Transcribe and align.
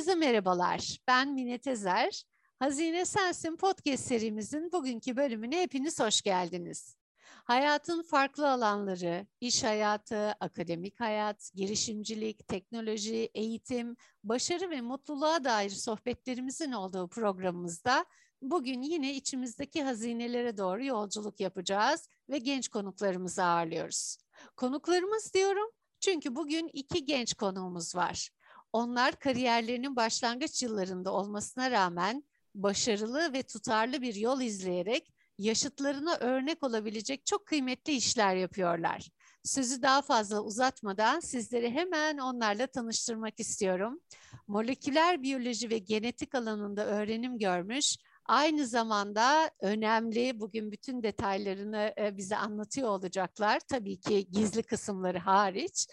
Herkese 0.00 0.14
merhabalar. 0.14 0.98
Ben 1.08 1.34
Mine 1.34 1.58
Tezer. 1.58 2.24
Hazine 2.58 3.04
Sensin 3.04 3.56
podcast 3.56 4.04
serimizin 4.04 4.72
bugünkü 4.72 5.16
bölümüne 5.16 5.62
hepiniz 5.62 6.00
hoş 6.00 6.22
geldiniz. 6.22 6.96
Hayatın 7.44 8.02
farklı 8.02 8.50
alanları, 8.50 9.26
iş 9.40 9.64
hayatı, 9.64 10.32
akademik 10.40 11.00
hayat, 11.00 11.50
girişimcilik, 11.54 12.48
teknoloji, 12.48 13.30
eğitim, 13.34 13.96
başarı 14.24 14.70
ve 14.70 14.80
mutluluğa 14.80 15.44
dair 15.44 15.70
sohbetlerimizin 15.70 16.72
olduğu 16.72 17.08
programımızda 17.08 18.04
bugün 18.42 18.82
yine 18.82 19.14
içimizdeki 19.14 19.82
hazinelere 19.82 20.56
doğru 20.56 20.84
yolculuk 20.84 21.40
yapacağız 21.40 22.08
ve 22.28 22.38
genç 22.38 22.68
konuklarımızı 22.68 23.44
ağırlıyoruz. 23.44 24.16
Konuklarımız 24.56 25.34
diyorum 25.34 25.70
çünkü 26.00 26.36
bugün 26.36 26.70
iki 26.72 27.04
genç 27.04 27.34
konuğumuz 27.34 27.94
var. 27.94 28.30
Onlar 28.72 29.16
kariyerlerinin 29.16 29.96
başlangıç 29.96 30.62
yıllarında 30.62 31.12
olmasına 31.12 31.70
rağmen 31.70 32.24
başarılı 32.54 33.32
ve 33.32 33.42
tutarlı 33.42 34.02
bir 34.02 34.14
yol 34.14 34.40
izleyerek 34.40 35.12
yaşıtlarına 35.38 36.16
örnek 36.16 36.62
olabilecek 36.62 37.26
çok 37.26 37.46
kıymetli 37.46 37.92
işler 37.92 38.36
yapıyorlar. 38.36 39.10
Sözü 39.44 39.82
daha 39.82 40.02
fazla 40.02 40.40
uzatmadan 40.40 41.20
sizleri 41.20 41.70
hemen 41.70 42.18
onlarla 42.18 42.66
tanıştırmak 42.66 43.40
istiyorum. 43.40 44.00
Moleküler 44.46 45.22
biyoloji 45.22 45.70
ve 45.70 45.78
genetik 45.78 46.34
alanında 46.34 46.86
öğrenim 46.86 47.38
görmüş, 47.38 47.96
Aynı 48.30 48.66
zamanda 48.66 49.50
önemli, 49.60 50.40
bugün 50.40 50.72
bütün 50.72 51.02
detaylarını 51.02 51.94
e, 51.98 52.16
bize 52.16 52.36
anlatıyor 52.36 52.88
olacaklar. 52.88 53.60
Tabii 53.60 54.00
ki 54.00 54.30
gizli 54.30 54.62
kısımları 54.62 55.18
hariç. 55.18 55.86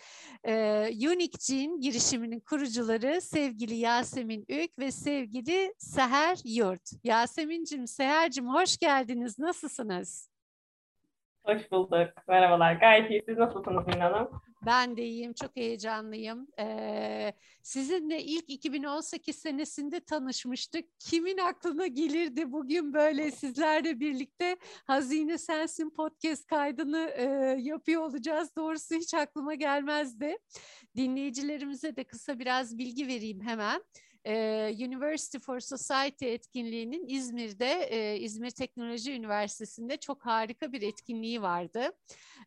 E, 0.43 0.53
Unique 0.91 1.37
Gene 1.49 1.77
girişiminin 1.79 2.39
kurucuları 2.39 3.21
sevgili 3.21 3.75
Yasemin 3.75 4.45
Ük 4.49 4.79
ve 4.79 4.91
sevgili 4.91 5.73
Seher 5.77 6.37
Yurt. 6.45 6.89
Yasemin'cim, 7.03 7.87
Seher'cim 7.87 8.53
hoş 8.53 8.77
geldiniz. 8.77 9.39
Nasılsınız? 9.39 10.29
Hoş 11.43 11.71
bulduk. 11.71 12.09
Merhabalar. 12.27 12.73
Gayet 12.73 13.11
iyi. 13.11 13.23
Siz 13.25 13.37
nasılsınız 13.37 13.87
Mine 13.87 14.03
Hanım? 14.03 14.41
Ben 14.65 14.97
de 14.97 15.05
iyiyim, 15.05 15.33
çok 15.33 15.55
heyecanlıyım. 15.55 16.47
Ee, 16.59 17.33
sizinle 17.63 18.23
ilk 18.23 18.49
2018 18.49 19.35
senesinde 19.35 19.99
tanışmıştık. 19.99 20.85
Kimin 20.99 21.37
aklına 21.37 21.87
gelirdi 21.87 22.51
bugün 22.51 22.93
böyle 22.93 23.31
sizlerle 23.31 23.99
birlikte 23.99 24.57
Hazine 24.85 25.37
Sensin 25.37 25.89
podcast 25.89 26.47
kaydını 26.47 27.11
e, 27.17 27.23
yapıyor 27.61 28.01
olacağız. 28.01 28.55
Doğrusu 28.55 28.95
hiç 28.95 29.13
aklıma 29.13 29.53
gelmezdi. 29.53 30.37
Dinleyicilerimize 30.95 31.95
de 31.95 32.03
kısa 32.03 32.39
biraz 32.39 32.77
bilgi 32.77 33.07
vereyim 33.07 33.41
hemen. 33.41 33.83
University 34.85 35.37
for 35.37 35.59
Society 35.59 36.33
etkinliğinin 36.33 37.07
İzmir'de, 37.07 37.87
e, 37.89 38.19
İzmir 38.19 38.51
Teknoloji 38.51 39.13
Üniversitesi'nde 39.13 39.97
çok 39.97 40.25
harika 40.25 40.71
bir 40.71 40.81
etkinliği 40.81 41.41
vardı. 41.41 41.91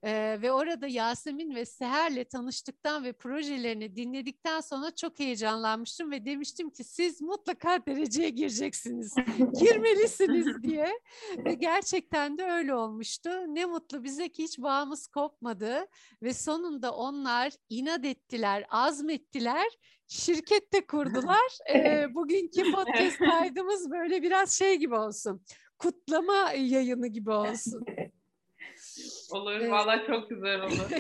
E, 0.02 0.42
ve 0.42 0.52
orada 0.52 0.86
Yasemin 0.86 1.54
ve 1.54 1.64
Seher'le 1.64 2.24
tanıştıktan 2.24 3.04
ve 3.04 3.12
projelerini 3.12 3.96
dinledikten 3.96 4.60
sonra 4.60 4.94
çok 4.94 5.18
heyecanlanmıştım 5.18 6.10
ve 6.10 6.24
demiştim 6.24 6.70
ki 6.70 6.84
siz 6.84 7.20
mutlaka 7.20 7.86
dereceye 7.86 8.28
gireceksiniz, 8.28 9.14
girmelisiniz 9.60 10.46
diye. 10.62 10.90
Ve 11.44 11.54
gerçekten 11.54 12.38
de 12.38 12.44
öyle 12.44 12.74
olmuştu. 12.74 13.30
Ne 13.48 13.64
mutlu 13.64 14.04
bize 14.04 14.28
ki 14.28 14.42
hiç 14.42 14.58
bağımız 14.58 15.06
kopmadı 15.06 15.86
ve 16.22 16.34
sonunda 16.34 16.94
onlar 16.94 17.52
inat 17.68 18.04
ettiler, 18.04 18.66
azmettiler 18.70 19.66
şirkette 20.10 20.86
kurdular. 20.86 21.50
ee, 21.74 22.14
bugünkü 22.14 22.72
podcast 22.72 23.18
kaydımız 23.18 23.90
böyle 23.90 24.22
biraz 24.22 24.58
şey 24.58 24.76
gibi 24.76 24.94
olsun. 24.94 25.42
Kutlama 25.78 26.52
yayını 26.52 27.06
gibi 27.06 27.30
olsun. 27.30 27.84
Olur, 29.30 29.52
evet. 29.52 29.70
valla 29.70 30.06
çok 30.06 30.30
güzel 30.30 30.60
olur. 30.60 30.90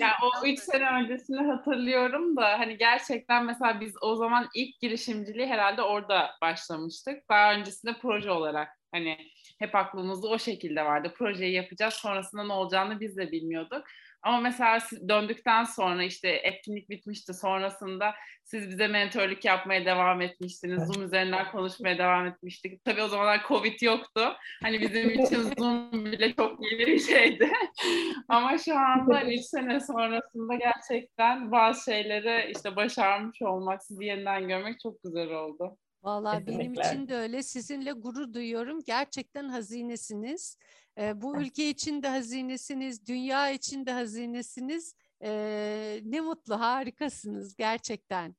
yani 0.00 0.12
o 0.22 0.46
üç 0.46 0.58
sene 0.58 0.90
öncesini 0.90 1.46
hatırlıyorum 1.46 2.36
da 2.36 2.58
hani 2.58 2.78
gerçekten 2.78 3.44
mesela 3.44 3.80
biz 3.80 3.94
o 4.00 4.16
zaman 4.16 4.48
ilk 4.54 4.80
girişimciliği 4.80 5.46
herhalde 5.46 5.82
orada 5.82 6.30
başlamıştık. 6.42 7.28
Daha 7.28 7.54
öncesinde 7.54 7.92
proje 8.02 8.30
olarak 8.30 8.68
hani 8.92 9.18
hep 9.58 9.74
aklımızda 9.74 10.28
o 10.28 10.38
şekilde 10.38 10.84
vardı. 10.84 11.14
Projeyi 11.18 11.52
yapacağız, 11.52 11.94
sonrasında 11.94 12.44
ne 12.44 12.52
olacağını 12.52 13.00
biz 13.00 13.16
de 13.16 13.32
bilmiyorduk. 13.32 13.84
Ama 14.24 14.40
mesela 14.40 14.78
döndükten 15.08 15.64
sonra 15.64 16.02
işte 16.04 16.28
etkinlik 16.28 16.90
bitmişti 16.90 17.34
sonrasında 17.34 18.14
siz 18.44 18.68
bize 18.68 18.88
mentörlük 18.88 19.44
yapmaya 19.44 19.84
devam 19.84 20.20
etmiştiniz. 20.20 20.86
Zoom 20.86 21.04
üzerinden 21.04 21.50
konuşmaya 21.52 21.98
devam 21.98 22.26
etmiştik. 22.26 22.84
Tabii 22.84 23.02
o 23.02 23.08
zamanlar 23.08 23.44
Covid 23.48 23.80
yoktu. 23.82 24.36
Hani 24.62 24.80
bizim 24.80 25.10
için 25.24 25.52
Zoom 25.58 26.04
bile 26.04 26.34
çok 26.34 26.72
yeni 26.72 26.86
bir 26.86 26.98
şeydi. 26.98 27.52
Ama 28.28 28.58
şu 28.58 28.78
anda 28.78 29.14
hani 29.14 29.34
3 29.34 29.40
sene 29.40 29.80
sonrasında 29.80 30.54
gerçekten 30.54 31.52
bazı 31.52 31.84
şeyleri 31.92 32.52
işte 32.56 32.76
başarmış 32.76 33.42
olmak, 33.42 33.82
sizi 33.82 34.04
yeniden 34.04 34.48
görmek 34.48 34.80
çok 34.80 35.02
güzel 35.02 35.30
oldu. 35.30 35.76
Vallahi 36.04 36.46
benim 36.46 36.72
için 36.72 37.08
de 37.08 37.16
öyle. 37.16 37.42
Sizinle 37.42 37.92
gurur 37.92 38.32
duyuyorum. 38.32 38.80
Gerçekten 38.84 39.48
hazinesiniz. 39.48 40.56
E, 40.98 41.22
bu 41.22 41.36
ülke 41.36 41.68
için 41.68 42.02
de 42.02 42.08
hazinesiniz, 42.08 43.06
dünya 43.06 43.50
için 43.50 43.86
de 43.86 43.92
hazinesiniz. 43.92 44.94
E, 45.22 46.00
ne 46.04 46.20
mutlu, 46.20 46.60
harikasınız 46.60 47.56
gerçekten. 47.56 48.36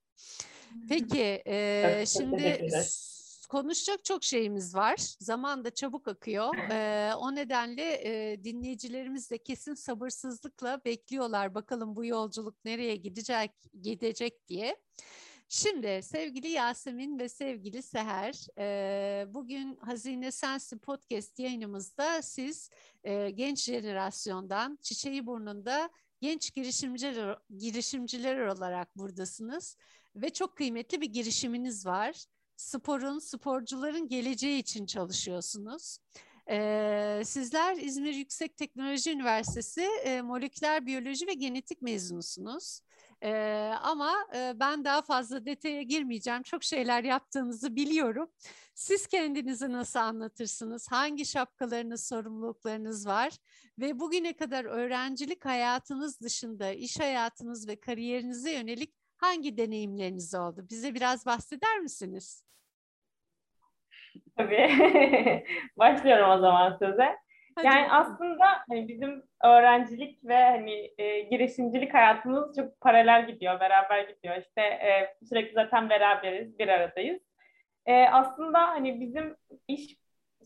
Peki, 0.90 1.42
e, 1.46 2.04
şimdi 2.08 2.68
konuşacak 3.50 4.06
çok 4.06 4.24
şeyimiz 4.24 4.76
var. 4.76 4.96
Zaman 5.20 5.66
da 5.66 5.70
çabuk 5.70 6.08
akıyor. 6.08 6.56
E, 6.56 7.16
o 7.16 7.36
nedenle 7.36 7.94
e, 8.04 8.44
dinleyicilerimiz 8.44 9.32
de 9.32 9.38
kesin 9.38 9.74
sabırsızlıkla 9.74 10.82
bekliyorlar. 10.86 11.56
Bakalım 11.56 11.96
bu 11.96 12.06
yolculuk 12.06 12.66
nereye 12.66 12.96
gidecek, 12.96 13.52
gidecek 13.82 14.48
diye. 14.48 14.78
Şimdi 15.48 16.00
sevgili 16.04 16.48
Yasemin 16.50 17.20
ve 17.20 17.30
sevgili 17.30 17.84
Seher, 17.84 18.48
e, 18.58 19.34
bugün 19.34 19.76
Hazine 19.76 20.32
Sensi 20.32 20.78
podcast 20.78 21.40
yayınımızda 21.40 22.22
siz 22.22 22.70
e, 23.04 23.30
genç 23.30 23.64
jenerasyondan 23.64 24.80
Çiçeği 24.82 25.26
Burnunda 25.26 25.90
genç 26.22 26.54
girişimciler, 26.54 27.38
girişimciler 27.58 28.48
olarak 28.48 28.98
buradasınız 28.98 29.78
ve 30.16 30.30
çok 30.30 30.58
kıymetli 30.58 31.02
bir 31.02 31.14
girişiminiz 31.14 31.86
var. 31.86 32.26
Sporun, 32.56 33.20
sporcuların 33.20 34.08
geleceği 34.08 34.60
için 34.60 34.86
çalışıyorsunuz. 34.86 35.98
Ee, 36.50 37.22
sizler 37.26 37.78
İzmir 37.78 38.14
Yüksek 38.14 38.58
Teknoloji 38.58 39.12
Üniversitesi 39.12 39.82
e, 40.04 40.22
moleküler 40.22 40.86
biyoloji 40.86 41.28
ve 41.28 41.34
genetik 41.34 41.82
mezunusunuz. 41.82 42.80
Ee, 43.26 43.74
ama 43.82 44.14
e, 44.36 44.54
ben 44.60 44.86
daha 44.86 45.02
fazla 45.02 45.46
detaya 45.46 45.82
girmeyeceğim. 45.82 46.44
Çok 46.44 46.64
şeyler 46.64 47.04
yaptığınızı 47.04 47.76
biliyorum. 47.76 48.32
Siz 48.74 49.08
kendinizi 49.08 49.72
nasıl 49.72 50.00
anlatırsınız? 50.00 50.92
Hangi 50.92 51.26
şapkalarınız, 51.26 52.08
sorumluluklarınız 52.08 53.08
var? 53.08 53.34
Ve 53.80 54.00
bugüne 54.00 54.34
kadar 54.34 54.66
öğrencilik 54.66 55.46
hayatınız 55.46 56.22
dışında 56.22 56.72
iş 56.72 57.00
hayatınız 57.00 57.68
ve 57.68 57.80
kariyerinize 57.80 58.52
yönelik 58.52 58.94
hangi 59.18 59.58
deneyimleriniz 59.58 60.36
oldu? 60.36 60.66
Bize 60.70 60.94
biraz 60.94 61.26
bahseder 61.26 61.80
misiniz? 61.80 62.44
Tabii. 64.38 64.70
Başlıyorum 65.78 66.30
o 66.30 66.40
zaman 66.40 66.78
söze. 66.80 67.25
Yani 67.64 67.92
aslında 67.92 68.46
hani 68.70 68.88
bizim 68.88 69.24
öğrencilik 69.44 70.24
ve 70.24 70.44
hani 70.44 70.92
e, 70.98 71.20
girişimcilik 71.20 71.94
hayatımız 71.94 72.56
çok 72.56 72.82
paralel 72.82 73.28
gidiyor, 73.28 73.60
beraber 73.60 74.04
gidiyor. 74.04 74.36
İşte 74.38 74.62
e, 74.62 75.16
sürekli 75.30 75.54
zaten 75.54 75.90
beraberiz, 75.90 76.60
bir 76.60 76.68
aradayız. 76.68 77.22
E, 77.86 78.08
aslında 78.08 78.68
hani 78.68 79.00
bizim 79.00 79.36
iş 79.68 79.96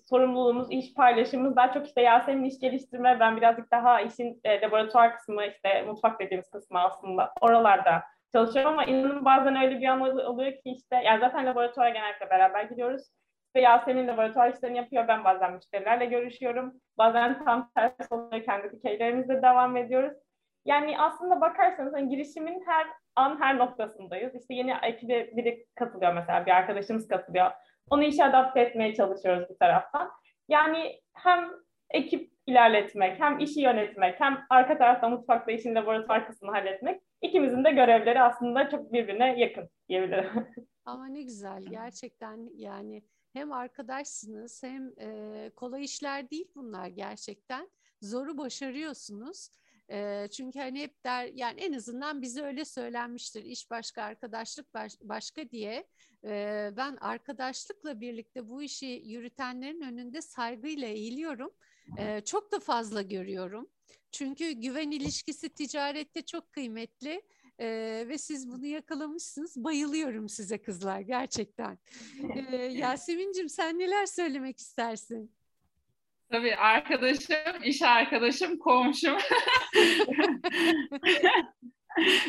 sorumluluğumuz, 0.09 0.71
iş 0.71 0.93
paylaşımımız 0.93 1.55
daha 1.55 1.73
çok 1.73 1.87
işte 1.87 2.01
Yasemin 2.01 2.43
iş 2.43 2.59
geliştirme, 2.59 3.19
ben 3.19 3.37
birazcık 3.37 3.71
daha 3.71 4.01
işin 4.01 4.41
e, 4.43 4.61
laboratuvar 4.61 5.15
kısmı, 5.15 5.45
işte 5.45 5.81
mutfak 5.81 6.19
dediğimiz 6.19 6.49
kısmı 6.49 6.79
aslında 6.79 7.33
oralarda 7.41 8.03
çalışıyorum 8.33 8.71
ama 8.71 8.85
inanın 8.85 9.25
bazen 9.25 9.55
öyle 9.55 9.79
bir 9.81 9.87
an 9.87 10.01
oluyor 10.01 10.51
ki 10.51 10.61
işte, 10.65 10.95
yani 10.95 11.19
zaten 11.19 11.45
laboratuvara 11.45 11.89
genellikle 11.89 12.29
beraber 12.29 12.63
gidiyoruz 12.63 13.03
işte 13.49 13.61
Yasemin 13.61 14.07
laboratuvar 14.07 14.53
işlerini 14.53 14.77
yapıyor. 14.77 15.07
Ben 15.07 15.23
bazen 15.23 15.53
müşterilerle 15.53 16.05
görüşüyorum. 16.05 16.73
Bazen 16.97 17.45
tam 17.45 17.71
tersi 17.75 18.13
oluyor. 18.13 18.43
Kendi 18.43 18.71
dikeylerimizle 18.71 19.41
devam 19.41 19.77
ediyoruz. 19.77 20.13
Yani 20.65 20.99
aslında 20.99 21.41
bakarsanız 21.41 21.93
hani 21.93 22.09
girişimin 22.09 22.63
her 22.65 22.87
an 23.15 23.39
her 23.41 23.57
noktasındayız. 23.57 24.35
İşte 24.35 24.53
yeni 24.53 24.73
ekibe 24.83 25.37
biri 25.37 25.65
katılıyor 25.75 26.13
mesela 26.13 26.45
bir 26.45 26.51
arkadaşımız 26.51 27.07
katılıyor. 27.07 27.51
Onu 27.89 28.03
işe 28.03 28.25
adapte 28.25 28.59
etmeye 28.61 28.93
çalışıyoruz 28.93 29.49
bir 29.49 29.57
taraftan. 29.57 30.11
Yani 30.47 30.99
hem 31.13 31.49
ekip 31.89 32.31
ilerletmek, 32.47 33.19
hem 33.19 33.39
işi 33.39 33.61
yönetmek, 33.61 34.19
hem 34.19 34.45
arka 34.49 34.77
tarafta 34.77 35.09
mutfakta 35.09 35.51
işin 35.51 35.75
laboratuvar 35.75 36.27
kısmını 36.27 36.51
halletmek 36.51 37.01
ikimizin 37.21 37.63
de 37.63 37.71
görevleri 37.71 38.21
aslında 38.21 38.69
çok 38.69 38.93
birbirine 38.93 39.39
yakın 39.39 39.69
diyebilirim. 39.89 40.47
Ama 40.85 41.07
ne 41.07 41.21
güzel 41.21 41.63
gerçekten 41.69 42.49
yani 42.55 43.03
hem 43.33 43.51
arkadaşsınız 43.51 44.63
hem 44.63 44.93
e, 44.99 45.51
kolay 45.55 45.83
işler 45.83 46.29
değil 46.29 46.47
bunlar 46.55 46.87
gerçekten. 46.87 47.69
Zoru 48.01 48.37
başarıyorsunuz. 48.37 49.49
E, 49.91 50.27
çünkü 50.31 50.59
hani 50.59 50.81
hep 50.81 51.03
der 51.03 51.29
yani 51.33 51.61
en 51.61 51.73
azından 51.73 52.21
bize 52.21 52.41
öyle 52.41 52.65
söylenmiştir 52.65 53.43
iş 53.43 53.71
başka 53.71 54.03
arkadaşlık 54.03 54.73
baş, 54.73 54.93
başka 55.01 55.49
diye. 55.49 55.87
E, 56.23 56.69
ben 56.77 56.97
arkadaşlıkla 57.01 58.01
birlikte 58.01 58.49
bu 58.49 58.63
işi 58.63 59.01
yürütenlerin 59.05 59.81
önünde 59.81 60.21
saygıyla 60.21 60.87
eğiliyorum. 60.87 61.51
E, 61.97 62.21
çok 62.21 62.51
da 62.51 62.59
fazla 62.59 63.01
görüyorum. 63.01 63.69
Çünkü 64.11 64.51
güven 64.51 64.91
ilişkisi 64.91 65.49
ticarette 65.49 66.21
çok 66.21 66.53
kıymetli. 66.53 67.21
Ee, 67.61 68.05
ve 68.07 68.17
siz 68.17 68.51
bunu 68.51 68.65
yakalamışsınız. 68.65 69.63
Bayılıyorum 69.63 70.29
size 70.29 70.57
kızlar 70.57 70.99
gerçekten. 70.99 71.77
Ee, 72.35 72.55
Yasemin'cim 72.55 73.49
sen 73.49 73.79
neler 73.79 74.05
söylemek 74.05 74.59
istersin? 74.59 75.31
Tabii 76.31 76.55
arkadaşım, 76.55 77.63
iş 77.63 77.81
arkadaşım, 77.81 78.59
komşum. 78.59 79.17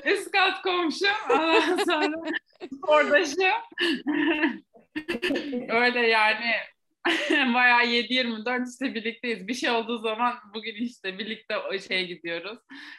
Üst 0.05 0.31
kat 0.31 0.62
komşum, 0.62 1.09
ondan 1.31 1.77
sonra 1.85 2.17
spordaşım. 2.75 3.61
Öyle 5.69 6.00
yani 6.00 6.50
bayağı 7.55 7.87
7-24 7.87 8.69
işte 8.73 8.94
birlikteyiz. 8.94 9.49
Bir 9.49 9.55
şey 9.55 9.70
olduğu 9.70 9.99
zaman 9.99 10.35
bugün 10.55 10.75
işte 10.75 11.19
birlikte 11.19 11.56
o 11.58 11.79
şeye 11.79 12.05
gidiyoruz. 12.05 12.58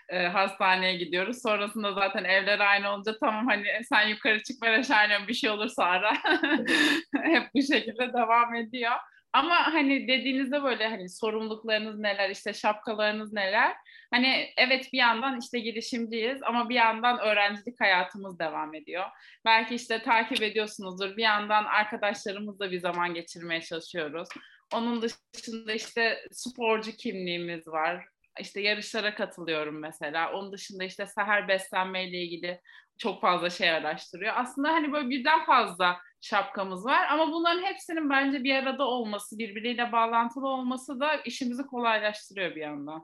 E, 0.10 0.28
hastaneye 0.28 0.96
gidiyoruz. 0.98 1.42
Sonrasında 1.42 1.94
zaten 1.94 2.24
evler 2.24 2.60
aynı 2.60 2.90
olunca 2.90 3.20
tamam 3.20 3.48
hani 3.48 3.66
sen 3.90 4.08
yukarı 4.08 4.44
çık 4.44 4.62
ben 4.62 4.80
aşağı 4.80 5.28
bir 5.28 5.34
şey 5.34 5.50
olursa 5.50 5.84
ara. 5.84 6.14
Hep 7.24 7.44
bu 7.56 7.62
şekilde 7.62 8.14
devam 8.14 8.56
ediyor. 8.56 8.92
Ama 9.34 9.74
hani 9.74 10.08
dediğinizde 10.08 10.64
böyle 10.64 10.88
hani 10.88 11.10
sorumluluklarınız 11.10 12.00
neler, 12.00 12.30
işte 12.30 12.54
şapkalarınız 12.54 13.34
neler. 13.34 13.76
Hani 14.12 14.54
evet 14.58 14.94
bir 14.94 14.98
yandan 14.98 15.40
işte 15.40 15.60
girişimciyiz 15.60 16.44
ama 16.44 16.70
bir 16.70 16.76
yandan 16.76 17.20
öğrencilik 17.20 17.82
hayatımız 17.82 18.40
devam 18.40 18.74
ediyor. 18.74 19.06
Belki 19.46 19.76
işte 19.76 20.02
takip 20.02 20.42
ediyorsunuzdur. 20.42 21.18
Bir 21.18 21.24
yandan 21.24 21.66
arkadaşlarımızla 21.66 22.72
bir 22.72 22.80
zaman 22.80 23.14
geçirmeye 23.14 23.62
çalışıyoruz. 23.62 24.30
Onun 24.74 25.02
dışında 25.02 25.74
işte 25.74 26.26
sporcu 26.32 26.92
kimliğimiz 26.92 27.68
var. 27.68 28.06
İşte 28.40 28.62
yarışlara 28.62 29.16
katılıyorum 29.16 29.80
mesela. 29.80 30.34
Onun 30.34 30.52
dışında 30.52 30.84
işte 30.84 31.06
seher 31.08 31.48
beslenmeyle 31.48 32.18
ilgili 32.18 32.62
çok 33.02 33.22
fazla 33.22 33.50
şey 33.50 33.72
araştırıyor. 33.72 34.34
Aslında 34.38 34.70
hani 34.70 34.94
böyle 34.94 35.10
birden 35.10 35.46
fazla 35.46 35.98
şapkamız 36.22 36.86
var 36.86 37.08
ama 37.10 37.32
bunların 37.32 37.64
hepsinin 37.64 38.10
bence 38.10 38.44
bir 38.44 38.56
arada 38.56 38.88
olması, 38.88 39.38
birbiriyle 39.38 39.92
bağlantılı 39.92 40.48
olması 40.48 41.00
da 41.00 41.16
işimizi 41.16 41.64
kolaylaştırıyor 41.64 42.56
bir 42.56 42.62
yandan. 42.62 43.04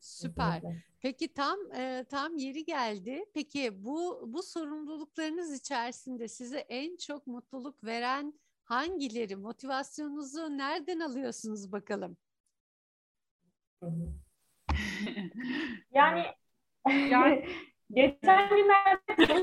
Süper. 0.00 0.62
Peki 1.00 1.32
tam 1.32 1.58
e, 1.76 2.04
tam 2.10 2.36
yeri 2.36 2.64
geldi. 2.64 3.24
Peki 3.34 3.84
bu 3.84 4.24
bu 4.26 4.42
sorumluluklarınız 4.42 5.60
içerisinde 5.60 6.28
size 6.28 6.58
en 6.58 6.96
çok 6.96 7.26
mutluluk 7.26 7.84
veren 7.84 8.34
hangileri? 8.64 9.36
Motivasyonunuzu 9.36 10.58
nereden 10.58 11.00
alıyorsunuz 11.00 11.72
bakalım? 11.72 12.16
yani 15.92 16.24
yani 16.86 17.46
geçen 17.92 18.48
günlerde 18.48 19.42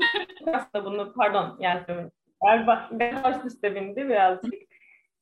aslında 0.52 0.84
bunu 0.84 1.12
pardon 1.12 1.56
Yasemin. 1.60 2.10
Ben 2.90 3.22
baş 3.24 3.44
üstte 3.44 3.74
bindi 3.74 4.08
birazcık. 4.08 4.54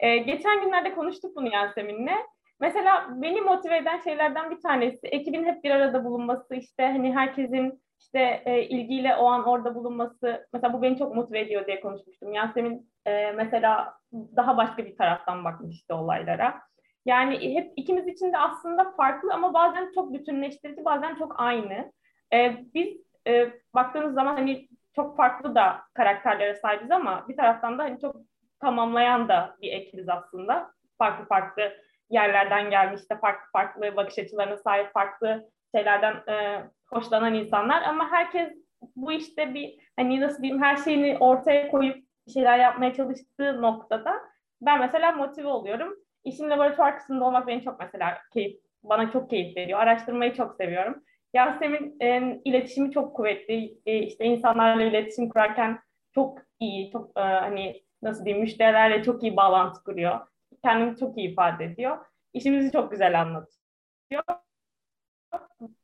Ee, 0.00 0.16
geçen 0.16 0.60
günlerde 0.60 0.94
konuştuk 0.94 1.36
bunu 1.36 1.54
Yasemin'le. 1.54 2.16
Mesela 2.60 3.08
beni 3.10 3.40
motive 3.40 3.76
eden 3.76 4.00
şeylerden 4.00 4.50
bir 4.50 4.60
tanesi 4.60 5.06
ekibin 5.06 5.44
hep 5.44 5.64
bir 5.64 5.70
arada 5.70 6.04
bulunması, 6.04 6.54
işte 6.54 6.86
hani 6.86 7.14
herkesin 7.14 7.82
işte 8.00 8.42
e, 8.44 8.62
ilgiyle 8.62 9.16
o 9.16 9.26
an 9.26 9.44
orada 9.44 9.74
bulunması. 9.74 10.46
Mesela 10.52 10.72
bu 10.72 10.82
beni 10.82 10.98
çok 10.98 11.14
motive 11.16 11.40
ediyor 11.40 11.66
diye 11.66 11.80
konuşmuştum. 11.80 12.32
Yasemin 12.32 12.90
e, 13.06 13.32
mesela 13.32 13.94
daha 14.12 14.56
başka 14.56 14.84
bir 14.84 14.96
taraftan 14.96 15.44
bakmıştı 15.44 15.94
olaylara. 15.94 16.60
Yani 17.06 17.54
hep 17.54 17.72
ikimiz 17.76 18.06
için 18.06 18.32
de 18.32 18.38
aslında 18.38 18.90
farklı 18.90 19.34
ama 19.34 19.54
bazen 19.54 19.90
çok 19.94 20.12
bütünleştirici, 20.12 20.84
bazen 20.84 21.14
çok 21.14 21.40
aynı. 21.40 21.92
E, 22.32 22.56
biz 22.74 23.07
e, 23.26 23.52
baktığınız 23.74 24.14
zaman 24.14 24.34
hani 24.36 24.68
çok 24.96 25.16
farklı 25.16 25.54
da 25.54 25.82
karakterlere 25.94 26.54
sahibiz 26.54 26.90
ama 26.90 27.28
bir 27.28 27.36
taraftan 27.36 27.78
da 27.78 27.82
hani 27.82 28.00
çok 28.00 28.16
tamamlayan 28.60 29.28
da 29.28 29.56
bir 29.62 29.72
ekibiz 29.72 30.08
aslında. 30.08 30.72
Farklı 30.98 31.24
farklı 31.24 31.72
yerlerden 32.10 32.70
gelmiş 32.70 33.10
de 33.10 33.18
farklı 33.18 33.50
farklı 33.52 33.96
bakış 33.96 34.18
açılarına 34.18 34.56
sahip 34.56 34.92
farklı 34.92 35.50
şeylerden 35.74 36.14
e, 36.32 36.64
hoşlanan 36.90 37.34
insanlar 37.34 37.82
ama 37.82 38.10
herkes 38.10 38.52
bu 38.96 39.12
işte 39.12 39.54
bir 39.54 39.78
hani 39.96 40.20
nasıl 40.20 40.42
diyeyim 40.42 40.62
her 40.62 40.76
şeyini 40.76 41.18
ortaya 41.18 41.70
koyup 41.70 41.96
bir 42.26 42.32
şeyler 42.32 42.58
yapmaya 42.58 42.94
çalıştığı 42.94 43.62
noktada 43.62 44.14
ben 44.60 44.80
mesela 44.80 45.12
motive 45.12 45.48
oluyorum. 45.48 45.94
İşin 46.24 46.50
laboratuvar 46.50 46.96
kısmında 46.98 47.24
olmak 47.24 47.46
beni 47.46 47.62
çok 47.62 47.80
mesela 47.80 48.18
keyif, 48.32 48.60
bana 48.82 49.10
çok 49.10 49.30
keyif 49.30 49.56
veriyor. 49.56 49.80
Araştırmayı 49.80 50.34
çok 50.34 50.56
seviyorum. 50.56 51.04
Yasemin 51.34 51.96
e, 52.02 52.40
iletişimi 52.44 52.90
çok 52.90 53.16
kuvvetli. 53.16 53.78
E, 53.86 53.98
işte 53.98 54.24
insanlarla 54.24 54.82
iletişim 54.82 55.28
kurarken 55.28 55.80
çok 56.14 56.38
iyi, 56.60 56.90
çok 56.90 57.10
e, 57.16 57.20
hani 57.20 57.82
nasıl 58.02 58.24
diyeyim 58.24 58.44
müşterilerle 58.44 59.02
çok 59.02 59.22
iyi 59.22 59.36
bağlantı 59.36 59.82
kuruyor 59.84 60.20
kendini 60.64 60.96
çok 60.96 61.18
iyi 61.18 61.32
ifade 61.32 61.64
ediyor. 61.64 61.98
İşimizi 62.32 62.72
çok 62.72 62.90
güzel 62.90 63.20
anlatıyor. 63.20 64.22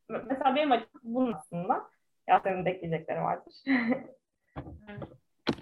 Mesela 0.09 0.57
benim 0.57 0.73
açım 0.73 0.91
bunun 1.03 1.33
aslında. 1.33 1.91
Yasemin'in 2.29 2.65
de 2.65 2.71
ekleyecekleri 2.71 3.21
vardır. 3.21 3.55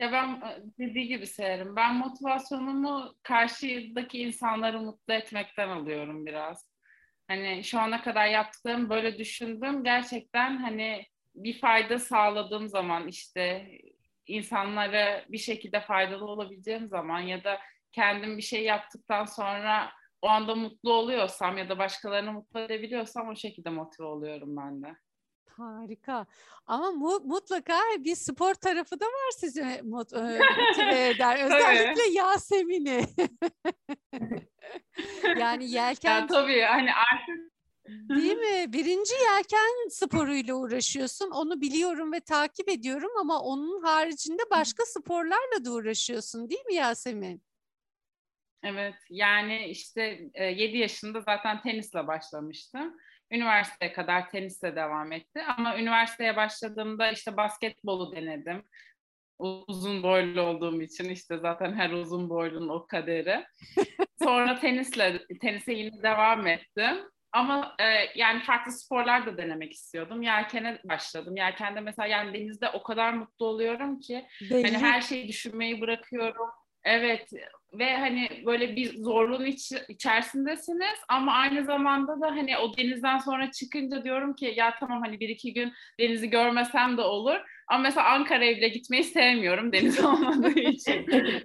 Ya 0.00 0.12
ben 0.12 0.28
e, 0.28 0.62
dediği 0.78 1.08
gibi 1.08 1.26
severim. 1.26 1.76
Ben 1.76 1.94
motivasyonumu 1.94 3.14
karşıdaki 3.22 4.22
insanları 4.22 4.80
mutlu 4.80 5.14
etmekten 5.14 5.68
alıyorum 5.68 6.26
biraz. 6.26 6.71
Hani 7.32 7.64
şu 7.64 7.80
ana 7.80 8.02
kadar 8.02 8.26
yaptığım 8.26 8.90
böyle 8.90 9.18
düşündüm. 9.18 9.84
Gerçekten 9.84 10.56
hani 10.56 11.06
bir 11.34 11.60
fayda 11.60 11.98
sağladığım 11.98 12.68
zaman 12.68 13.08
işte 13.08 13.68
insanlara 14.26 15.24
bir 15.28 15.38
şekilde 15.38 15.80
faydalı 15.80 16.24
olabileceğim 16.24 16.88
zaman 16.88 17.20
ya 17.20 17.44
da 17.44 17.58
kendim 17.92 18.36
bir 18.36 18.42
şey 18.42 18.64
yaptıktan 18.64 19.24
sonra 19.24 19.90
o 20.22 20.28
anda 20.28 20.54
mutlu 20.54 20.92
oluyorsam 20.92 21.58
ya 21.58 21.68
da 21.68 21.78
başkalarını 21.78 22.32
mutlu 22.32 22.60
edebiliyorsam 22.60 23.28
o 23.28 23.36
şekilde 23.36 23.70
motive 23.70 24.06
oluyorum 24.06 24.56
ben 24.56 24.82
de. 24.82 24.96
Harika. 25.48 26.26
Ama 26.66 26.90
mu, 26.90 27.20
mutlaka 27.24 27.78
bir 27.98 28.14
spor 28.14 28.54
tarafı 28.54 29.00
da 29.00 29.04
var 29.04 29.30
sizi 29.36 29.60
e, 29.60 29.82
motive 29.82 31.08
eder. 31.08 31.36
Özellikle 31.44 32.02
Yasemin'i. 32.12 33.04
yani 35.38 35.70
yelken... 35.70 36.20
Ya, 36.20 36.26
tabii 36.26 36.60
hani 36.60 36.90
artık 36.94 37.52
Değil 37.88 38.36
mi? 38.36 38.72
Birinci 38.72 39.14
yelken 39.14 39.88
sporuyla 39.88 40.54
uğraşıyorsun. 40.54 41.30
Onu 41.30 41.60
biliyorum 41.60 42.12
ve 42.12 42.20
takip 42.20 42.68
ediyorum 42.68 43.10
ama 43.20 43.40
onun 43.40 43.82
haricinde 43.82 44.42
başka 44.50 44.84
sporlarla 44.86 45.64
da 45.64 45.70
uğraşıyorsun 45.70 46.50
değil 46.50 46.64
mi 46.66 46.74
Yasemin? 46.74 47.42
Evet 48.62 48.94
yani 49.10 49.66
işte 49.66 50.20
e, 50.34 50.44
7 50.44 50.76
yaşında 50.76 51.20
zaten 51.20 51.62
tenisle 51.62 52.06
başlamıştım. 52.06 52.96
Üniversiteye 53.30 53.92
kadar 53.92 54.30
tenisle 54.30 54.76
devam 54.76 55.12
etti. 55.12 55.42
Ama 55.56 55.78
üniversiteye 55.78 56.36
başladığımda 56.36 57.10
işte 57.10 57.36
basketbolu 57.36 58.16
denedim. 58.16 58.62
Uzun 59.68 60.02
boylu 60.02 60.42
olduğum 60.42 60.82
için 60.82 61.08
işte 61.08 61.38
zaten 61.38 61.72
her 61.72 61.90
uzun 61.90 62.30
boylunun 62.30 62.68
o 62.68 62.86
kaderi. 62.86 63.44
Sonra 64.22 64.58
tenisle 64.58 65.26
tenise 65.40 65.72
yine 65.72 66.02
devam 66.02 66.46
ettim. 66.46 66.96
Ama 67.32 67.76
e, 67.78 67.84
yani 68.18 68.42
farklı 68.42 68.72
sporlar 68.72 69.26
da 69.26 69.36
denemek 69.36 69.72
istiyordum. 69.72 70.22
Yelkene 70.22 70.78
başladım. 70.84 71.36
Yelkende 71.36 71.80
mesela 71.80 72.06
yani 72.06 72.34
denizde 72.34 72.68
o 72.68 72.82
kadar 72.82 73.12
mutlu 73.12 73.46
oluyorum 73.46 74.00
ki 74.00 74.26
Belli. 74.50 74.62
hani 74.62 74.78
her 74.78 75.00
şeyi 75.00 75.28
düşünmeyi 75.28 75.80
bırakıyorum. 75.80 76.48
Evet 76.84 77.32
ve 77.78 77.96
hani 77.96 78.28
böyle 78.46 78.76
bir 78.76 78.98
zorluğun 78.98 79.44
iç, 79.44 79.72
içerisindesiniz 79.88 80.98
ama 81.08 81.32
aynı 81.32 81.64
zamanda 81.64 82.20
da 82.20 82.26
hani 82.26 82.58
o 82.58 82.76
denizden 82.76 83.18
sonra 83.18 83.50
çıkınca 83.50 84.04
diyorum 84.04 84.34
ki 84.34 84.54
ya 84.56 84.74
tamam 84.80 85.02
hani 85.02 85.20
bir 85.20 85.28
iki 85.28 85.54
gün 85.54 85.72
denizi 86.00 86.30
görmesem 86.30 86.96
de 86.96 87.02
olur 87.02 87.40
ama 87.72 87.82
mesela 87.82 88.06
Ankara'ya 88.08 88.56
bile 88.56 88.68
gitmeyi 88.68 89.04
sevmiyorum 89.04 89.72
deniz 89.72 90.00
olmadığı 90.04 90.60
için. 90.60 91.06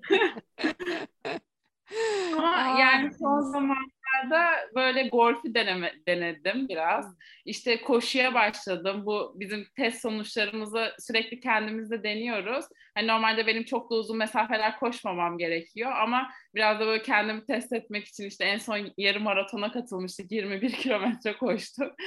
ama 2.38 2.56
Aa, 2.56 2.80
yani 2.80 3.14
son 3.14 3.42
zamanlarda 3.42 4.56
böyle 4.76 5.08
golfü 5.08 5.54
deneme, 5.54 5.94
denedim 6.08 6.68
biraz. 6.70 7.18
İşte 7.46 7.82
koşuya 7.82 8.34
başladım. 8.34 9.06
Bu 9.06 9.34
bizim 9.36 9.66
test 9.76 10.02
sonuçlarımızı 10.02 10.94
sürekli 11.00 11.40
kendimizde 11.40 12.04
deniyoruz. 12.04 12.66
Hani 12.96 13.08
normalde 13.08 13.48
benim 13.48 13.64
çok 13.64 13.92
da 13.92 13.96
uzun 13.96 14.18
mesafeler 14.18 14.80
koşmamam 14.80 15.38
gerekiyor 15.38 15.92
ama 15.92 16.32
biraz 16.56 16.80
da 16.80 16.86
böyle 16.86 17.04
kendimi 17.04 17.46
test 17.46 17.74
etmek 17.74 18.06
için 18.06 18.24
işte 18.28 18.46
en 18.46 18.58
son 18.58 18.94
yarım 18.98 19.24
maratona 19.24 19.72
katılmıştık. 19.72 20.32
21 20.32 20.72
kilometre 20.72 21.38
koştuk. 21.38 21.94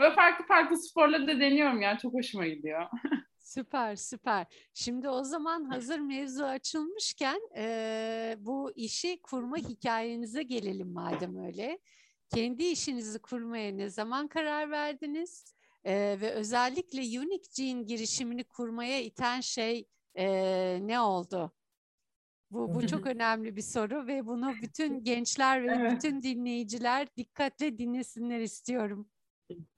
Böyle 0.00 0.14
farklı 0.14 0.46
farklı 0.46 0.76
sporları 0.76 1.26
da 1.26 1.40
deniyorum 1.40 1.82
yani 1.82 1.98
çok 1.98 2.14
hoşuma 2.14 2.46
gidiyor. 2.46 2.86
Süper, 3.48 3.96
süper. 3.96 4.46
Şimdi 4.74 5.08
o 5.08 5.24
zaman 5.24 5.64
hazır 5.64 5.98
mevzu 5.98 6.44
açılmışken 6.44 7.40
e, 7.56 8.36
bu 8.38 8.72
işi 8.74 9.22
kurma 9.22 9.56
hikayenize 9.56 10.42
gelelim 10.42 10.92
madem 10.92 11.44
öyle. 11.46 11.78
Kendi 12.34 12.64
işinizi 12.64 13.18
kurmaya 13.18 13.72
ne 13.72 13.90
zaman 13.90 14.28
karar 14.28 14.70
verdiniz? 14.70 15.54
E, 15.84 15.94
ve 16.20 16.30
özellikle 16.30 17.00
Unique 17.00 17.48
Gene 17.56 17.82
girişimini 17.82 18.44
kurmaya 18.44 19.00
iten 19.00 19.40
şey 19.40 19.88
e, 20.14 20.26
ne 20.82 21.00
oldu? 21.00 21.52
Bu, 22.50 22.74
bu 22.74 22.86
çok 22.86 23.06
önemli 23.16 23.56
bir 23.56 23.62
soru 23.62 24.06
ve 24.06 24.26
bunu 24.26 24.54
bütün 24.62 25.04
gençler 25.04 25.62
ve 25.62 25.72
evet. 25.72 25.92
bütün 25.92 26.22
dinleyiciler 26.22 27.16
dikkatle 27.16 27.78
dinlesinler 27.78 28.40
istiyorum. 28.40 29.08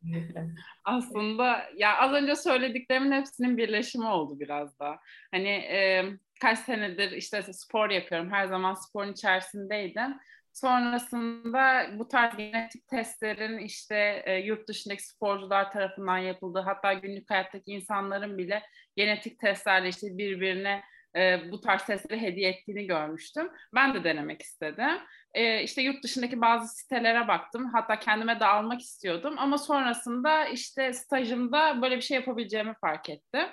Aslında 0.84 1.64
ya 1.76 1.98
az 1.98 2.12
önce 2.12 2.36
söylediklerimin 2.36 3.12
hepsinin 3.12 3.56
birleşimi 3.56 4.06
oldu 4.06 4.40
biraz 4.40 4.78
da. 4.78 4.98
Hani 5.30 5.48
e, 5.48 6.04
kaç 6.40 6.58
senedir 6.58 7.12
işte 7.12 7.42
spor 7.42 7.90
yapıyorum. 7.90 8.32
Her 8.32 8.46
zaman 8.46 8.74
sporun 8.74 9.12
içerisindeydim. 9.12 10.14
Sonrasında 10.52 11.86
bu 11.98 12.08
tarz 12.08 12.36
genetik 12.36 12.88
testlerin 12.88 13.58
işte 13.58 14.22
e, 14.26 14.34
yurt 14.34 14.68
dışındaki 14.68 15.06
sporcular 15.06 15.72
tarafından 15.72 16.18
yapıldığı 16.18 16.60
hatta 16.60 16.92
günlük 16.92 17.30
hayattaki 17.30 17.70
insanların 17.70 18.38
bile 18.38 18.62
genetik 18.96 19.38
testlerle 19.38 19.88
işte 19.88 20.06
birbirine 20.18 20.82
e, 21.16 21.50
bu 21.50 21.60
tarz 21.60 21.84
testleri 21.84 22.20
hediye 22.20 22.50
ettiğini 22.50 22.86
görmüştüm. 22.86 23.50
Ben 23.74 23.94
de 23.94 24.04
denemek 24.04 24.42
istedim. 24.42 24.98
E, 25.34 25.62
işte 25.62 25.82
yurt 25.82 26.04
dışındaki 26.04 26.40
bazı 26.40 26.76
sitelere 26.76 27.28
baktım. 27.28 27.70
Hatta 27.72 27.98
kendime 27.98 28.40
de 28.40 28.44
almak 28.46 28.80
istiyordum. 28.80 29.34
Ama 29.38 29.58
sonrasında 29.58 30.44
işte 30.44 30.92
stajımda 30.92 31.82
böyle 31.82 31.96
bir 31.96 32.02
şey 32.02 32.14
yapabileceğimi 32.14 32.74
fark 32.80 33.10
ettim. 33.10 33.46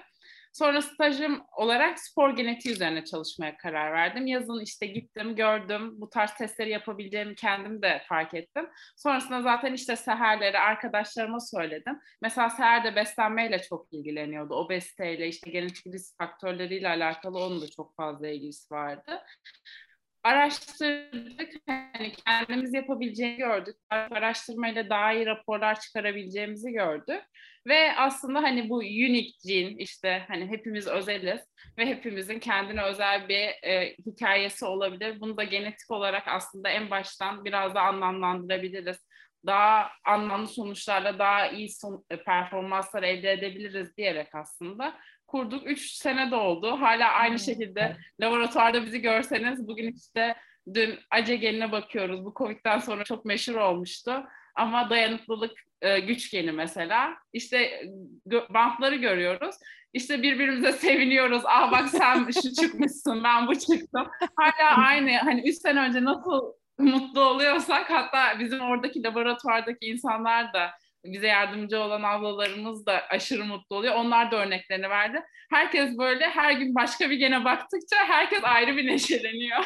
Sonra 0.58 0.82
stajım 0.82 1.42
olarak 1.58 2.00
spor 2.00 2.36
genetiği 2.36 2.76
üzerine 2.76 3.06
çalışmaya 3.06 3.58
karar 3.58 3.94
verdim. 3.94 4.28
Yazın 4.28 4.64
işte 4.64 4.86
gittim, 4.86 5.36
gördüm. 5.36 6.02
Bu 6.02 6.10
tarz 6.10 6.34
testleri 6.34 6.70
yapabileceğimi 6.70 7.36
kendim 7.36 7.82
de 7.82 8.02
fark 8.10 8.34
ettim. 8.34 8.70
Sonrasında 8.96 9.42
zaten 9.42 9.74
işte 9.74 9.96
seherleri 9.96 10.60
arkadaşlarıma 10.60 11.40
söyledim. 11.40 12.00
Mesela 12.22 12.50
seher 12.50 12.84
de 12.84 12.96
beslenmeyle 12.96 13.62
çok 13.62 13.94
ilgileniyordu. 13.94 14.56
Obeziteyle, 14.56 15.28
işte 15.28 15.52
genetik 15.52 15.88
risk 15.88 16.18
faktörleriyle 16.18 16.90
alakalı 16.90 17.40
onun 17.40 17.62
da 17.62 17.70
çok 17.70 17.96
fazla 17.96 18.28
ilgisi 18.28 18.74
vardı 18.74 19.24
araştırdık. 20.28 21.54
Hani 21.68 22.14
kendimiz 22.26 22.74
yapabileceğini 22.74 23.38
gördük. 23.38 23.76
Araştırmayla 23.90 24.90
daha 24.90 25.14
iyi 25.14 25.26
raporlar 25.26 25.80
çıkarabileceğimizi 25.80 26.72
gördük. 26.72 27.24
Ve 27.68 27.96
aslında 27.98 28.44
hani 28.44 28.70
bu 28.70 28.78
unique 28.78 29.32
gene 29.46 29.70
işte 29.70 30.26
hani 30.28 30.50
hepimiz 30.50 30.88
özeliz 30.88 31.42
ve 31.78 31.86
hepimizin 31.86 32.40
kendine 32.40 32.84
özel 32.84 33.30
bir 33.30 33.70
e, 33.70 33.96
hikayesi 34.06 34.66
olabilir. 34.66 35.20
Bunu 35.22 35.38
da 35.38 35.44
genetik 35.44 35.92
olarak 35.92 36.24
aslında 36.28 36.70
en 36.70 36.90
baştan 36.90 37.46
biraz 37.46 37.76
da 37.76 37.82
anlamlandırabiliriz. 37.82 38.98
Daha 39.46 39.90
anlamlı 40.06 40.48
sonuçlarla 40.48 41.20
daha 41.20 41.48
iyi 41.48 41.70
son, 41.70 42.06
e, 42.10 42.24
performanslar 42.24 43.04
elde 43.04 43.32
edebiliriz 43.32 43.98
diyerek 43.98 44.36
aslında 44.36 44.98
kurduk. 45.28 45.68
Üç 45.68 45.92
sene 45.92 46.32
de 46.32 46.36
oldu. 46.36 46.72
Hala 46.82 47.12
aynı 47.12 47.40
şekilde 47.40 47.98
laboratuvarda 48.22 48.86
bizi 48.86 49.02
görseniz 49.02 49.68
bugün 49.68 49.96
işte 49.96 50.36
dün 50.74 51.00
Ace 51.12 51.36
geline 51.36 51.72
bakıyoruz. 51.72 52.26
Bu 52.26 52.34
Covid'den 52.38 52.80
sonra 52.80 53.04
çok 53.04 53.26
meşhur 53.26 53.56
olmuştu. 53.56 54.24
Ama 54.58 54.90
dayanıklılık 54.90 55.52
e, 55.82 56.00
güç 56.00 56.32
geni 56.32 56.52
mesela. 56.52 57.18
İşte 57.34 57.82
gö- 58.28 58.54
bantları 58.54 58.96
görüyoruz. 58.96 59.56
İşte 59.94 60.24
birbirimize 60.24 60.72
seviniyoruz. 60.74 61.42
Aa 61.46 61.72
bak 61.72 61.90
sen 61.90 62.28
şu 62.32 62.54
çıkmışsın, 62.62 63.24
ben 63.24 63.48
bu 63.48 63.60
çıktım. 63.60 64.08
Hala 64.36 64.78
aynı 64.88 65.18
hani 65.18 65.50
üç 65.50 65.56
sene 65.56 65.80
önce 65.80 66.04
nasıl 66.04 66.54
mutlu 66.80 67.22
oluyorsak 67.22 67.90
hatta 67.90 68.40
bizim 68.40 68.62
oradaki 68.62 69.04
laboratuvardaki 69.04 69.86
insanlar 69.86 70.54
da 70.54 70.72
bize 71.06 71.28
yardımcı 71.28 71.80
olan 71.80 72.04
ablalarımız 72.04 72.86
da 72.86 73.02
aşırı 73.10 73.46
mutlu 73.46 73.76
oluyor. 73.76 73.96
Onlar 73.96 74.32
da 74.32 74.36
örneklerini 74.36 74.90
verdi. 74.90 75.24
Herkes 75.50 75.98
böyle 75.98 76.30
her 76.30 76.52
gün 76.52 76.76
başka 76.76 77.10
bir 77.10 77.16
gene 77.16 77.46
baktıkça 77.46 77.96
herkes 77.96 78.40
ayrı 78.44 78.78
bir 78.78 78.88
neşeleniyor. 78.88 79.66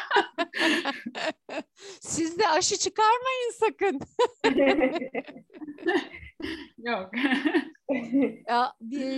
Siz 2.00 2.38
de 2.38 2.48
aşı 2.48 2.78
çıkarmayın 2.78 3.50
sakın. 3.50 4.00
Yok. 6.78 7.10
ya, 8.48 8.74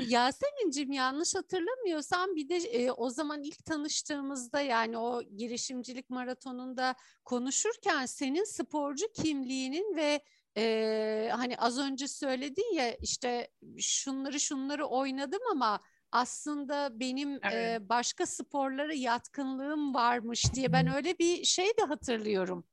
Yasemin'cim 0.08 0.92
yanlış 0.92 1.34
hatırlamıyorsam 1.34 2.36
bir 2.36 2.48
de 2.48 2.56
e, 2.56 2.90
o 2.90 3.10
zaman 3.10 3.42
ilk 3.42 3.64
tanıştığımızda 3.64 4.60
yani 4.60 4.98
o 4.98 5.22
girişimcilik 5.22 6.10
maratonunda 6.10 6.94
konuşurken 7.24 8.06
senin 8.06 8.44
sporcu 8.44 9.06
kimliğinin 9.12 9.96
ve 9.96 10.20
e, 10.56 11.30
hani 11.32 11.56
az 11.56 11.78
önce 11.78 12.08
söyledin 12.08 12.74
ya 12.74 12.94
işte 12.94 13.48
şunları 13.78 14.40
şunları 14.40 14.86
oynadım 14.86 15.40
ama 15.50 15.80
aslında 16.12 17.00
benim 17.00 17.38
evet. 17.42 17.80
e, 17.80 17.88
başka 17.88 18.26
sporlara 18.26 18.94
yatkınlığım 18.94 19.94
varmış 19.94 20.54
diye 20.54 20.72
ben 20.72 20.94
öyle 20.94 21.18
bir 21.18 21.44
şey 21.44 21.66
de 21.66 21.82
hatırlıyorum. 21.88 22.64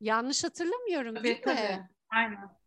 Yanlış 0.00 0.44
hatırlamıyorum 0.44 1.14
tabii, 1.14 1.24
değil 1.24 1.42
tabii. 1.44 1.56
mi? 1.56 1.90
Aynen. 2.10 2.59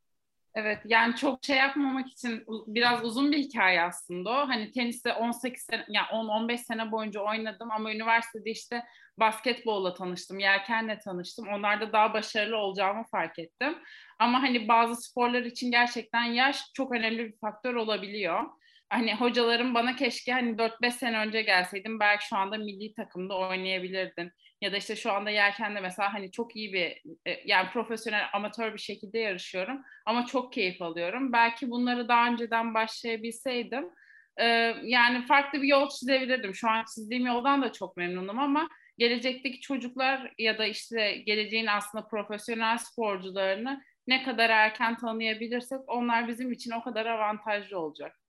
Evet 0.55 0.79
yani 0.85 1.15
çok 1.15 1.45
şey 1.45 1.57
yapmamak 1.57 2.07
için 2.07 2.43
biraz 2.67 3.03
uzun 3.03 3.31
bir 3.31 3.37
hikaye 3.37 3.81
aslında 3.81 4.29
o. 4.29 4.33
Hani 4.47 4.71
teniste 4.71 5.13
18 5.13 5.63
sene 5.63 5.85
yani 5.89 6.07
10-15 6.07 6.57
sene 6.57 6.91
boyunca 6.91 7.21
oynadım 7.21 7.71
ama 7.71 7.93
üniversitede 7.93 8.51
işte 8.51 8.83
basketbolla 9.19 9.93
tanıştım, 9.93 10.39
yelkenle 10.39 10.99
tanıştım. 10.99 11.47
Onlarda 11.47 11.93
daha 11.93 12.13
başarılı 12.13 12.57
olacağımı 12.57 13.03
fark 13.11 13.39
ettim. 13.39 13.75
Ama 14.19 14.41
hani 14.41 14.67
bazı 14.67 14.95
sporlar 15.01 15.41
için 15.41 15.71
gerçekten 15.71 16.23
yaş 16.23 16.61
çok 16.73 16.95
önemli 16.95 17.25
bir 17.25 17.37
faktör 17.41 17.75
olabiliyor. 17.75 18.43
Hani 18.89 19.15
hocalarım 19.15 19.75
bana 19.75 19.95
keşke 19.95 20.31
hani 20.33 20.57
4-5 20.57 20.91
sene 20.91 21.17
önce 21.17 21.41
gelseydim 21.41 21.99
belki 21.99 22.27
şu 22.27 22.35
anda 22.37 22.57
milli 22.57 22.93
takımda 22.93 23.37
oynayabilirdin. 23.37 24.31
Ya 24.63 24.71
da 24.71 24.77
işte 24.77 24.95
şu 24.95 25.11
anda 25.11 25.29
yelkenle 25.29 25.79
mesela 25.79 26.13
hani 26.13 26.31
çok 26.31 26.55
iyi 26.55 26.73
bir 26.73 27.01
e, 27.25 27.41
yani 27.45 27.69
profesyonel 27.69 28.23
amatör 28.33 28.73
bir 28.73 28.79
şekilde 28.79 29.19
yarışıyorum 29.19 29.81
ama 30.05 30.25
çok 30.25 30.53
keyif 30.53 30.81
alıyorum. 30.81 31.33
Belki 31.33 31.69
bunları 31.69 32.07
daha 32.07 32.27
önceden 32.27 32.73
başlayabilseydim 32.73 33.89
e, 34.37 34.45
yani 34.83 35.25
farklı 35.25 35.61
bir 35.61 35.67
yol 35.67 35.89
çizebilirdim. 35.89 36.55
Şu 36.55 36.69
an 36.69 36.85
çizdiğim 36.95 37.25
yoldan 37.25 37.61
da 37.61 37.71
çok 37.71 37.97
memnunum 37.97 38.39
ama 38.39 38.67
gelecekteki 38.97 39.59
çocuklar 39.59 40.33
ya 40.37 40.57
da 40.57 40.65
işte 40.65 41.11
geleceğin 41.25 41.67
aslında 41.67 42.07
profesyonel 42.07 42.77
sporcularını 42.77 43.81
ne 44.07 44.23
kadar 44.23 44.49
erken 44.49 44.97
tanıyabilirsek 44.97 45.79
onlar 45.87 46.27
bizim 46.27 46.51
için 46.51 46.71
o 46.71 46.83
kadar 46.83 47.05
avantajlı 47.05 47.79
olacak. 47.79 48.22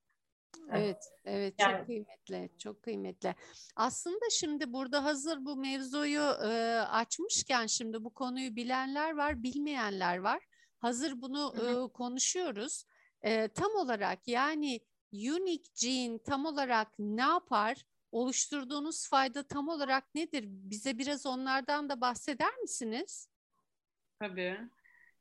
Evet, 0.72 1.12
evet 1.24 1.54
yani. 1.58 1.76
çok 1.76 1.86
kıymetli, 1.86 2.50
çok 2.58 2.82
kıymetli. 2.82 3.34
Aslında 3.76 4.30
şimdi 4.30 4.72
burada 4.72 5.04
hazır 5.04 5.44
bu 5.44 5.56
mevzuyu 5.56 6.22
e, 6.22 6.80
açmışken 6.90 7.66
şimdi 7.66 8.04
bu 8.04 8.10
konuyu 8.10 8.56
bilenler 8.56 9.16
var, 9.16 9.42
bilmeyenler 9.42 10.18
var. 10.18 10.46
Hazır 10.78 11.22
bunu 11.22 11.54
e, 11.56 11.92
konuşuyoruz. 11.92 12.84
E, 13.22 13.48
tam 13.48 13.74
olarak 13.74 14.28
yani 14.28 14.80
unique 15.12 15.72
gene 15.80 16.18
tam 16.18 16.46
olarak 16.46 16.88
ne 16.98 17.22
yapar? 17.22 17.86
Oluşturduğunuz 18.12 19.08
fayda 19.08 19.42
tam 19.42 19.68
olarak 19.68 20.14
nedir? 20.14 20.44
Bize 20.48 20.98
biraz 20.98 21.26
onlardan 21.26 21.88
da 21.88 22.00
bahseder 22.00 22.56
misiniz? 22.56 23.28
Tabii. 24.18 24.58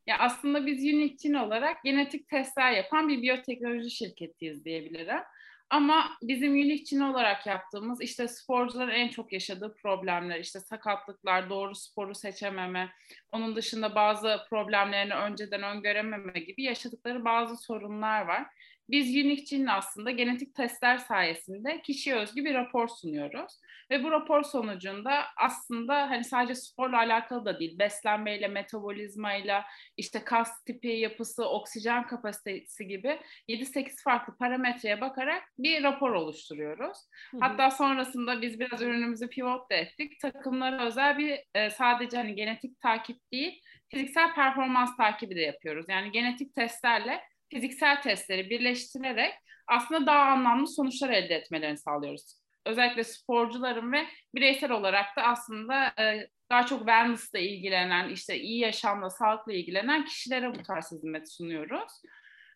Ya 0.08 0.18
aslında 0.20 0.66
biz 0.66 0.80
Unitin 0.84 1.34
olarak 1.34 1.84
genetik 1.84 2.28
testler 2.30 2.72
yapan 2.72 3.08
bir 3.10 3.22
biyoteknoloji 3.22 3.92
şirketiyiz 3.92 4.66
diyebilirim. 4.66 5.20
Ama 5.70 6.18
bizim 6.22 6.54
Unitin 6.54 7.00
olarak 7.00 7.48
yaptığımız 7.48 8.02
işte 8.02 8.28
sporcuların 8.28 8.90
en 8.92 9.10
çok 9.10 9.34
yaşadığı 9.34 9.76
problemler, 9.76 10.40
işte 10.40 10.60
sakatlıklar, 10.60 11.50
doğru 11.50 11.76
sporu 11.76 12.16
seçememe, 12.16 12.90
onun 13.32 13.56
dışında 13.56 13.96
bazı 13.96 14.38
problemlerini 14.50 15.14
önceden 15.14 15.64
öngörememe 15.64 16.40
gibi 16.40 16.64
yaşadıkları 16.64 17.26
bazı 17.26 17.58
sorunlar 17.58 18.26
var. 18.26 18.46
biz 18.90 19.10
Unique 19.10 19.72
aslında 19.72 20.12
genetik 20.12 20.56
testler 20.56 20.98
sayesinde 20.98 21.82
kişiye 21.82 22.16
özgü 22.16 22.46
bir 22.46 22.54
rapor 22.54 22.88
sunuyoruz. 22.88 23.60
Ve 23.92 24.04
bu 24.04 24.12
rapor 24.12 24.44
sonucunda 24.44 25.24
aslında 25.38 26.10
hani 26.10 26.24
sadece 26.24 26.56
sporla 26.56 26.98
alakalı 26.98 27.46
da 27.46 27.60
değil, 27.60 27.80
beslenmeyle, 27.80 28.48
metabolizmayla, 28.48 29.66
işte 29.98 30.24
kas 30.24 30.64
tipi, 30.64 30.88
yapısı, 30.88 31.50
oksijen 31.50 32.08
kapasitesi 32.08 32.88
gibi 32.88 33.20
7-8 33.48 34.04
farklı 34.04 34.38
parametreye 34.38 35.02
bakarak 35.02 35.44
bir 35.58 35.84
rapor 35.84 36.12
oluşturuyoruz. 36.12 36.98
Hı 37.32 37.38
hı. 37.38 37.42
Hatta 37.42 37.72
sonrasında 37.72 38.42
biz 38.42 38.60
biraz 38.60 38.82
ürünümüzü 38.82 39.30
pivot 39.30 39.72
da 39.72 39.76
ettik. 39.76 40.20
Takımlara 40.20 40.86
özel 40.86 41.18
bir 41.18 41.40
e, 41.56 41.70
sadece 41.70 42.18
hani 42.18 42.36
genetik 42.36 42.80
takip 42.80 43.32
değil, 43.32 43.62
fiziksel 43.90 44.34
performans 44.34 44.98
takibi 44.98 45.36
de 45.36 45.42
yapıyoruz. 45.42 45.86
Yani 45.90 46.12
genetik 46.12 46.56
testlerle 46.56 47.22
fiziksel 47.50 48.02
testleri 48.02 48.50
birleştirerek 48.50 49.34
aslında 49.68 50.06
daha 50.06 50.20
anlamlı 50.20 50.68
sonuçlar 50.68 51.10
elde 51.10 51.36
etmelerini 51.36 51.78
sağlıyoruz. 51.78 52.43
Özellikle 52.66 53.04
sporcuların 53.04 53.92
ve 53.92 54.06
bireysel 54.36 54.72
olarak 54.72 55.18
da 55.18 55.22
aslında 55.22 55.94
e, 56.00 56.28
daha 56.50 56.66
çok 56.66 56.80
wellness'la 56.80 57.40
ilgilenen, 57.40 58.10
işte 58.10 58.40
iyi 58.40 58.60
yaşamla, 58.60 59.10
sağlıkla 59.10 59.54
ilgilenen 59.54 60.06
kişilere 60.06 60.56
bu 60.56 60.64
tarz 60.64 60.92
hizmet 60.92 61.32
sunuyoruz. 61.32 61.92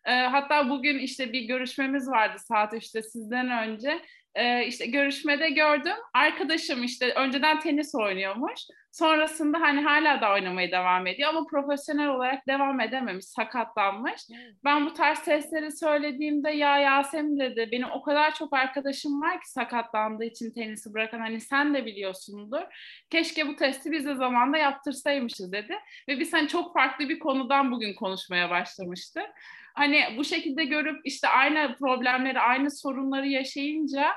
E, 0.04 0.12
hatta 0.12 0.70
bugün 0.70 0.98
işte 0.98 1.32
bir 1.32 1.40
görüşmemiz 1.40 2.08
vardı 2.08 2.38
saat 2.38 2.74
işte 2.74 3.02
sizden 3.02 3.68
önce 3.68 4.02
e, 4.34 4.66
işte 4.66 4.86
görüşmede 4.86 5.50
gördüm. 5.50 5.96
Arkadaşım 6.14 6.84
işte 6.84 7.14
önceden 7.14 7.60
tenis 7.60 7.94
oynuyormuş. 7.94 8.60
Sonrasında 8.98 9.60
hani 9.60 9.80
hala 9.80 10.20
da 10.20 10.32
oynamaya 10.32 10.70
devam 10.70 11.06
ediyor 11.06 11.28
ama 11.28 11.46
profesyonel 11.50 12.08
olarak 12.08 12.46
devam 12.48 12.80
edememiş, 12.80 13.24
sakatlanmış. 13.24 14.22
Ben 14.64 14.86
bu 14.86 14.92
tarz 14.92 15.24
testleri 15.24 15.72
söylediğimde 15.72 16.50
ya 16.50 16.78
Yasemin 16.78 17.38
dedi 17.40 17.68
benim 17.72 17.90
o 17.90 18.02
kadar 18.02 18.34
çok 18.34 18.52
arkadaşım 18.52 19.22
var 19.22 19.40
ki 19.40 19.50
sakatlandığı 19.50 20.24
için 20.24 20.50
tenisi 20.50 20.94
bırakan 20.94 21.18
hani 21.18 21.40
sen 21.40 21.74
de 21.74 21.86
biliyorsundur. 21.86 22.62
Keşke 23.10 23.48
bu 23.48 23.56
testi 23.56 23.92
biz 23.92 24.06
de 24.06 24.14
zamanda 24.14 24.58
yaptırsaymışız 24.58 25.52
dedi. 25.52 25.74
Ve 26.08 26.20
biz 26.20 26.32
hani 26.32 26.48
çok 26.48 26.74
farklı 26.74 27.08
bir 27.08 27.18
konudan 27.18 27.70
bugün 27.72 27.94
konuşmaya 27.94 28.50
başlamıştık. 28.50 29.26
Hani 29.74 30.00
bu 30.16 30.24
şekilde 30.24 30.64
görüp 30.64 31.00
işte 31.04 31.28
aynı 31.28 31.76
problemleri, 31.78 32.40
aynı 32.40 32.70
sorunları 32.70 33.26
yaşayınca 33.26 34.12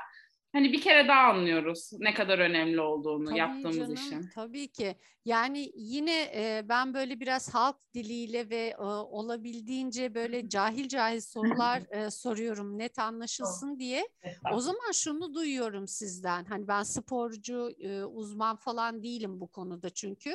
hani 0.52 0.72
bir 0.72 0.80
kere 0.80 1.08
daha 1.08 1.20
anlıyoruz 1.20 1.90
ne 1.98 2.14
kadar 2.14 2.38
önemli 2.38 2.80
olduğunu 2.80 3.28
tabii 3.28 3.38
yaptığımız 3.38 3.76
canım, 3.76 3.94
işin. 3.94 4.30
Tabii 4.34 4.68
ki. 4.68 4.96
Yani 5.24 5.72
yine 5.74 6.22
e, 6.22 6.62
ben 6.68 6.94
böyle 6.94 7.20
biraz 7.20 7.54
halk 7.54 7.76
diliyle 7.94 8.50
ve 8.50 8.74
e, 8.78 8.82
olabildiğince 8.82 10.14
böyle 10.14 10.48
cahil 10.48 10.88
cahil 10.88 11.20
sorular 11.20 11.82
e, 11.90 12.10
soruyorum 12.10 12.78
net 12.78 12.98
anlaşılsın 12.98 13.78
diye. 13.78 14.08
O 14.52 14.60
zaman 14.60 14.92
şunu 14.92 15.34
duyuyorum 15.34 15.88
sizden. 15.88 16.44
Hani 16.44 16.68
ben 16.68 16.82
sporcu, 16.82 17.70
e, 17.78 18.04
uzman 18.04 18.56
falan 18.56 19.02
değilim 19.02 19.40
bu 19.40 19.46
konuda 19.46 19.90
çünkü 19.90 20.34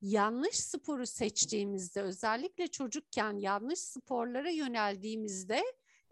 yanlış 0.00 0.56
sporu 0.56 1.06
seçtiğimizde 1.06 2.02
özellikle 2.02 2.66
çocukken 2.66 3.38
yanlış 3.38 3.78
sporlara 3.78 4.50
yöneldiğimizde 4.50 5.62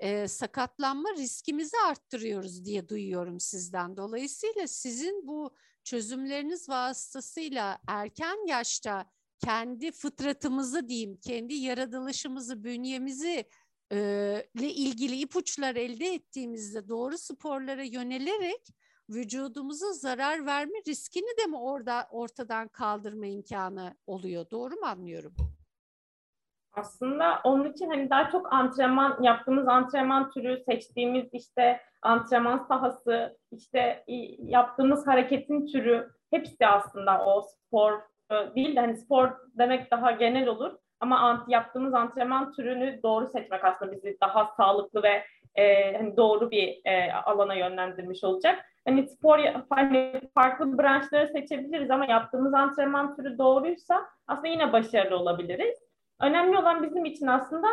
e, 0.03 0.29
sakatlanma 0.29 1.09
riskimizi 1.17 1.77
arttırıyoruz 1.89 2.65
diye 2.65 2.89
duyuyorum 2.89 3.41
sizden. 3.41 3.97
Dolayısıyla 3.97 4.67
sizin 4.67 5.27
bu 5.27 5.55
çözümleriniz 5.85 6.69
vasıtasıyla 6.69 7.79
erken 7.89 8.47
yaşta 8.47 9.11
kendi 9.39 9.93
fıtratımızı 9.93 10.89
diyeyim, 10.89 11.17
kendi 11.17 11.55
yaratılışımızı, 11.55 12.65
bünyemizi 12.65 13.45
e, 13.93 13.99
ile 14.55 14.73
ilgili 14.73 15.17
ipuçlar 15.21 15.77
elde 15.77 16.15
ettiğimizde 16.15 16.89
doğru 16.89 17.19
sporlara 17.19 17.83
yönelerek 17.83 18.69
vücudumuza 19.11 19.93
zarar 19.93 20.47
verme 20.47 20.79
riskini 20.87 21.39
de 21.43 21.47
mi 21.47 21.57
orada 21.57 22.09
ortadan 22.11 22.69
kaldırma 22.69 23.27
imkanı 23.27 23.97
oluyor? 24.07 24.51
Doğru 24.51 24.75
mu 24.75 24.87
anlıyorum? 24.87 25.52
Aslında 26.75 27.41
onun 27.45 27.73
için 27.73 27.91
hani 27.91 28.11
daha 28.11 28.31
çok 28.31 28.53
antrenman 28.53 29.23
yaptığımız 29.23 29.69
antrenman 29.69 30.31
türü 30.31 30.63
seçtiğimiz 30.65 31.29
işte 31.33 31.81
antrenman 32.03 32.59
sahası 32.59 33.39
işte 33.51 34.05
yaptığımız 34.39 35.07
hareketin 35.07 35.67
türü 35.67 36.11
hepsi 36.31 36.67
aslında 36.67 37.25
o 37.25 37.43
spor 37.43 37.93
e, 38.31 38.55
değil 38.55 38.77
de 38.77 38.81
hani 38.81 38.97
spor 38.97 39.31
demek 39.59 39.91
daha 39.91 40.11
genel 40.11 40.49
olur 40.49 40.73
ama 41.01 41.45
yaptığımız 41.49 41.95
antrenman 41.95 42.53
türünü 42.53 43.01
doğru 43.03 43.29
seçmek 43.29 43.65
aslında 43.65 43.93
bizi 43.93 44.17
daha 44.21 44.55
sağlıklı 44.57 45.03
ve 45.03 45.23
e, 45.55 45.97
hani 45.97 46.17
doğru 46.17 46.51
bir 46.51 46.81
e, 46.85 47.13
alana 47.13 47.55
yönlendirmiş 47.55 48.25
olacak. 48.25 48.65
Hani 48.85 49.09
spor 49.09 49.39
hani 49.71 50.21
farklı 50.35 50.79
branşları 50.79 51.29
seçebiliriz 51.29 51.91
ama 51.91 52.07
yaptığımız 52.07 52.55
antrenman 52.55 53.17
türü 53.17 53.39
doğruysa 53.39 54.05
aslında 54.27 54.49
yine 54.49 54.73
başarılı 54.73 55.17
olabiliriz. 55.17 55.82
Önemli 56.23 56.59
olan 56.59 56.83
bizim 56.83 57.05
için 57.05 57.27
aslında 57.27 57.69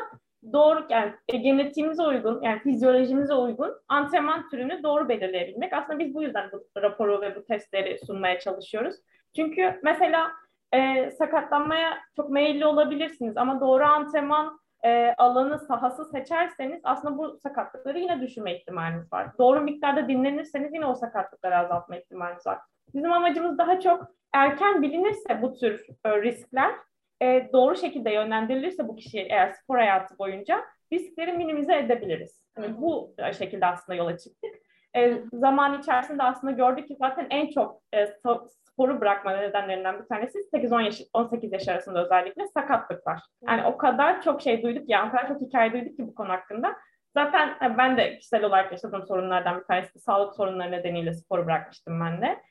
doğru 0.53 0.85
yani 0.89 1.13
genetiğimize 1.27 2.03
uygun 2.03 2.41
yani 2.41 2.59
fizyolojimize 2.59 3.33
uygun 3.33 3.73
antrenman 3.87 4.49
türünü 4.49 4.83
doğru 4.83 5.09
belirleyebilmek. 5.09 5.73
Aslında 5.73 5.99
biz 5.99 6.13
bu 6.13 6.23
yüzden 6.23 6.49
bu 6.51 6.81
raporu 6.81 7.21
ve 7.21 7.35
bu 7.35 7.43
testleri 7.45 7.99
sunmaya 8.05 8.39
çalışıyoruz. 8.39 8.95
Çünkü 9.35 9.79
mesela 9.83 10.31
e, 10.73 11.11
sakatlanmaya 11.11 11.97
çok 12.15 12.29
meyilli 12.29 12.65
olabilirsiniz 12.65 13.37
ama 13.37 13.61
doğru 13.61 13.83
antrenman 13.83 14.59
e, 14.85 15.13
alanı, 15.17 15.59
sahası 15.59 16.05
seçerseniz 16.05 16.81
aslında 16.83 17.17
bu 17.17 17.39
sakatlıkları 17.43 17.99
yine 17.99 18.21
düşürme 18.21 18.55
ihtimaliniz 18.55 19.13
var. 19.13 19.27
Doğru 19.39 19.61
miktarda 19.61 20.07
dinlenirseniz 20.07 20.73
yine 20.73 20.85
o 20.85 20.95
sakatlıkları 20.95 21.57
azaltma 21.57 21.97
ihtimaliniz 21.97 22.47
var. 22.47 22.59
Bizim 22.93 23.11
amacımız 23.11 23.57
daha 23.57 23.79
çok 23.79 24.07
erken 24.33 24.81
bilinirse 24.81 25.41
bu 25.41 25.53
tür 25.53 25.85
e, 26.05 26.21
riskler 26.21 26.71
e, 27.21 27.49
doğru 27.53 27.75
şekilde 27.75 28.13
yönlendirilirse 28.13 28.87
bu 28.87 28.95
kişi 28.95 29.19
eğer 29.19 29.51
spor 29.51 29.77
hayatı 29.77 30.17
boyunca 30.17 30.65
riskleri 30.93 31.33
minimize 31.33 31.77
edebiliriz. 31.77 32.43
Yani 32.57 32.81
bu 32.81 33.15
şekilde 33.37 33.65
aslında 33.65 33.95
yola 33.95 34.17
çıktık. 34.17 34.55
E, 34.95 35.17
zaman 35.33 35.79
içerisinde 35.79 36.23
aslında 36.23 36.51
gördük 36.53 36.87
ki 36.87 36.95
zaten 36.99 37.27
en 37.29 37.49
çok 37.49 37.81
e, 37.93 38.07
sporu 38.47 39.01
bırakma 39.01 39.37
nedenlerinden 39.37 40.01
bir 40.01 40.07
tanesi 40.07 40.37
8-10 40.53 40.81
yaş, 40.81 41.01
18 41.13 41.53
yaş 41.53 41.67
arasında 41.67 42.05
özellikle 42.05 42.47
sakatlıklar. 42.47 43.21
Yani 43.47 43.63
o 43.63 43.77
kadar 43.77 44.21
çok 44.21 44.41
şey 44.41 44.63
duyduk 44.63 44.89
ya, 44.89 45.07
o 45.07 45.11
kadar 45.11 45.27
çok 45.27 45.41
hikaye 45.41 45.73
duyduk 45.73 45.97
ki 45.97 46.07
bu 46.07 46.15
konu 46.15 46.29
hakkında. 46.29 46.75
Zaten 47.13 47.49
e, 47.49 47.77
ben 47.77 47.97
de 47.97 48.17
kişisel 48.17 48.43
olarak 48.43 48.71
yaşadığım 48.71 49.07
sorunlardan 49.07 49.59
bir 49.59 49.65
tanesi 49.65 49.99
sağlık 49.99 50.35
sorunları 50.35 50.71
nedeniyle 50.71 51.13
sporu 51.13 51.45
bırakmıştım 51.45 51.99
ben 52.01 52.21
de. 52.21 52.41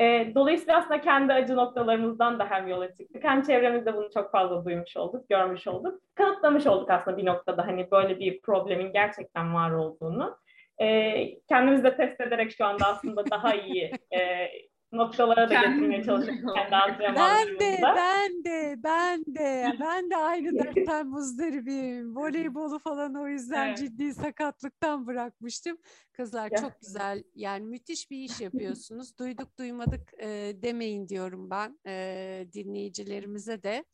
E, 0.00 0.32
dolayısıyla 0.34 0.78
aslında 0.78 1.00
kendi 1.00 1.32
acı 1.32 1.56
noktalarımızdan 1.56 2.38
da 2.38 2.50
hem 2.50 2.68
yola 2.68 2.94
çıktık 2.94 3.24
hem 3.24 3.42
çevremizde 3.42 3.96
bunu 3.96 4.10
çok 4.14 4.32
fazla 4.32 4.64
duymuş 4.64 4.96
olduk, 4.96 5.28
görmüş 5.28 5.66
olduk. 5.66 6.00
Kanıtlamış 6.14 6.66
olduk 6.66 6.90
aslında 6.90 7.16
bir 7.16 7.26
noktada 7.26 7.66
hani 7.66 7.90
böyle 7.90 8.18
bir 8.18 8.40
problemin 8.42 8.92
gerçekten 8.92 9.54
var 9.54 9.70
olduğunu. 9.70 10.38
E, 10.80 11.40
kendimiz 11.48 11.84
de 11.84 11.96
test 11.96 12.20
ederek 12.20 12.52
şu 12.56 12.64
anda 12.64 12.86
aslında 12.86 13.30
daha 13.30 13.54
iyi 13.54 13.92
e, 14.14 14.48
noktalara 14.92 15.50
da 15.50 15.54
getirmeye 15.54 16.02
çalışıyorum 16.04 16.54
kendi 16.54 16.76
antrenmanlarımızda. 16.76 17.56
Ben 17.56 17.58
de, 17.58 17.82
ben 17.82 18.44
de, 18.44 18.82
ben 18.82 19.24
de, 19.26 19.76
ben 19.80 20.10
de 20.10 20.16
aynı 20.16 20.58
dertten 20.58 21.06
muzdaribim. 21.06 22.16
Voleybolu 22.16 22.78
falan 22.78 23.14
o 23.14 23.28
yüzden 23.28 23.66
evet. 23.66 23.78
ciddi 23.78 24.14
sakatlıktan 24.14 25.06
bırakmıştım. 25.06 25.78
Kızlar 26.12 26.50
ya. 26.50 26.58
çok 26.58 26.80
güzel, 26.80 27.22
yani 27.34 27.64
müthiş 27.64 28.10
bir 28.10 28.18
iş 28.18 28.40
yapıyorsunuz. 28.40 29.18
Duyduk 29.18 29.58
duymadık 29.58 30.12
e, 30.18 30.52
demeyin 30.62 31.08
diyorum 31.08 31.50
ben 31.50 31.78
e, 31.86 32.46
dinleyicilerimize 32.52 33.62
de. 33.62 33.84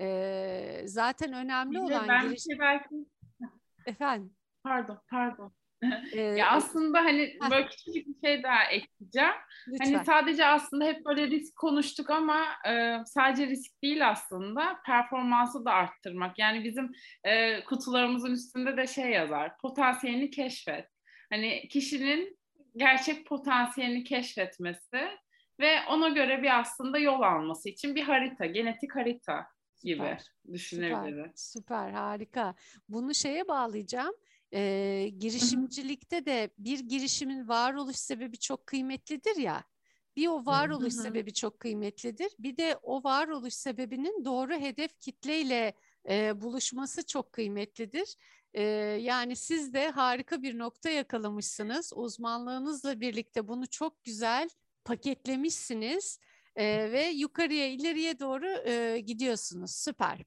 E, 0.00 0.82
zaten 0.84 1.32
önemli 1.32 1.74
Bir 1.74 1.80
olan... 1.80 2.08
Ben 2.08 2.28
giriş... 2.28 2.42
şey 2.42 2.58
belki... 2.58 3.06
Efendim? 3.86 4.32
Pardon, 4.62 4.98
pardon 5.10 5.52
ya 6.36 6.50
aslında 6.50 6.98
hani 6.98 7.38
böyle 7.50 7.66
küçük 7.66 7.94
bir 7.94 8.26
şey 8.28 8.42
daha 8.42 8.64
ekleyeceğim. 8.64 9.28
Hani 9.28 9.72
Lütfen. 9.72 9.94
Hani 9.94 10.04
sadece 10.04 10.46
aslında 10.46 10.84
hep 10.84 11.04
böyle 11.04 11.26
risk 11.26 11.56
konuştuk 11.56 12.10
ama 12.10 12.44
e, 12.68 12.98
sadece 13.06 13.46
risk 13.46 13.82
değil 13.82 14.08
aslında 14.08 14.80
performansı 14.86 15.64
da 15.64 15.70
arttırmak. 15.70 16.38
Yani 16.38 16.64
bizim 16.64 16.92
e, 17.24 17.64
kutularımızın 17.64 18.32
üstünde 18.32 18.76
de 18.76 18.86
şey 18.86 19.10
yazar. 19.10 19.58
Potansiyelini 19.58 20.30
keşfet. 20.30 20.88
Hani 21.30 21.68
kişinin 21.68 22.38
gerçek 22.76 23.26
potansiyelini 23.26 24.04
keşfetmesi 24.04 25.08
ve 25.60 25.78
ona 25.88 26.08
göre 26.08 26.42
bir 26.42 26.60
aslında 26.60 26.98
yol 26.98 27.22
alması 27.22 27.68
için 27.68 27.94
bir 27.94 28.02
harita, 28.02 28.46
genetik 28.46 28.96
harita 28.96 29.46
gibi 29.82 29.96
süper, 29.96 30.24
düşünebiliriz. 30.52 31.52
Süper, 31.52 31.86
süper, 31.86 31.90
harika. 31.90 32.54
Bunu 32.88 33.14
şeye 33.14 33.48
bağlayacağım 33.48 34.14
e, 34.56 35.08
girişimcilikte 35.18 36.26
de 36.26 36.50
bir 36.58 36.80
girişimin 36.80 37.48
varoluş 37.48 37.96
sebebi 37.96 38.38
çok 38.38 38.66
kıymetlidir 38.66 39.36
ya. 39.36 39.64
Bir 40.16 40.28
o 40.28 40.46
varoluş 40.46 40.94
sebebi 40.94 41.32
çok 41.32 41.60
kıymetlidir. 41.60 42.32
Bir 42.38 42.56
de 42.56 42.78
o 42.82 43.04
varoluş 43.04 43.54
sebebinin 43.54 44.24
doğru 44.24 44.52
hedef 44.52 45.00
kitleyle 45.00 45.74
e, 46.08 46.40
buluşması 46.40 47.06
çok 47.06 47.32
kıymetlidir. 47.32 48.16
Ee, 48.54 48.62
yani 49.00 49.36
siz 49.36 49.74
de 49.74 49.90
harika 49.90 50.42
bir 50.42 50.58
nokta 50.58 50.90
yakalamışsınız. 50.90 51.92
Uzmanlığınızla 51.96 53.00
birlikte 53.00 53.48
bunu 53.48 53.66
çok 53.66 54.04
güzel 54.04 54.48
paketlemişsiniz 54.84 56.20
e, 56.56 56.92
ve 56.92 57.06
yukarıya 57.06 57.66
ileriye 57.66 58.18
doğru 58.18 58.46
e, 58.46 59.00
gidiyorsunuz. 59.00 59.70
Süper. 59.70 60.18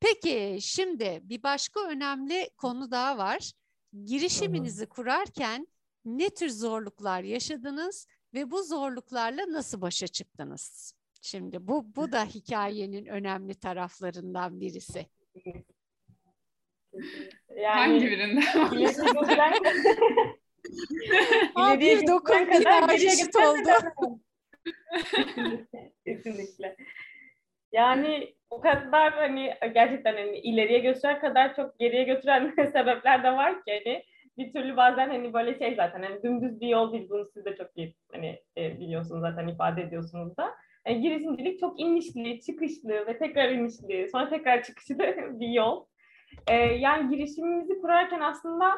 Peki 0.00 0.58
şimdi 0.60 1.20
bir 1.22 1.42
başka 1.42 1.80
önemli 1.80 2.50
konu 2.56 2.90
daha 2.90 3.18
var. 3.18 3.52
Girişiminizi 4.04 4.86
kurarken 4.86 5.68
ne 6.04 6.30
tür 6.30 6.48
zorluklar 6.48 7.22
yaşadınız 7.22 8.06
ve 8.34 8.50
bu 8.50 8.62
zorluklarla 8.62 9.52
nasıl 9.52 9.80
başa 9.80 10.06
çıktınız? 10.06 10.94
Şimdi 11.20 11.68
bu 11.68 11.96
bu 11.96 12.12
da 12.12 12.24
hikayenin 12.24 13.06
önemli 13.06 13.54
taraflarından 13.54 14.60
birisi. 14.60 15.06
Yani, 17.56 17.66
Hangi 17.66 18.06
birinden? 18.06 18.42
Aa, 21.54 21.80
bir 21.80 22.06
dokun 22.06 22.46
bir 22.46 23.06
eşit 23.06 23.36
oldu. 23.36 23.70
Kesinlikle. 26.04 26.76
Yani 27.72 28.35
o 28.50 28.60
kadar 28.60 29.12
hani 29.12 29.54
gerçekten 29.74 30.14
hani 30.14 30.38
ileriye 30.38 30.78
götüren 30.78 31.20
kadar 31.20 31.54
çok 31.56 31.78
geriye 31.78 32.04
götüren 32.04 32.54
sebepler 32.72 33.22
de 33.22 33.32
var 33.32 33.64
ki 33.64 33.82
hani 33.84 34.02
bir 34.38 34.52
türlü 34.52 34.76
bazen 34.76 35.08
hani 35.08 35.32
böyle 35.32 35.58
şey 35.58 35.74
zaten 35.74 36.02
hani 36.02 36.22
dümdüz 36.22 36.60
bir 36.60 36.68
yol 36.68 36.92
değil 36.92 37.08
bunu 37.10 37.26
siz 37.34 37.44
de 37.44 37.56
çok 37.56 37.68
iyi 37.76 37.94
hani 38.12 38.40
e, 38.56 38.80
biliyorsunuz 38.80 39.20
zaten 39.20 39.48
ifade 39.48 39.82
ediyorsunuz 39.82 40.36
da. 40.36 40.54
Yani 40.86 41.00
girişimcilik 41.00 41.60
çok 41.60 41.80
inişli, 41.80 42.40
çıkışlı 42.40 43.06
ve 43.06 43.18
tekrar 43.18 43.48
inişli, 43.48 44.08
sonra 44.08 44.28
tekrar 44.28 44.62
çıkışlı 44.62 44.98
bir 45.40 45.48
yol. 45.48 45.86
E, 46.48 46.54
yani 46.56 47.16
girişimimizi 47.16 47.80
kurarken 47.80 48.20
aslında 48.20 48.70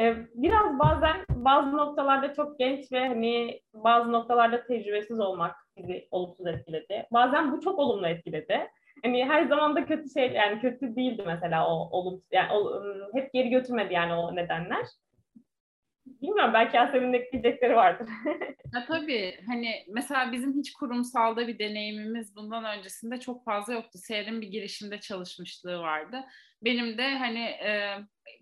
e, 0.00 0.16
biraz 0.34 0.78
bazen 0.78 1.16
bazı 1.28 1.76
noktalarda 1.76 2.34
çok 2.34 2.58
genç 2.58 2.92
ve 2.92 3.08
hani 3.08 3.60
bazı 3.74 4.12
noktalarda 4.12 4.64
tecrübesiz 4.66 5.20
olmak 5.20 5.56
bizi 5.76 6.08
olumsuz 6.10 6.46
etkiledi. 6.46 7.06
Bazen 7.12 7.52
bu 7.52 7.60
çok 7.60 7.78
olumlu 7.78 8.06
etkiledi. 8.06 8.68
Hani 9.04 9.24
her 9.24 9.46
zaman 9.46 9.76
da 9.76 9.86
kötü 9.86 10.10
şey 10.10 10.32
yani 10.32 10.60
kötü 10.60 10.96
değildi 10.96 11.22
mesela 11.26 11.68
o 11.68 11.88
olumsuz 11.90 12.28
yani 12.32 12.52
o, 12.52 12.82
hep 13.14 13.32
geri 13.32 13.50
götürmedi 13.50 13.94
yani 13.94 14.14
o 14.14 14.36
nedenler. 14.36 14.86
Bilmiyorum 16.06 16.54
belki 16.54 16.76
Yasemin'in 16.76 17.12
ekleyecekleri 17.12 17.76
vardır. 17.76 18.08
ya 18.74 18.84
tabii 18.88 19.40
hani 19.46 19.84
mesela 19.88 20.32
bizim 20.32 20.58
hiç 20.58 20.72
kurumsalda 20.72 21.48
bir 21.48 21.58
deneyimimiz 21.58 22.36
bundan 22.36 22.64
öncesinde 22.78 23.20
çok 23.20 23.44
fazla 23.44 23.72
yoktu. 23.72 23.98
Seher'in 23.98 24.40
bir 24.40 24.46
girişimde 24.46 25.00
çalışmışlığı 25.00 25.78
vardı. 25.78 26.24
Benim 26.62 26.98
de 26.98 27.18
hani 27.18 27.44
e, 27.44 27.98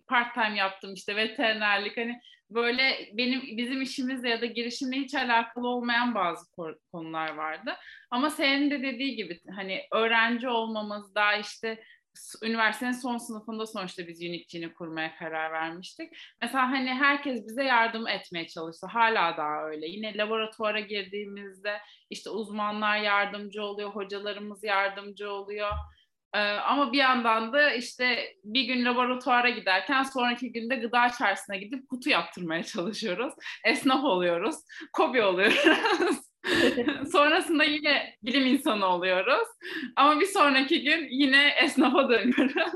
part 0.07 0.33
time 0.33 0.57
yaptım 0.57 0.93
işte 0.93 1.15
veterinerlik 1.15 1.97
hani 1.97 2.19
böyle 2.55 3.09
benim 3.13 3.57
bizim 3.57 3.81
işimizle 3.81 4.29
ya 4.29 4.41
da 4.41 4.45
girişimle 4.45 4.95
hiç 4.95 5.15
alakalı 5.15 5.67
olmayan 5.67 6.15
bazı 6.15 6.45
konular 6.91 7.35
vardı. 7.35 7.73
Ama 8.11 8.29
senin 8.29 8.71
de 8.71 8.81
dediği 8.81 9.15
gibi 9.15 9.39
hani 9.55 9.81
öğrenci 9.91 10.49
olmamız 10.49 11.15
daha 11.15 11.35
işte 11.35 11.83
üniversitenin 12.43 12.91
son 12.91 13.17
sınıfında 13.17 13.65
sonuçta 13.65 14.07
biz 14.07 14.21
Unity'ni 14.21 14.73
kurmaya 14.73 15.15
karar 15.15 15.51
vermiştik. 15.51 16.13
Mesela 16.41 16.71
hani 16.71 16.89
herkes 16.89 17.47
bize 17.47 17.63
yardım 17.63 18.07
etmeye 18.07 18.47
çalıştı. 18.47 18.87
Hala 18.87 19.37
daha 19.37 19.65
öyle. 19.65 19.87
Yine 19.87 20.17
laboratuvara 20.17 20.79
girdiğimizde 20.79 21.77
işte 22.09 22.29
uzmanlar 22.29 22.97
yardımcı 22.97 23.63
oluyor, 23.63 23.89
hocalarımız 23.89 24.63
yardımcı 24.63 25.31
oluyor. 25.31 25.71
Ee, 26.33 26.39
ama 26.39 26.93
bir 26.93 26.97
yandan 26.97 27.53
da 27.53 27.71
işte 27.71 28.35
bir 28.43 28.63
gün 28.63 28.85
laboratuvara 28.85 29.49
giderken 29.49 30.03
sonraki 30.03 30.51
günde 30.51 30.75
gıda 30.75 31.09
çarşısına 31.09 31.55
gidip 31.55 31.89
kutu 31.89 32.09
yaptırmaya 32.09 32.63
çalışıyoruz. 32.63 33.33
Esnaf 33.65 34.03
oluyoruz, 34.03 34.55
kobi 34.93 35.21
oluyoruz. 35.21 36.19
Sonrasında 37.11 37.63
yine 37.63 38.15
bilim 38.23 38.45
insanı 38.45 38.85
oluyoruz. 38.85 39.47
Ama 39.95 40.19
bir 40.19 40.25
sonraki 40.25 40.83
gün 40.83 41.07
yine 41.09 41.47
esnafa 41.47 42.09
dönüyoruz. 42.09 42.73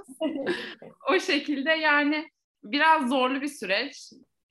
o 1.09 1.19
şekilde 1.19 1.71
yani 1.71 2.29
biraz 2.63 3.09
zorlu 3.09 3.41
bir 3.41 3.47
süreç. 3.47 3.95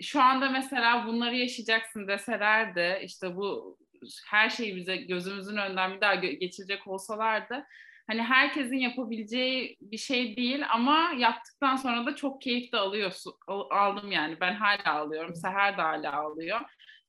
Şu 0.03 0.23
anda 0.23 0.51
mesela 0.51 1.07
bunları 1.07 1.37
yaşayacaksın 1.37 2.09
deselerdi 2.09 3.01
işte 3.03 3.37
bu 3.37 3.79
her 4.27 4.51
şeyi 4.51 4.77
bize 4.77 4.97
gözümüzün 4.97 5.57
önünden 5.57 5.95
bir 5.95 6.01
daha 6.01 6.15
geçirecek 6.15 6.87
olsalardı 6.87 7.67
hani 8.07 8.23
herkesin 8.23 8.77
yapabileceği 8.77 9.77
bir 9.81 9.99
şey 9.99 10.37
değil 10.37 10.65
ama 10.71 11.13
yaptıktan 11.19 11.77
sonra 11.77 12.07
da 12.07 12.17
çok 12.17 12.43
keyif 12.43 12.73
de 12.73 12.77
alıyorsun. 12.77 13.35
Aldım 13.71 14.13
yani. 14.13 14.41
Ben 14.41 14.55
hala 14.55 15.01
alıyorum. 15.01 15.35
Seher 15.35 15.77
de 15.77 15.83
hala 15.83 16.13
alıyor. 16.13 16.61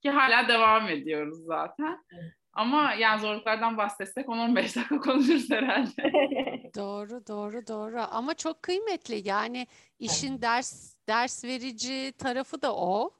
Ki 0.01 0.09
hala 0.09 0.47
devam 0.47 0.87
ediyoruz 0.87 1.37
zaten. 1.45 2.03
Ama 2.53 2.93
yani 2.93 3.21
zorluklardan 3.21 3.77
bahsetsek 3.77 4.25
10-15 4.25 4.55
dakika 4.55 4.99
konuşuruz 4.99 5.51
herhalde. 5.51 6.03
doğru, 6.75 7.27
doğru, 7.27 7.67
doğru. 7.67 8.01
Ama 8.11 8.33
çok 8.33 8.63
kıymetli. 8.63 9.27
Yani 9.27 9.67
işin 9.99 10.41
ders 10.41 10.95
ders 11.07 11.43
verici 11.43 12.13
tarafı 12.17 12.61
da 12.61 12.75
o. 12.75 13.11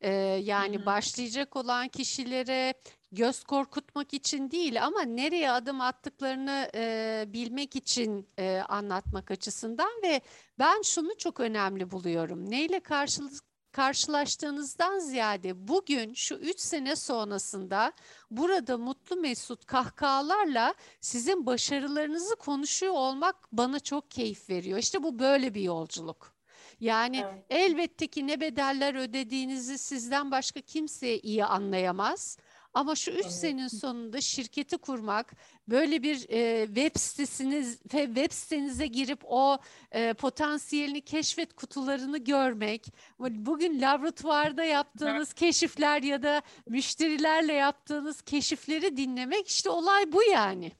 Ee, 0.00 0.10
yani 0.42 0.76
Hı-hı. 0.76 0.86
başlayacak 0.86 1.56
olan 1.56 1.88
kişilere 1.88 2.74
göz 3.12 3.44
korkutmak 3.44 4.14
için 4.14 4.50
değil 4.50 4.84
ama 4.84 5.02
nereye 5.02 5.50
adım 5.50 5.80
attıklarını 5.80 6.70
e, 6.74 7.24
bilmek 7.28 7.76
için 7.76 8.28
e, 8.38 8.62
anlatmak 8.68 9.30
açısından 9.30 9.90
ve 10.02 10.20
ben 10.58 10.82
şunu 10.82 11.18
çok 11.18 11.40
önemli 11.40 11.90
buluyorum. 11.90 12.50
Neyle 12.50 12.80
karşılık 12.80 13.32
karşılaştığınızdan 13.72 14.98
ziyade 14.98 15.68
bugün 15.68 16.14
şu 16.14 16.34
üç 16.34 16.60
sene 16.60 16.96
sonrasında 16.96 17.92
burada 18.30 18.78
mutlu 18.78 19.16
mesut 19.16 19.64
kahkahalarla 19.64 20.74
sizin 21.00 21.46
başarılarınızı 21.46 22.36
konuşuyor 22.36 22.92
olmak 22.92 23.36
bana 23.52 23.80
çok 23.80 24.10
keyif 24.10 24.50
veriyor. 24.50 24.78
İşte 24.78 25.02
bu 25.02 25.18
böyle 25.18 25.54
bir 25.54 25.62
yolculuk. 25.62 26.32
Yani 26.80 27.24
evet. 27.26 27.44
elbette 27.50 28.06
ki 28.06 28.26
ne 28.26 28.40
bedeller 28.40 28.94
ödediğinizi 28.94 29.78
sizden 29.78 30.30
başka 30.30 30.60
kimse 30.60 31.18
iyi 31.18 31.44
anlayamaz. 31.44 32.38
Ama 32.74 32.94
şu 32.94 33.10
üç 33.10 33.26
senenin 33.26 33.68
sonunda 33.68 34.20
şirketi 34.20 34.78
kurmak, 34.78 35.32
böyle 35.68 36.02
bir 36.02 36.26
e, 36.28 36.66
web 36.66 36.98
sitesiniz 36.98 37.94
ve 37.94 38.06
web 38.06 38.32
sitenize 38.32 38.86
girip 38.86 39.20
o 39.24 39.58
e, 39.92 40.14
potansiyelini 40.14 41.00
keşfet 41.00 41.52
kutularını 41.52 42.18
görmek, 42.18 42.86
bugün 43.18 43.80
laboratuvarda 43.80 44.64
yaptığınız 44.64 45.28
evet. 45.28 45.34
keşifler 45.38 46.02
ya 46.02 46.22
da 46.22 46.42
müşterilerle 46.66 47.52
yaptığınız 47.52 48.22
keşifleri 48.22 48.96
dinlemek 48.96 49.48
işte 49.48 49.70
olay 49.70 50.12
bu 50.12 50.22
yani. 50.22 50.72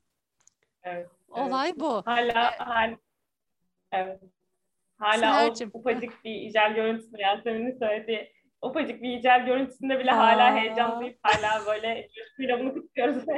Evet. 0.82 1.08
Olay 1.28 1.68
evet. 1.68 1.80
bu. 1.80 2.02
Hala, 2.06 2.52
hala 2.58 2.96
evet. 3.92 4.20
Hala 4.98 5.40
Seher'cim. 5.40 5.70
o 5.74 5.78
ufacık 5.78 6.24
bir 6.24 6.34
icel 6.34 6.74
görüntüsü 6.74 7.16
Yasemin'in 7.18 7.78
söylediği 7.78 8.32
ufacık 8.62 9.02
bir 9.02 9.18
icel 9.18 9.46
görüntüsünde 9.46 9.98
bile 9.98 10.12
Aa. 10.12 10.16
hala 10.16 10.56
heyecanlıyız. 10.56 11.16
Hala 11.22 11.66
böyle 11.66 12.08
coşkuyla 12.16 12.60
bunu 12.60 12.74
kutluyoruz. 12.74 13.24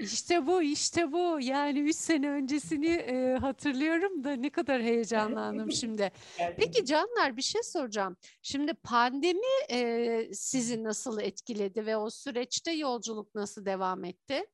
İşte 0.00 0.46
bu, 0.46 0.62
işte 0.62 1.12
bu. 1.12 1.38
Yani 1.40 1.80
üç 1.80 1.96
sene 1.96 2.30
öncesini 2.30 2.88
e, 2.88 3.36
hatırlıyorum 3.36 4.24
da 4.24 4.32
ne 4.32 4.50
kadar 4.50 4.82
heyecanlandım 4.82 5.72
şimdi. 5.80 6.10
Peki 6.56 6.84
Canlar 6.84 7.36
bir 7.36 7.42
şey 7.42 7.62
soracağım. 7.62 8.16
Şimdi 8.42 8.74
pandemi 8.74 9.38
e, 9.70 10.18
sizi 10.32 10.84
nasıl 10.84 11.20
etkiledi 11.20 11.86
ve 11.86 11.96
o 11.96 12.10
süreçte 12.10 12.72
yolculuk 12.72 13.34
nasıl 13.34 13.64
devam 13.64 14.04
etti? 14.04 14.46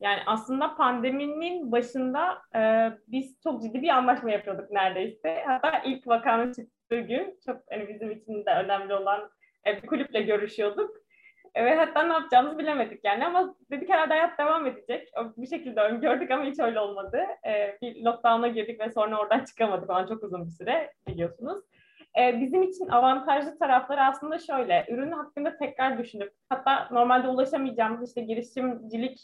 Yani 0.00 0.22
aslında 0.26 0.76
pandeminin 0.76 1.72
başında 1.72 2.38
e, 2.56 2.90
biz 3.08 3.40
çok 3.42 3.62
ciddi 3.62 3.82
bir 3.82 3.88
anlaşma 3.88 4.30
yapıyorduk 4.30 4.70
neredeyse. 4.70 5.44
Hatta 5.46 5.78
ilk 5.78 6.06
vakanın 6.06 6.52
gün 7.00 7.38
çok 7.46 7.56
hani 7.70 7.88
bizim 7.88 8.10
için 8.10 8.46
de 8.46 8.50
önemli 8.50 8.94
olan 8.94 9.30
e, 9.66 9.82
bir 9.82 9.86
kulüple 9.86 10.22
görüşüyorduk. 10.22 10.96
E, 11.54 11.64
ve 11.64 11.74
hatta 11.74 12.02
ne 12.02 12.12
yapacağımızı 12.12 12.58
bilemedik 12.58 13.04
yani 13.04 13.26
ama 13.26 13.54
dedik 13.70 13.88
herhalde 13.88 14.14
hayat 14.14 14.38
devam 14.38 14.66
edecek. 14.66 15.08
Bir 15.36 15.46
şekilde 15.46 15.80
öngördük 15.80 16.30
ama 16.30 16.44
hiç 16.44 16.60
öyle 16.60 16.80
olmadı. 16.80 17.20
E, 17.46 17.78
bir 17.82 18.04
lockdown'a 18.04 18.48
girdik 18.48 18.80
ve 18.80 18.90
sonra 18.90 19.20
oradan 19.20 19.44
çıkamadık 19.48 19.86
falan 19.86 20.06
çok 20.06 20.24
uzun 20.24 20.46
bir 20.46 20.50
süre 20.50 20.92
biliyorsunuz. 21.08 21.64
Bizim 22.16 22.62
için 22.62 22.88
avantajlı 22.88 23.58
tarafları 23.58 24.00
aslında 24.00 24.38
şöyle. 24.38 24.86
Ürün 24.88 25.10
hakkında 25.10 25.56
tekrar 25.56 25.98
düşünüp 25.98 26.32
hatta 26.48 26.88
normalde 26.90 27.28
ulaşamayacağımız 27.28 28.08
işte 28.08 28.20
girişimcilik 28.20 29.20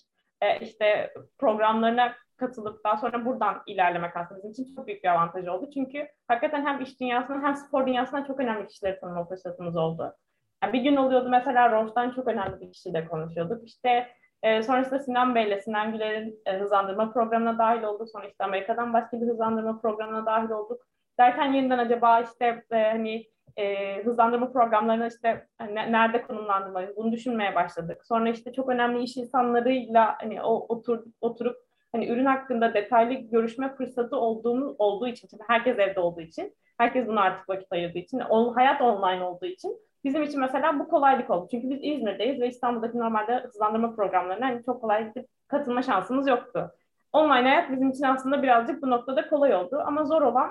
işte 0.60 1.14
programlarına 1.38 2.14
katılıp 2.40 2.84
daha 2.84 2.96
sonra 2.96 3.24
buradan 3.24 3.62
ilerlemek 3.66 4.16
aslında 4.16 4.38
bizim 4.38 4.50
için 4.50 4.74
çok 4.74 4.86
büyük 4.86 5.04
bir 5.04 5.08
avantaj 5.08 5.48
oldu. 5.48 5.70
Çünkü 5.74 6.08
hakikaten 6.28 6.66
hem 6.66 6.80
iş 6.80 7.00
dünyasında 7.00 7.42
hem 7.42 7.56
spor 7.56 7.86
dünyasında 7.86 8.24
çok 8.24 8.40
önemli 8.40 8.66
kişileri 8.66 9.00
tanıma 9.00 9.24
fırsatımız 9.24 9.76
oldu. 9.76 10.16
Yani 10.62 10.72
bir 10.72 10.80
gün 10.80 10.96
oluyordu 10.96 11.28
mesela 11.28 11.72
Roche'dan 11.72 12.10
çok 12.10 12.28
önemli 12.28 12.60
bir 12.60 12.72
kişiyle 12.72 13.06
konuşuyorduk. 13.06 13.68
İşte 13.68 14.08
e, 14.42 14.62
sonrasında 14.62 14.98
Sinan 14.98 15.34
Bey'le, 15.34 15.60
Sinan 15.60 15.92
Güler'in 15.92 16.42
e, 16.46 16.58
hızlandırma 16.58 17.12
programına 17.12 17.58
dahil 17.58 17.82
olduk. 17.82 18.08
Sonra 18.08 18.26
işte 18.26 18.44
Amerika'dan 18.44 18.92
başka 18.92 19.20
bir 19.20 19.26
hızlandırma 19.26 19.80
programına 19.80 20.26
dahil 20.26 20.50
olduk. 20.50 20.82
Derken 21.18 21.52
yeniden 21.52 21.78
acaba 21.78 22.20
işte 22.20 22.64
e, 22.70 22.76
hani 22.76 23.26
e, 23.56 23.96
hızlandırma 24.04 24.52
programlarına 24.52 25.06
işte 25.06 25.46
hani 25.58 25.74
nerede 25.74 26.22
konumlandırmalıyız 26.22 26.96
bunu 26.96 27.12
düşünmeye 27.12 27.54
başladık. 27.54 28.06
Sonra 28.06 28.28
işte 28.28 28.52
çok 28.52 28.68
önemli 28.68 29.02
iş 29.02 29.16
insanlarıyla 29.16 30.16
hani 30.20 30.42
o 30.42 30.66
otur, 30.68 31.04
oturup 31.20 31.56
hani 31.92 32.08
ürün 32.08 32.24
hakkında 32.24 32.74
detaylı 32.74 33.14
görüşme 33.14 33.74
fırsatı 33.74 34.16
olduğumuz 34.16 34.74
olduğu 34.78 35.08
için, 35.08 35.28
çünkü 35.28 35.44
herkes 35.48 35.78
evde 35.78 36.00
olduğu 36.00 36.20
için, 36.20 36.54
herkes 36.78 37.06
buna 37.06 37.20
artık 37.20 37.48
vakit 37.48 37.72
ayırdığı 37.72 37.98
için, 37.98 38.20
o, 38.30 38.56
hayat 38.56 38.80
online 38.80 39.24
olduğu 39.24 39.46
için 39.46 39.78
bizim 40.04 40.22
için 40.22 40.40
mesela 40.40 40.78
bu 40.78 40.88
kolaylık 40.88 41.30
oldu. 41.30 41.48
Çünkü 41.50 41.70
biz 41.70 41.78
İzmir'deyiz 41.82 42.40
ve 42.40 42.48
İstanbul'daki 42.48 42.98
normalde 42.98 43.36
hızlandırma 43.36 43.94
programlarına 43.94 44.46
hani 44.46 44.64
çok 44.64 44.80
kolay 44.80 45.08
gidip 45.08 45.26
katılma 45.48 45.82
şansımız 45.82 46.28
yoktu. 46.28 46.70
Online 47.12 47.48
hayat 47.48 47.72
bizim 47.72 47.90
için 47.90 48.04
aslında 48.04 48.42
birazcık 48.42 48.82
bu 48.82 48.90
noktada 48.90 49.28
kolay 49.28 49.54
oldu 49.54 49.82
ama 49.86 50.04
zor 50.04 50.22
olan 50.22 50.50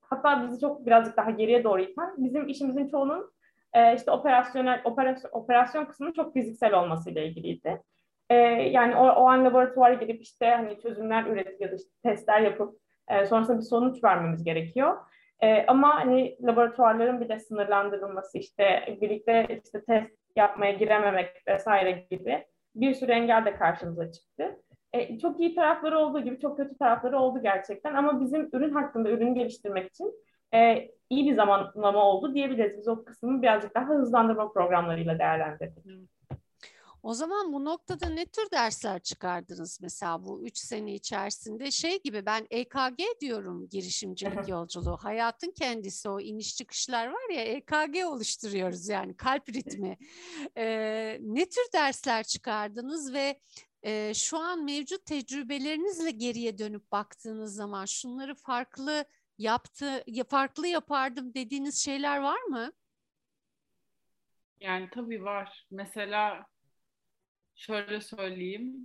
hatta 0.00 0.42
bizi 0.42 0.60
çok 0.60 0.86
birazcık 0.86 1.16
daha 1.16 1.30
geriye 1.30 1.64
doğru 1.64 1.80
iten 1.80 2.14
bizim 2.16 2.48
işimizin 2.48 2.88
çoğunun 2.88 3.30
e, 3.72 3.94
işte 3.94 4.10
operasyonel 4.10 4.80
operasyon, 4.84 5.30
operasyon 5.32 5.84
kısmının 5.84 6.12
çok 6.12 6.32
fiziksel 6.32 6.74
olmasıyla 6.74 7.22
ilgiliydi. 7.22 7.82
E, 8.30 8.34
yani 8.70 8.96
o, 8.96 9.06
o 9.06 9.28
an 9.28 9.44
laboratuvara 9.44 9.94
girip 9.94 10.22
işte 10.22 10.46
hani 10.46 10.80
çözümler 10.80 11.26
üretip 11.26 11.60
ya 11.60 11.70
da 11.70 11.74
işte 11.74 11.90
testler 12.02 12.40
yapıp 12.40 12.80
e, 13.08 13.26
sonrasında 13.26 13.58
bir 13.58 13.62
sonuç 13.62 14.04
vermemiz 14.04 14.44
gerekiyor. 14.44 14.96
E, 15.40 15.66
ama 15.66 15.94
hani 15.94 16.36
laboratuvarların 16.42 17.20
bir 17.20 17.28
de 17.28 17.38
sınırlandırılması 17.38 18.38
işte 18.38 18.98
birlikte 19.00 19.60
işte 19.64 19.84
test 19.84 20.10
yapmaya 20.36 20.72
girememek 20.72 21.42
vesaire 21.48 22.06
gibi 22.10 22.46
bir 22.74 22.94
sürü 22.94 23.12
engel 23.12 23.44
de 23.44 23.56
karşımıza 23.56 24.12
çıktı. 24.12 24.62
E, 24.92 25.18
çok 25.18 25.40
iyi 25.40 25.54
tarafları 25.54 25.98
olduğu 25.98 26.20
gibi 26.20 26.40
çok 26.40 26.56
kötü 26.56 26.78
tarafları 26.78 27.18
oldu 27.18 27.42
gerçekten 27.42 27.94
ama 27.94 28.20
bizim 28.20 28.48
ürün 28.52 28.70
hakkında 28.70 29.10
ürünü 29.10 29.34
geliştirmek 29.34 29.90
için 29.90 30.14
e, 30.54 30.88
iyi 31.10 31.30
bir 31.30 31.34
zamanlama 31.36 32.04
oldu 32.04 32.34
diyebiliriz. 32.34 32.78
Biz 32.78 32.88
o 32.88 33.04
kısmını 33.04 33.42
birazcık 33.42 33.74
daha 33.74 33.88
hızlandırma 33.88 34.52
programlarıyla 34.52 35.18
değerlendirdik. 35.18 35.84
O 37.02 37.14
zaman 37.14 37.52
bu 37.52 37.64
noktada 37.64 38.08
ne 38.08 38.26
tür 38.26 38.50
dersler 38.50 38.98
çıkardınız 39.02 39.78
mesela 39.82 40.24
bu 40.24 40.46
üç 40.46 40.58
sene 40.58 40.94
içerisinde? 40.94 41.70
Şey 41.70 42.02
gibi 42.02 42.26
ben 42.26 42.46
EKG 42.50 43.20
diyorum 43.20 43.68
girişimcilik 43.68 44.48
yolculuğu. 44.48 44.96
Hayatın 44.96 45.50
kendisi 45.50 46.08
o 46.08 46.20
iniş 46.20 46.56
çıkışlar 46.56 47.06
var 47.06 47.34
ya 47.34 47.42
EKG 47.42 48.04
oluşturuyoruz 48.06 48.88
yani 48.88 49.16
kalp 49.16 49.48
ritmi. 49.48 49.98
Ee, 50.56 51.18
ne 51.20 51.48
tür 51.48 51.72
dersler 51.74 52.24
çıkardınız 52.24 53.12
ve 53.12 53.40
e, 53.82 54.14
şu 54.14 54.38
an 54.38 54.64
mevcut 54.64 55.06
tecrübelerinizle 55.06 56.10
geriye 56.10 56.58
dönüp 56.58 56.92
baktığınız 56.92 57.54
zaman 57.54 57.84
şunları 57.84 58.34
farklı 58.34 59.04
yaptı, 59.38 60.04
farklı 60.28 60.68
yapardım 60.68 61.34
dediğiniz 61.34 61.84
şeyler 61.84 62.18
var 62.18 62.42
mı? 62.42 62.72
Yani 64.60 64.88
tabii 64.92 65.24
var. 65.24 65.66
Mesela 65.70 66.46
şöyle 67.58 68.00
söyleyeyim. 68.00 68.76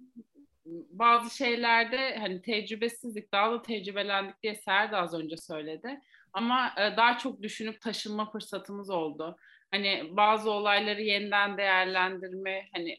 Bazı 0.90 1.38
şeylerde 1.38 2.18
hani 2.18 2.42
tecrübesizlik, 2.42 3.32
daha 3.32 3.52
da 3.52 3.62
tecrübelendik 3.62 4.44
diye 4.44 4.56
Ser 4.56 4.92
de 4.92 4.98
az 4.98 5.14
önce 5.14 5.38
söyledi. 5.38 6.00
Ama 6.34 6.74
e, 6.78 6.98
daha 6.98 7.18
çok 7.18 7.42
düşünüp 7.42 7.82
taşınma 7.82 8.32
fırsatımız 8.32 8.90
oldu. 8.90 9.38
Hani 9.72 10.10
bazı 10.12 10.52
olayları 10.52 11.02
yeniden 11.02 11.58
değerlendirme, 11.58 12.68
hani 12.74 12.98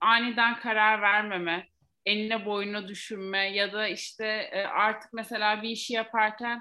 aniden 0.00 0.56
karar 0.56 1.02
vermeme, 1.02 1.68
eline 2.06 2.46
boyuna 2.46 2.88
düşünme 2.88 3.38
ya 3.38 3.72
da 3.72 3.88
işte 3.88 4.26
e, 4.52 4.62
artık 4.62 5.12
mesela 5.12 5.62
bir 5.62 5.68
işi 5.70 5.94
yaparken 5.94 6.60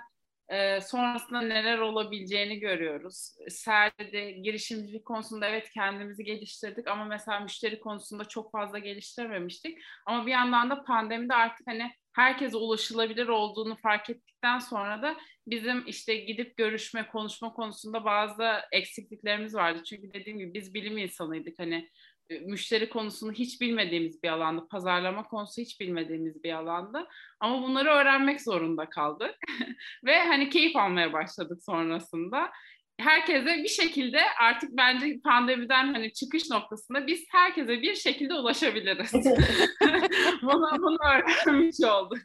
e, 0.50 0.82
sonrasında 0.82 1.42
neler 1.42 1.78
olabileceğini 1.78 2.60
görüyoruz. 2.60 3.36
Ser'de 3.50 4.32
girişimcilik 4.32 5.06
konusunda 5.06 5.48
evet 5.48 5.70
kendimizi 5.70 6.24
geliştirdik 6.24 6.88
ama 6.88 7.06
mesela 7.06 7.40
müşteri 7.40 7.80
konusunda 7.80 8.26
çok 8.26 8.52
fazla 8.52 8.80
geliştirememiştik. 8.80 9.78
Ama 10.06 10.26
bir 10.26 10.32
yandan 10.32 10.70
da 10.70 10.84
pandemide 10.84 11.34
artık 11.34 11.68
hani 11.68 11.92
herkese 12.14 12.58
ulaşılabilir 12.58 13.28
olduğunu 13.28 13.76
fark 13.76 14.10
ettikten 14.10 14.60
sonra 14.60 15.02
da 15.02 15.18
bizim 15.48 15.88
işte 15.88 16.16
gidip 16.16 16.58
görüşme, 16.58 17.08
konuşma 17.08 17.54
konusunda 17.54 18.06
bazı 18.06 18.44
eksikliklerimiz 18.72 19.56
vardı. 19.56 19.84
Çünkü 19.84 20.14
dediğim 20.14 20.40
gibi 20.40 20.54
biz 20.54 20.74
bilim 20.74 20.98
insanıydık. 20.98 21.60
Hani 21.60 21.90
müşteri 22.30 22.90
konusunu 22.90 23.32
hiç 23.32 23.62
bilmediğimiz 23.62 24.24
bir 24.24 24.30
alanda, 24.30 24.68
pazarlama 24.68 25.24
konusu 25.24 25.62
hiç 25.62 25.80
bilmediğimiz 25.80 26.44
bir 26.44 26.54
alanda. 26.54 27.08
Ama 27.40 27.62
bunları 27.62 27.90
öğrenmek 27.90 28.42
zorunda 28.42 28.90
kaldık. 28.90 29.36
Ve 30.06 30.20
hani 30.20 30.50
keyif 30.50 30.76
almaya 30.76 31.14
başladık 31.14 31.64
sonrasında. 31.64 32.52
Herkese 33.00 33.58
bir 33.64 33.68
şekilde 33.68 34.20
artık 34.42 34.70
bence 34.78 35.20
pandemiden 35.24 35.94
hani 35.94 36.14
çıkış 36.14 36.50
noktasında 36.50 37.08
biz 37.08 37.26
herkese 37.30 37.82
bir 37.82 37.96
şekilde 37.96 38.34
ulaşabiliriz. 38.34 39.14
bunu, 40.42 40.82
bunu 40.82 40.98
öğrenmiş 41.06 41.76
olduk. 41.84 42.20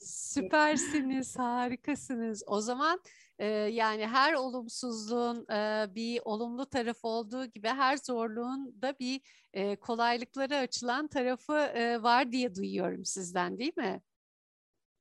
Süpersiniz, 0.00 1.38
harikasınız. 1.38 2.42
O 2.46 2.60
zaman 2.60 3.00
yani 3.70 4.06
her 4.06 4.34
olumsuzluğun 4.34 5.46
bir 5.94 6.20
olumlu 6.24 6.66
tarafı 6.66 7.08
olduğu 7.08 7.44
gibi 7.44 7.68
her 7.68 7.96
zorluğun 7.96 8.74
da 8.82 8.94
bir 9.00 9.20
kolaylıkları 9.76 10.56
açılan 10.56 11.08
tarafı 11.08 11.52
var 12.02 12.32
diye 12.32 12.54
duyuyorum 12.54 13.04
sizden 13.04 13.58
değil 13.58 13.76
mi? 13.76 14.00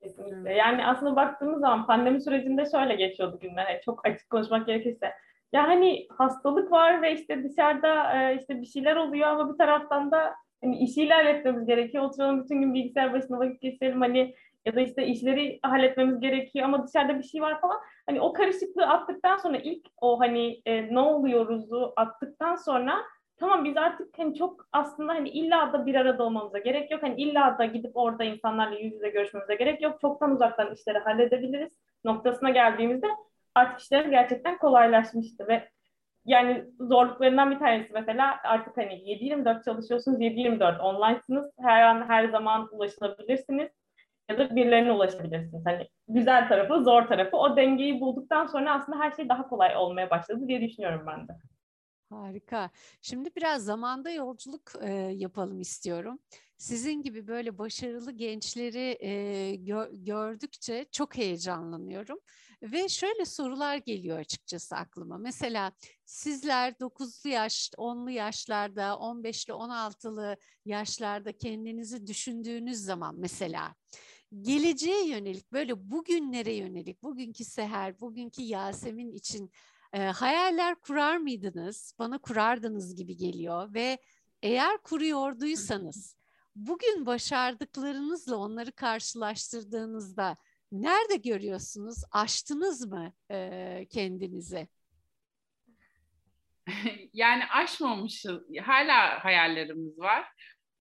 Kesinlikle. 0.04 0.54
Yani 0.54 0.86
aslında 0.86 1.15
baktığımız 1.15 1.60
zaman 1.60 1.88
pandemi 1.88 2.22
sürecinde 2.22 2.65
şöyle 2.72 2.96
geçiyordu 2.96 3.39
günler. 3.41 3.70
Yani 3.70 3.82
çok 3.86 4.08
açık 4.08 4.30
konuşmak 4.30 4.67
gerekirse. 4.67 5.12
Ya 5.54 5.67
hani 5.67 6.08
hastalık 6.17 6.72
var 6.72 7.02
ve 7.02 7.13
işte 7.13 7.44
dışarıda 7.44 8.32
işte 8.32 8.62
bir 8.62 8.65
şeyler 8.65 8.96
oluyor 8.96 9.28
ama 9.28 9.54
bir 9.54 9.58
taraftan 9.58 10.12
da 10.12 10.36
hani 10.62 10.78
işi 10.78 11.04
ilerletmemiz 11.04 11.65
gerekiyor. 11.65 12.04
Oturalım 12.04 12.44
bütün 12.44 12.62
gün 12.62 12.74
bilgisayar 12.74 13.13
başında 13.13 13.39
vakit 13.39 13.62
geçirelim. 13.62 14.02
Hani 14.02 14.36
ya 14.65 14.76
da 14.76 14.82
işte 14.82 15.06
işleri 15.08 15.60
halletmemiz 15.63 16.19
gerekiyor 16.19 16.65
ama 16.65 16.88
dışarıda 16.88 17.17
bir 17.17 17.24
şey 17.24 17.41
var 17.41 17.62
falan. 17.62 17.80
Hani 18.06 18.21
o 18.21 18.34
karışıklığı 18.34 18.88
attıktan 18.88 19.38
sonra 19.38 19.58
ilk 19.58 19.88
o 20.02 20.19
hani 20.19 20.62
e, 20.65 20.93
ne 20.95 21.00
oluyoruzu 21.00 21.93
attıktan 21.95 22.56
sonra 22.56 23.04
tamam 23.38 23.65
biz 23.65 23.78
artık 23.78 24.17
hani 24.17 24.36
çok 24.36 24.67
aslında 24.71 25.13
hani 25.13 25.30
illa 25.30 25.74
da 25.74 25.86
bir 25.86 25.95
arada 25.95 26.24
olmamıza 26.24 26.60
gerek 26.60 26.91
yok. 26.91 27.04
Hani 27.04 27.21
illa 27.21 27.58
da 27.60 27.65
gidip 27.65 27.91
orada 27.93 28.24
insanlarla 28.24 28.80
yüz 28.80 28.93
yüze 28.93 29.10
görüşmemize 29.10 29.56
gerek 29.56 29.82
yok. 29.82 30.02
Çoktan 30.02 30.32
uzaktan 30.32 30.74
işleri 30.74 31.00
halledebiliriz 31.00 31.71
noktasına 32.06 32.50
geldiğimizde 32.50 33.08
artık 33.56 33.80
işlerimiz 33.80 34.12
gerçekten 34.12 34.58
kolaylaşmıştı 34.58 35.47
ve 35.47 35.69
yani 36.26 36.65
zorluklarından 36.80 37.52
bir 37.52 37.60
tanesi 37.60 37.93
mesela 37.93 38.36
artık 38.43 38.78
hani 38.78 38.93
7-24 38.93 39.65
çalışıyorsunuz, 39.65 40.19
7-24 40.19 40.80
online'sınız. 40.80 41.52
Her 41.60 41.82
an 41.82 42.10
her 42.10 42.30
zaman 42.30 42.69
ulaşılabilirsiniz 42.71 43.69
ya 44.32 44.38
da 44.38 44.56
birilerine 44.56 44.91
ulaşabilirsiniz. 44.91 45.65
Hani 45.65 45.88
güzel 46.08 46.48
tarafı, 46.48 46.84
zor 46.84 47.08
tarafı. 47.08 47.38
O 47.38 47.58
dengeyi 47.58 48.02
bulduktan 48.02 48.46
sonra 48.46 48.74
aslında 48.74 49.00
her 49.00 49.12
şey 49.12 49.30
daha 49.30 49.50
kolay 49.50 49.78
olmaya 49.78 50.10
başladı 50.10 50.48
diye 50.48 50.62
düşünüyorum 50.62 51.06
ben 51.08 51.28
de. 51.28 51.32
Harika. 52.10 52.70
Şimdi 53.02 53.30
biraz 53.36 53.65
zamanda 53.65 54.12
yolculuk 54.12 54.72
e, 54.82 54.91
yapalım 54.94 55.62
istiyorum. 55.62 56.20
Sizin 56.58 57.02
gibi 57.02 57.28
böyle 57.28 57.58
başarılı 57.58 58.12
gençleri 58.12 58.98
e, 59.00 59.56
gör, 59.56 59.89
gördükçe 59.94 60.86
çok 60.91 61.17
heyecanlanıyorum. 61.17 62.20
Ve 62.63 62.89
şöyle 62.89 63.26
sorular 63.26 63.76
geliyor 63.76 64.20
açıkçası 64.20 64.76
aklıma. 64.76 65.17
Mesela 65.17 65.72
sizler 66.06 66.72
9'lu 66.72 67.30
yaş, 67.30 67.70
10'lu 67.78 68.10
yaşlarda, 68.12 68.89
15'li, 68.94 69.54
16'lı 69.54 70.38
yaşlarda 70.65 71.38
kendinizi 71.38 72.08
düşündüğünüz 72.08 72.78
zaman 72.78 73.15
mesela 73.17 73.76
geleceğe 74.41 75.08
yönelik 75.08 75.52
böyle 75.52 75.91
bugünlere 75.91 76.54
yönelik 76.54 77.04
bugünkü 77.04 77.44
Seher, 77.44 78.00
bugünkü 78.00 78.41
Yasemin 78.41 79.12
için 79.12 79.52
e, 79.94 80.00
hayaller 80.00 80.76
kurar 80.76 81.17
mıydınız? 81.17 81.96
Bana 82.00 82.17
kurardınız 82.17 82.96
gibi 82.96 83.17
geliyor 83.17 83.74
ve 83.74 83.98
eğer 84.41 84.78
kuruyorduysanız 84.78 86.15
bugün 86.56 87.06
başardıklarınızla 87.06 88.36
onları 88.36 88.72
karşılaştırdığınızda 88.72 90.38
nerede 90.72 91.15
görüyorsunuz? 91.15 92.04
Aştınız 92.12 92.86
mı 92.86 93.13
e, 93.32 93.88
kendinizi? 93.89 94.67
yani 97.13 97.44
aşmamışız. 97.46 98.41
Hala 98.63 99.24
hayallerimiz 99.24 100.00
var. 100.00 100.26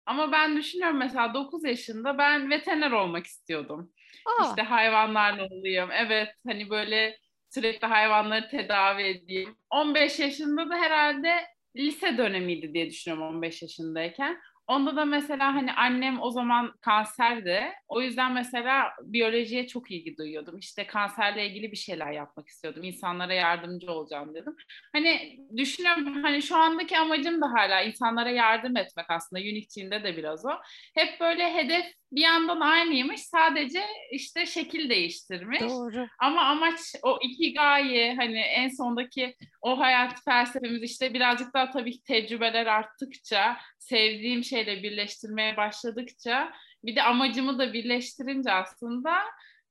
Ama 0.10 0.32
ben 0.32 0.58
düşünüyorum 0.58 0.98
mesela 0.98 1.34
9 1.34 1.64
yaşında 1.64 2.18
ben 2.18 2.50
veteriner 2.50 2.92
olmak 2.92 3.26
istiyordum. 3.26 3.92
Aa. 4.26 4.50
İşte 4.50 4.62
hayvanlarla 4.62 5.48
olayım. 5.52 5.90
Evet 5.92 6.30
hani 6.48 6.70
böyle 6.70 7.18
sürekli 7.50 7.88
hayvanları 7.88 8.50
tedavi 8.50 9.04
edeyim. 9.04 9.56
15 9.70 10.20
yaşında 10.20 10.70
da 10.70 10.76
herhalde 10.76 11.46
lise 11.76 12.18
dönemiydi 12.18 12.74
diye 12.74 12.90
düşünüyorum 12.90 13.36
15 13.36 13.62
yaşındayken. 13.62 14.40
Onda 14.70 14.96
da 14.96 15.06
mesela 15.06 15.56
hani 15.56 15.74
annem 15.74 16.22
o 16.22 16.32
zaman 16.32 16.74
kanserdi. 16.82 17.64
O 17.88 18.02
yüzden 18.02 18.32
mesela 18.32 18.92
biyolojiye 19.02 19.68
çok 19.68 19.92
ilgi 19.92 20.18
duyuyordum. 20.18 20.58
İşte 20.60 20.88
kanserle 20.88 21.48
ilgili 21.48 21.72
bir 21.72 21.78
şeyler 21.78 22.12
yapmak 22.12 22.48
istiyordum. 22.48 22.84
İnsanlara 22.84 23.34
yardımcı 23.34 23.92
olacağım 23.92 24.34
dedim. 24.36 24.56
Hani 24.94 25.40
düşünüyorum 25.58 26.24
hani 26.24 26.42
şu 26.42 26.56
andaki 26.56 26.98
amacım 26.98 27.42
da 27.42 27.52
hala 27.52 27.82
insanlara 27.82 28.30
yardım 28.30 28.78
etmek 28.78 29.06
aslında. 29.10 29.42
Unity'inde 29.42 30.04
de 30.04 30.18
biraz 30.18 30.46
o. 30.46 30.52
Hep 30.96 31.20
böyle 31.20 31.54
hedef 31.54 31.86
bir 32.12 32.22
yandan 32.22 32.60
aynıymış. 32.60 33.22
Sadece 33.22 33.82
işte 34.12 34.46
şekil 34.46 34.90
değiştirmiş. 34.90 35.62
Doğru. 35.62 36.08
Ama 36.20 36.42
amaç 36.42 36.80
o 37.04 37.20
iki 37.22 37.54
gaye 37.54 38.16
hani 38.16 38.40
en 38.40 38.70
sondaki 38.70 39.36
o 39.62 39.80
hayat 39.80 40.24
felsefemiz 40.26 40.84
işte 40.84 41.14
birazcık 41.14 41.54
daha 41.54 41.70
tabii 41.70 42.02
tecrübeler 42.02 42.66
arttıkça 42.66 43.58
sevdiğim 43.80 44.44
şeyle 44.60 44.84
birleştirmeye 44.84 45.58
başladıkça 45.58 46.54
bir 46.84 46.96
de 46.96 47.04
amacımı 47.04 47.60
da 47.60 47.74
birleştirince 47.74 48.52
aslında 48.52 49.12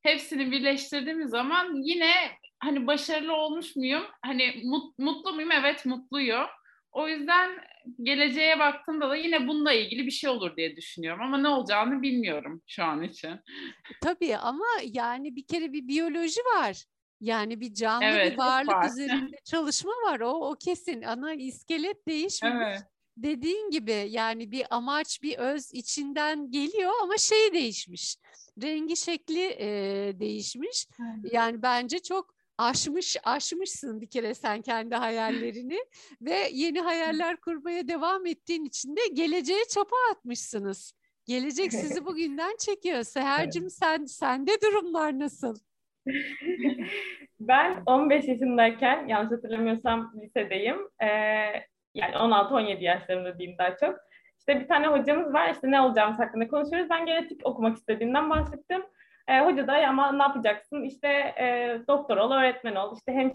hepsini 0.03 0.51
birleştirdiğimiz 0.51 1.31
zaman 1.31 1.75
yine 1.75 2.13
hani 2.61 2.87
başarılı 2.87 3.33
olmuş 3.33 3.77
muyum? 3.77 4.03
Hani 4.23 4.63
mut, 4.65 4.99
mutlu 4.99 5.33
muyum? 5.33 5.51
Evet 5.51 5.87
mutluyum. 5.87 6.47
O 6.93 7.09
yüzden 7.09 7.51
geleceğe 8.03 8.59
baktığımda 8.59 9.11
da 9.11 9.17
yine 9.17 9.49
bununla 9.49 9.73
ilgili 9.73 10.07
bir 10.07 10.11
şey 10.11 10.31
olur 10.31 10.57
diye 10.57 10.77
düşünüyorum 10.77 11.23
ama 11.23 11.39
ne 11.39 11.49
olacağını 11.49 12.03
bilmiyorum 12.03 12.63
şu 12.67 12.85
an 12.85 13.03
için. 13.03 13.31
Tabii 14.03 14.37
ama 14.37 14.67
yani 14.85 15.37
bir 15.37 15.47
kere 15.47 15.73
bir 15.73 15.89
biyoloji 15.89 16.41
var. 16.41 16.85
Yani 17.21 17.61
bir 17.61 17.75
canlı 17.75 18.05
Evet, 18.05 18.33
bir 18.33 18.39
varlık 18.39 18.75
var. 18.75 18.89
üzerinde 18.89 19.37
çalışma 19.45 19.93
var. 19.93 20.21
O 20.21 20.51
o 20.51 20.55
kesin. 20.65 21.03
Ana 21.03 21.35
iskelet 21.35 22.09
değişmemiş. 22.09 22.67
Evet. 22.67 22.83
Dediğin 23.23 23.71
gibi 23.71 24.07
yani 24.09 24.51
bir 24.51 24.67
amaç, 24.71 25.23
bir 25.23 25.39
öz 25.39 25.75
içinden 25.75 26.51
geliyor 26.51 26.93
ama 27.03 27.17
şey 27.17 27.53
değişmiş. 27.53 28.17
Rengi, 28.63 28.97
şekli 28.97 29.45
e, 29.45 29.69
değişmiş. 30.21 30.87
Yani 31.33 31.63
bence 31.63 31.99
çok 31.99 32.35
aşmış, 32.59 33.17
aşmışsın 33.25 34.01
bir 34.01 34.11
kere 34.11 34.35
sen 34.35 34.63
kendi 34.63 34.95
hayallerini 34.95 35.79
ve 36.23 36.49
yeni 36.53 36.81
hayaller 36.81 37.37
kurmaya 37.41 37.89
devam 37.89 38.27
ettiğin 38.27 38.65
için 38.65 38.97
de 38.97 39.01
geleceğe 39.13 39.65
çapa 39.75 39.97
atmışsınız. 40.13 40.93
Gelecek 41.27 41.73
sizi 41.73 42.05
bugünden 42.05 42.57
çekiyor. 42.59 43.03
Seher'cim 43.03 43.71
sen 43.71 44.05
sende 44.05 44.53
durumlar 44.61 45.19
nasıl? 45.19 45.57
Ben 47.41 47.83
15 47.87 48.29
yaşındayken 48.29 49.09
yanlış 49.09 49.33
hatırlamıyorsam 49.33 50.13
lisedeyim. 50.23 50.77
Ee, 51.03 51.07
yani 51.99 52.15
16-17 52.15 52.85
yaşlarımda 52.85 53.39
diyeyim 53.39 53.59
daha 53.59 53.77
çok. 53.77 53.99
İşte 54.39 54.61
bir 54.61 54.69
tane 54.69 54.87
hocamız 54.87 55.33
var 55.35 55.51
işte 55.55 55.71
ne 55.71 55.81
olacağımız 55.81 56.19
hakkında 56.19 56.49
konuşuyoruz. 56.49 56.91
Ben 56.91 57.07
genetik 57.07 57.47
okumak 57.47 57.77
istediğimden 57.77 58.31
bahsettim. 58.31 58.83
Ee, 59.29 59.41
hoca 59.41 59.67
da 59.67 59.77
"Ya 59.79 59.89
ama 59.89 60.13
ne 60.13 60.23
yapacaksın? 60.23 60.83
İşte 60.83 61.09
e, 61.09 61.79
doktor 61.89 62.17
ol, 62.17 62.33
öğretmen 62.33 62.75
ol, 62.75 62.97
işte 62.97 63.13
hem 63.13 63.33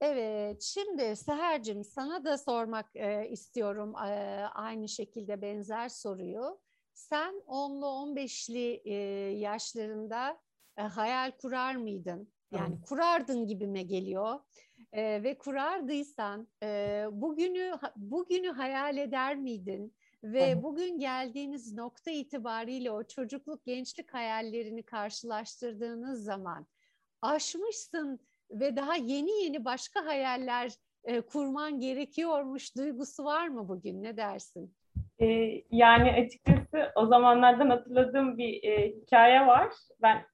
Evet, 0.00 0.62
şimdi 0.62 1.16
Seher'cim 1.16 1.84
sana 1.84 2.24
da 2.24 2.38
sormak 2.38 2.86
e, 2.96 3.28
istiyorum 3.28 3.94
e, 3.96 4.08
aynı 4.54 4.88
şekilde 4.88 5.42
benzer 5.42 5.88
soruyu. 5.88 6.58
Sen 6.94 7.34
10'lu 7.46 7.86
15'li 7.86 8.82
e, 8.84 8.94
yaşlarında 9.38 10.38
e, 10.78 10.82
hayal 10.82 11.30
kurar 11.30 11.74
mıydın? 11.74 12.35
Yani 12.52 12.74
Evet. 12.74 12.88
kurardın 12.88 13.46
gibime 13.46 13.82
geliyor. 13.82 14.40
E, 14.92 15.22
ve 15.22 15.38
kurardıysan 15.38 16.48
e, 16.62 17.04
bugünü 17.10 17.72
bugünü 17.96 18.48
hayal 18.48 18.96
eder 18.96 19.36
miydin? 19.36 19.94
Ve 20.22 20.40
Evet. 20.40 20.62
bugün 20.62 20.98
geldiğiniz 20.98 21.74
nokta 21.74 22.10
itibariyle 22.10 22.90
o 22.90 23.04
çocukluk 23.04 23.64
gençlik 23.64 24.14
hayallerini 24.14 24.82
karşılaştırdığınız 24.82 26.24
zaman 26.24 26.66
aşmışsın 27.22 28.20
ve 28.50 28.76
daha 28.76 28.96
yeni 28.96 29.44
yeni 29.44 29.64
başka 29.64 30.06
hayaller 30.06 30.72
e, 31.04 31.20
kurman 31.20 31.80
gerekiyormuş 31.80 32.76
duygusu 32.76 33.24
var 33.24 33.48
mı 33.48 33.68
bugün? 33.68 34.02
Ne 34.02 34.16
dersin? 34.16 34.74
Ee, 35.20 35.62
yani 35.70 36.12
açıkçası 36.12 36.92
o 36.94 37.06
zamanlardan 37.06 37.70
hatırladığım 37.70 38.38
bir 38.38 38.62
e, 38.62 38.88
hikaye 38.88 39.46
var. 39.46 39.72
Ben 40.02 40.26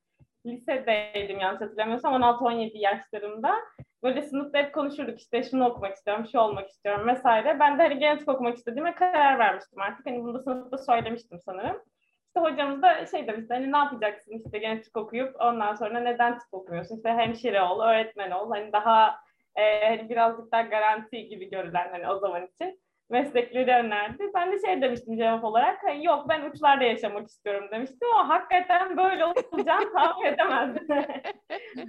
lisedeydim 0.47 1.41
yanlış 1.41 1.61
hatırlamıyorsam 1.61 2.15
16-17 2.15 2.79
yaşlarımda. 2.79 3.55
Böyle 4.03 4.23
sınıfta 4.23 4.59
hep 4.59 4.75
konuşurduk 4.75 5.19
işte 5.21 5.43
şunu 5.43 5.69
okumak 5.69 5.97
istiyorum, 5.97 6.27
şu 6.33 6.39
olmak 6.39 6.69
istiyorum 6.69 7.09
vesaire. 7.09 7.61
Ben 7.61 7.79
de 7.79 7.83
hani 7.83 7.99
genetik 7.99 8.29
okumak 8.29 8.57
istediğime 8.57 8.95
karar 8.95 9.39
vermiştim 9.39 9.81
artık. 9.81 10.07
Hani 10.07 10.23
bunu 10.23 10.35
da 10.35 10.43
sınıfta 10.43 10.79
söylemiştim 10.79 11.39
sanırım. 11.45 11.83
İşte 12.27 12.41
hocamız 12.41 12.83
da 12.83 13.07
şey 13.07 13.27
demişti 13.27 13.55
hani 13.55 13.73
ne 13.73 13.77
yapacaksın 13.77 14.43
işte 14.45 14.59
genetik 14.59 14.97
okuyup 14.97 15.37
ondan 15.41 15.75
sonra 15.75 16.01
neden 16.01 16.39
tıp 16.39 16.55
okumuyorsun? 16.55 16.97
İşte 16.97 17.09
hemşire 17.09 17.63
ol, 17.63 17.81
öğretmen 17.81 18.31
ol. 18.31 18.51
Hani 18.51 18.73
daha 18.73 19.17
e, 19.57 19.89
hani 19.89 20.09
birazcık 20.09 20.53
daha 20.53 20.63
garanti 20.63 21.29
gibi 21.29 21.51
görülen 21.51 21.89
hani 21.91 22.09
o 22.09 22.19
zaman 22.19 22.47
için 22.47 22.82
meslekleri 23.13 23.71
önerdi. 23.71 24.31
Ben 24.35 24.53
de 24.53 24.59
şey 24.67 24.83
demiştim 24.83 25.17
cevap 25.17 25.45
olarak, 25.45 25.79
hani 25.83 26.05
yok 26.05 26.27
ben 26.29 26.51
uçlarda 26.51 26.85
yaşamak 26.85 27.29
istiyorum 27.29 27.69
demiştim 27.71 28.09
ama 28.15 28.29
hakikaten 28.29 28.97
böyle 28.97 29.25
olacağını 29.25 29.93
tahmin 29.97 30.27
edemezdim. 30.27 30.87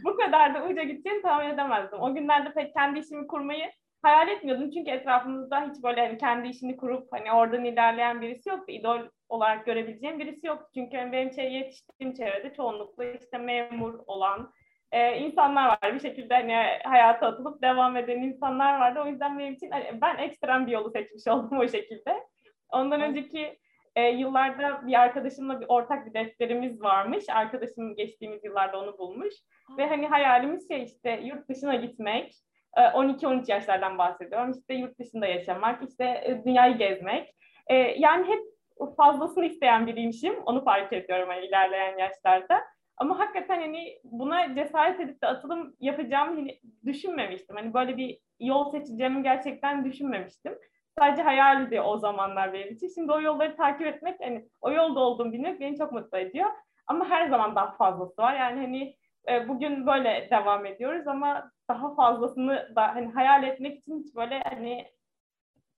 Bu 0.04 0.18
kadar 0.18 0.56
da 0.56 0.66
uca 0.66 0.84
gideceğini 0.84 1.22
tahmin 1.22 1.50
edemezdim. 1.50 2.02
O 2.02 2.16
günlerde 2.16 2.54
pek 2.54 2.74
kendi 2.74 3.00
işimi 3.00 3.28
kurmayı 3.28 3.72
hayal 4.02 4.28
etmiyordum. 4.28 4.72
Çünkü 4.72 4.92
etrafımızda 4.92 5.70
hiç 5.70 5.84
böyle 5.84 6.02
hani 6.08 6.18
kendi 6.18 6.48
işini 6.48 6.78
kurup 6.78 7.08
hani 7.12 7.32
oradan 7.32 7.64
ilerleyen 7.64 8.22
birisi 8.22 8.50
yoktu. 8.50 8.66
İdol 8.68 9.00
olarak 9.30 9.66
görebileceğim 9.66 10.20
birisi 10.20 10.48
yoktu. 10.48 10.68
Çünkü 10.74 11.12
benim 11.12 11.32
şey, 11.32 11.54
yetiştiğim 11.54 12.14
çevrede 12.14 12.54
çoğunlukla 12.54 13.06
işte 13.06 13.38
memur 13.38 14.00
olan, 14.08 14.54
e, 14.94 15.18
insanlar 15.18 15.68
var. 15.68 15.94
Bir 15.94 16.00
şekilde 16.00 16.34
hani 16.34 16.54
hayata 16.84 17.28
atılıp 17.28 17.62
devam 17.62 17.98
eden 17.98 18.22
insanlar 18.22 18.80
vardı. 18.80 19.00
O 19.06 19.08
yüzden 19.08 19.40
benim 19.40 19.54
için 19.54 19.72
hani 19.72 20.02
ben 20.02 20.18
ekstrem 20.18 20.68
bir 20.68 20.72
yolu 20.72 20.92
seçmiş 20.92 21.28
oldum 21.34 21.60
o 21.60 21.68
şekilde. 21.68 22.24
Ondan 22.70 23.02
önceki 23.02 23.60
e, 23.96 24.10
yıllarda 24.10 24.88
bir 24.88 25.02
arkadaşımla 25.02 25.62
bir 25.62 25.66
ortak 25.70 26.06
bir 26.06 26.14
defterimiz 26.14 26.82
varmış. 26.82 27.30
Arkadaşım 27.30 27.96
geçtiğimiz 27.96 28.44
yıllarda 28.44 28.80
onu 28.80 28.98
bulmuş. 28.98 29.34
Ve 29.78 29.88
hani 29.88 30.08
hayalimiz 30.08 30.68
şey 30.68 30.84
işte 30.84 31.22
yurt 31.24 31.50
dışına 31.50 31.76
gitmek. 31.76 32.36
E, 32.78 32.82
12-13 32.82 33.52
yaşlardan 33.52 33.98
bahsediyorum. 33.98 34.52
İşte 34.52 34.74
yurt 34.74 35.00
dışında 35.00 35.26
yaşamak, 35.26 35.90
işte 35.90 36.04
e, 36.04 36.42
dünyayı 36.46 36.78
gezmek. 36.78 37.36
E, 37.68 37.76
yani 37.76 38.28
hep 38.28 38.40
fazlasını 38.98 39.46
isteyen 39.46 39.88
biriymişim. 39.88 40.36
Onu 40.46 40.64
fark 40.64 40.94
ediyorum 40.94 41.30
hani 41.30 41.46
ilerleyen 41.46 41.98
yaşlarda. 41.98 42.62
Ama 42.98 43.20
hakikaten 43.20 43.62
hani 43.62 44.00
buna 44.04 44.56
cesaret 44.56 45.00
edip 45.00 45.22
de 45.22 45.28
atılım 45.28 45.76
yapacağımı 45.80 46.48
düşünmemiştim. 46.86 47.56
Hani 47.56 47.74
böyle 47.74 47.98
bir 47.98 48.20
yol 48.40 48.72
seçeceğimi 48.72 49.24
gerçekten 49.24 49.86
düşünmemiştim. 49.86 50.58
Sadece 51.00 51.22
hayaldi 51.22 51.82
o 51.82 51.98
zamanlar 51.98 52.54
benim 52.54 52.74
için. 52.74 52.88
Şimdi 52.96 53.12
o 53.12 53.22
yolları 53.22 53.56
takip 53.56 53.88
etmek, 53.88 54.20
hani 54.22 54.46
o 54.62 54.72
yolda 54.72 55.00
olduğumu 55.00 55.34
bilmek 55.34 55.60
beni 55.60 55.78
çok 55.78 55.92
mutlu 55.92 56.18
ediyor. 56.18 56.50
Ama 56.88 57.10
her 57.10 57.28
zaman 57.28 57.56
daha 57.56 57.72
fazlası 57.72 58.22
var. 58.22 58.36
Yani 58.36 58.62
hani 58.62 58.96
e, 59.30 59.48
bugün 59.48 59.88
böyle 59.88 60.28
devam 60.32 60.66
ediyoruz 60.66 61.08
ama 61.08 61.52
daha 61.70 61.96
fazlasını 61.96 62.76
da 62.76 62.96
hani 62.96 63.12
hayal 63.12 63.44
etmek 63.44 63.80
için 63.80 64.00
hiç 64.00 64.16
böyle 64.16 64.40
hani 64.40 64.86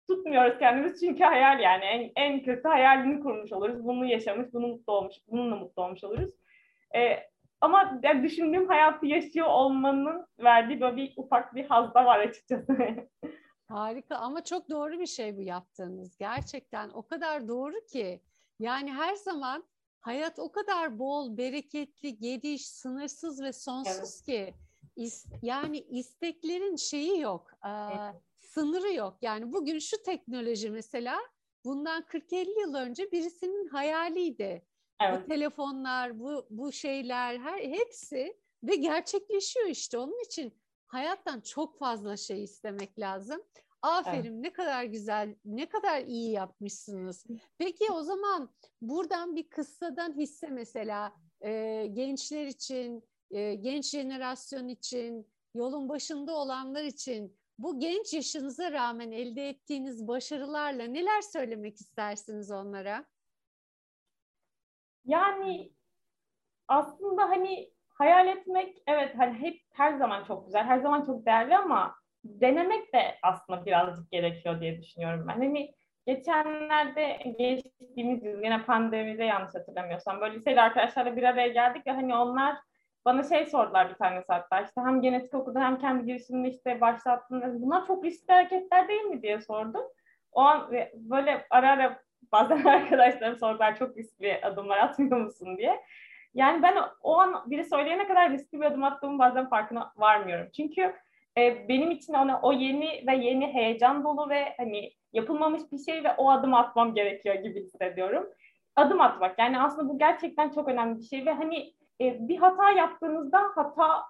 tutmuyoruz 0.09 0.59
kendimiz 0.59 0.99
çünkü 0.99 1.23
hayal 1.23 1.59
yani 1.59 1.85
en, 1.85 2.11
en 2.15 2.43
kötü 2.43 2.67
hayalini 2.67 3.19
kurmuş 3.21 3.51
oluruz. 3.51 3.83
Bunu 3.85 4.05
yaşamış, 4.05 4.53
bunu 4.53 4.67
mutlu 4.67 4.93
olmuş, 4.93 5.15
bununla 5.27 5.55
mutlu 5.55 5.83
olmuş 5.83 6.03
oluruz. 6.03 6.29
Ee, 6.95 7.29
ama 7.61 7.99
yani 8.03 8.23
düşündüğüm 8.23 8.67
hayatı 8.67 9.05
yaşıyor 9.05 9.47
olmanın 9.47 10.25
verdiği 10.39 10.81
böyle 10.81 10.95
bir 10.97 11.13
ufak 11.17 11.55
bir 11.55 11.65
haz 11.65 11.93
da 11.93 12.05
var 12.05 12.19
açıkçası. 12.19 12.77
Harika 13.67 14.15
ama 14.15 14.43
çok 14.43 14.69
doğru 14.69 14.99
bir 14.99 15.05
şey 15.05 15.37
bu 15.37 15.41
yaptığınız. 15.41 16.17
Gerçekten 16.17 16.89
o 16.89 17.07
kadar 17.07 17.47
doğru 17.47 17.85
ki. 17.85 18.21
Yani 18.59 18.93
her 18.93 19.15
zaman 19.15 19.63
hayat 19.99 20.39
o 20.39 20.51
kadar 20.51 20.99
bol, 20.99 21.37
bereketli, 21.37 22.17
geniş, 22.19 22.67
sınırsız 22.67 23.41
ve 23.43 23.53
sonsuz 23.53 24.21
ki 24.21 24.53
is- 24.97 25.27
yani 25.41 25.77
isteklerin 25.79 26.75
şeyi 26.75 27.19
yok, 27.19 27.51
aa, 27.61 28.11
sınırı 28.37 28.93
yok. 28.93 29.17
Yani 29.21 29.53
bugün 29.53 29.79
şu 29.79 30.03
teknoloji 30.03 30.69
mesela 30.69 31.17
bundan 31.65 32.01
40-50 32.01 32.59
yıl 32.61 32.73
önce 32.75 33.11
birisinin 33.11 33.67
hayaliydi. 33.67 34.65
Evet. 35.01 35.23
Bu 35.23 35.27
telefonlar, 35.29 36.19
bu 36.19 36.47
bu 36.49 36.71
şeyler, 36.71 37.37
her 37.39 37.59
hepsi 37.59 38.37
ve 38.63 38.75
gerçekleşiyor 38.75 39.65
işte. 39.65 39.97
Onun 39.97 40.25
için 40.25 40.53
hayattan 40.87 41.41
çok 41.41 41.79
fazla 41.79 42.17
şey 42.17 42.43
istemek 42.43 42.99
lazım. 42.99 43.41
Aferin 43.81 44.43
ne 44.43 44.53
kadar 44.53 44.83
güzel, 44.83 45.35
ne 45.45 45.69
kadar 45.69 46.01
iyi 46.01 46.31
yapmışsınız. 46.31 47.25
Peki 47.57 47.91
o 47.91 48.01
zaman 48.03 48.49
buradan 48.81 49.35
bir 49.35 49.49
kıssadan 49.49 50.17
hisse 50.17 50.47
mesela 50.47 51.13
e, 51.41 51.85
gençler 51.93 52.45
için, 52.45 53.03
e, 53.31 53.55
genç 53.55 53.89
jenerasyon 53.89 54.67
için, 54.67 55.27
yolun 55.55 55.89
başında 55.89 56.35
olanlar 56.35 56.83
için 56.83 57.37
bu 57.57 57.79
genç 57.79 58.13
yaşınıza 58.13 58.71
rağmen 58.71 59.11
elde 59.11 59.49
ettiğiniz 59.49 60.07
başarılarla 60.07 60.83
neler 60.83 61.21
söylemek 61.21 61.81
istersiniz 61.81 62.51
onlara? 62.51 63.05
Yani 65.05 65.71
aslında 66.67 67.23
hani 67.29 67.69
hayal 67.89 68.27
etmek 68.27 68.77
evet 68.87 69.13
hani 69.17 69.33
hep 69.41 69.55
her 69.73 69.93
zaman 69.93 70.23
çok 70.23 70.45
güzel, 70.45 70.63
her 70.63 70.79
zaman 70.79 71.05
çok 71.05 71.25
değerli 71.25 71.57
ama 71.57 71.95
denemek 72.23 72.93
de 72.93 73.15
aslında 73.23 73.65
birazcık 73.65 74.11
gerekiyor 74.11 74.61
diye 74.61 74.81
düşünüyorum 74.81 75.25
ben. 75.27 75.33
Hani 75.33 75.71
geçenlerde 76.07 77.17
geçtiğimiz 77.39 78.23
yıl 78.23 78.43
yine 78.43 78.63
pandemide 78.63 79.23
yanlış 79.23 79.55
hatırlamıyorsam 79.55 80.21
böyle 80.21 80.35
liseli 80.35 80.61
arkadaşlarla 80.61 81.15
bir 81.15 81.23
araya 81.23 81.47
geldik 81.47 81.87
ve 81.87 81.91
hani 81.91 82.15
onlar 82.15 82.57
bana 83.05 83.23
şey 83.23 83.45
sordular 83.45 83.89
bir 83.89 83.95
tane 83.95 84.23
hatta 84.27 84.61
işte 84.61 84.81
hem 84.81 85.01
genetik 85.01 85.33
okudu 85.33 85.59
hem 85.59 85.79
kendi 85.79 86.05
girişimini 86.05 86.49
işte 86.49 86.81
başlattın. 86.81 87.61
Bunlar 87.61 87.87
çok 87.87 88.05
riskli 88.05 88.31
hareketler 88.31 88.87
değil 88.87 89.01
mi 89.01 89.21
diye 89.21 89.41
sordum. 89.41 89.83
O 90.31 90.41
an 90.41 90.71
böyle 90.93 91.45
ara 91.49 91.71
ara 91.71 91.99
bazen 92.31 92.63
arkadaşlarım 92.65 93.37
sordular 93.37 93.77
çok 93.77 93.97
riskli 93.97 94.39
adımlar 94.43 94.77
atmıyor 94.77 95.17
musun 95.17 95.57
diye. 95.57 95.81
Yani 96.33 96.63
ben 96.63 96.75
o 97.01 97.19
an 97.19 97.43
biri 97.45 97.63
söyleyene 97.63 98.07
kadar 98.07 98.31
riskli 98.31 98.61
bir 98.61 98.65
adım 98.65 98.83
attığımın 98.83 99.19
bazen 99.19 99.49
farkına 99.49 99.91
varmıyorum. 99.97 100.47
Çünkü 100.55 100.93
e, 101.37 101.69
benim 101.69 101.91
için 101.91 102.13
ona 102.13 102.39
o 102.41 102.53
yeni 102.53 103.03
ve 103.07 103.15
yeni 103.15 103.53
heyecan 103.53 104.03
dolu 104.03 104.29
ve 104.29 104.53
hani 104.57 104.91
yapılmamış 105.13 105.61
bir 105.71 105.77
şey 105.77 106.03
ve 106.03 106.13
o 106.17 106.31
adım 106.31 106.53
atmam 106.53 106.95
gerekiyor 106.95 107.35
gibi 107.35 107.63
hissediyorum. 107.63 108.29
Adım 108.75 109.01
atmak 109.01 109.39
yani 109.39 109.59
aslında 109.59 109.89
bu 109.89 109.99
gerçekten 109.99 110.49
çok 110.49 110.67
önemli 110.67 110.99
bir 110.99 111.05
şey 111.05 111.25
ve 111.25 111.31
hani 111.31 111.73
e, 112.01 112.27
bir 112.27 112.37
hata 112.37 112.71
yaptığınızda 112.71 113.39
hata 113.55 114.03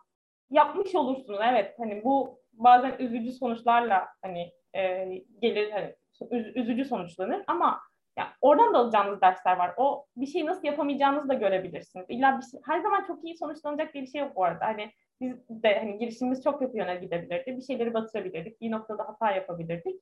yapmış 0.50 0.96
olursunuz. 0.96 1.40
Evet 1.52 1.74
hani 1.78 2.04
bu 2.04 2.40
bazen 2.54 2.96
üzücü 3.00 3.32
sonuçlarla 3.32 4.08
hani 4.22 4.52
e, 4.76 5.08
gelir 5.42 5.72
hani 5.72 5.96
üzücü 6.56 6.86
sonuçlanır 6.86 7.44
ama 7.48 7.82
ya 8.18 8.28
oradan 8.42 8.74
da 8.74 8.78
alacağınız 8.78 9.22
dersler 9.22 9.58
var. 9.58 9.74
O 9.78 10.06
bir 10.16 10.26
şeyi 10.26 10.46
nasıl 10.46 10.68
yapamayacağınızı 10.68 11.30
da 11.30 11.34
görebilirsiniz. 11.34 12.06
İlla 12.10 12.38
bir 12.38 12.46
şey, 12.46 12.60
her 12.66 12.80
zaman 12.80 13.04
çok 13.04 13.24
iyi 13.24 13.38
sonuçlanacak 13.38 13.94
diye 13.94 14.04
bir 14.04 14.10
şey 14.10 14.22
yok 14.22 14.36
bu 14.36 14.44
arada. 14.44 14.66
Hani 14.66 14.92
biz 15.22 15.50
de 15.50 15.80
hani 15.80 15.98
girişimimiz 15.98 16.44
çok 16.44 16.60
kötü 16.60 16.78
yöne 16.78 16.96
gidebilirdi. 16.96 17.58
Bir 17.58 17.62
şeyleri 17.62 17.94
batırabilirdik. 17.94 18.62
Bir 18.62 18.72
noktada 18.72 19.08
hata 19.08 19.32
yapabilirdik. 19.32 20.02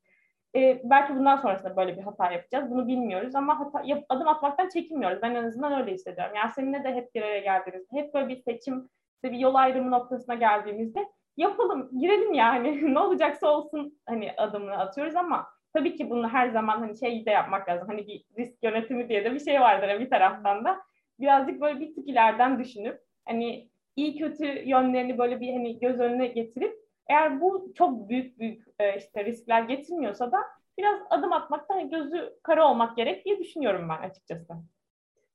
Ee, 0.56 0.82
belki 0.84 1.16
bundan 1.16 1.38
sonrasında 1.38 1.76
böyle 1.76 1.98
bir 1.98 2.02
hata 2.02 2.32
yapacağız. 2.32 2.72
Bunu 2.72 2.88
bilmiyoruz 2.88 3.36
ama 3.36 3.60
hata, 3.60 3.82
yap, 3.86 4.04
adım 4.10 4.28
atmaktan 4.28 4.70
çekinmiyoruz. 4.70 5.22
Ben 5.22 5.36
en 5.36 5.44
azından 5.44 5.82
öyle 5.82 5.92
hissediyorum. 5.94 6.36
Yasemin'le 6.36 6.84
de 6.84 6.96
hep 6.96 7.16
bir 7.16 7.22
araya 7.22 7.40
geldiğimizde, 7.40 7.98
hep 7.98 8.14
böyle 8.14 8.28
bir 8.28 8.42
seçim, 8.42 8.90
işte 9.16 9.32
bir 9.32 9.40
yol 9.40 9.56
ayrımı 9.56 9.92
noktasına 9.92 10.36
geldiğimizde 10.36 11.08
yapalım, 11.38 11.90
girelim 12.00 12.34
yani. 12.34 12.94
ne 12.94 13.00
olacaksa 13.00 13.48
olsun 13.48 14.00
hani 14.06 14.34
adımını 14.38 14.78
atıyoruz 14.78 15.16
ama 15.16 15.48
tabii 15.74 15.96
ki 15.96 16.10
bunu 16.10 16.30
her 16.30 16.50
zaman 16.50 16.80
hani 16.80 16.98
şey 17.00 17.26
de 17.26 17.32
yapmak 17.32 17.70
lazım. 17.70 17.88
Hani 17.88 18.08
bir 18.08 18.26
risk 18.38 18.64
yönetimi 18.64 19.10
diye 19.10 19.26
de 19.26 19.34
bir 19.34 19.40
şey 19.40 19.62
vardır 19.62 20.00
bir 20.00 20.10
taraftan 20.10 20.66
da. 20.66 20.80
Birazcık 21.20 21.62
böyle 21.62 21.80
bir 21.80 21.96
tık 21.96 22.08
ileriden 22.08 22.60
düşünüp 22.60 23.02
hani 23.26 23.70
iyi 23.96 24.18
kötü 24.18 24.46
yönlerini 24.46 25.18
böyle 25.18 25.40
bir 25.40 25.54
hani 25.54 25.80
göz 25.80 26.00
önüne 26.00 26.28
getirip 26.28 26.84
eğer 27.08 27.42
bu 27.42 27.74
çok 27.78 28.10
büyük 28.10 28.40
büyük 28.40 28.68
e, 28.80 28.98
işte 28.98 29.26
riskler 29.26 29.64
getirmiyorsa 29.64 30.32
da 30.32 30.38
biraz 30.78 31.00
adım 31.10 31.34
atmakta 31.34 31.76
hani 31.76 31.90
gözü 31.90 32.34
kara 32.44 32.70
olmak 32.70 32.98
gerek 32.98 33.26
diye 33.26 33.40
düşünüyorum 33.40 33.90
ben 33.90 34.10
açıkçası. 34.10 34.54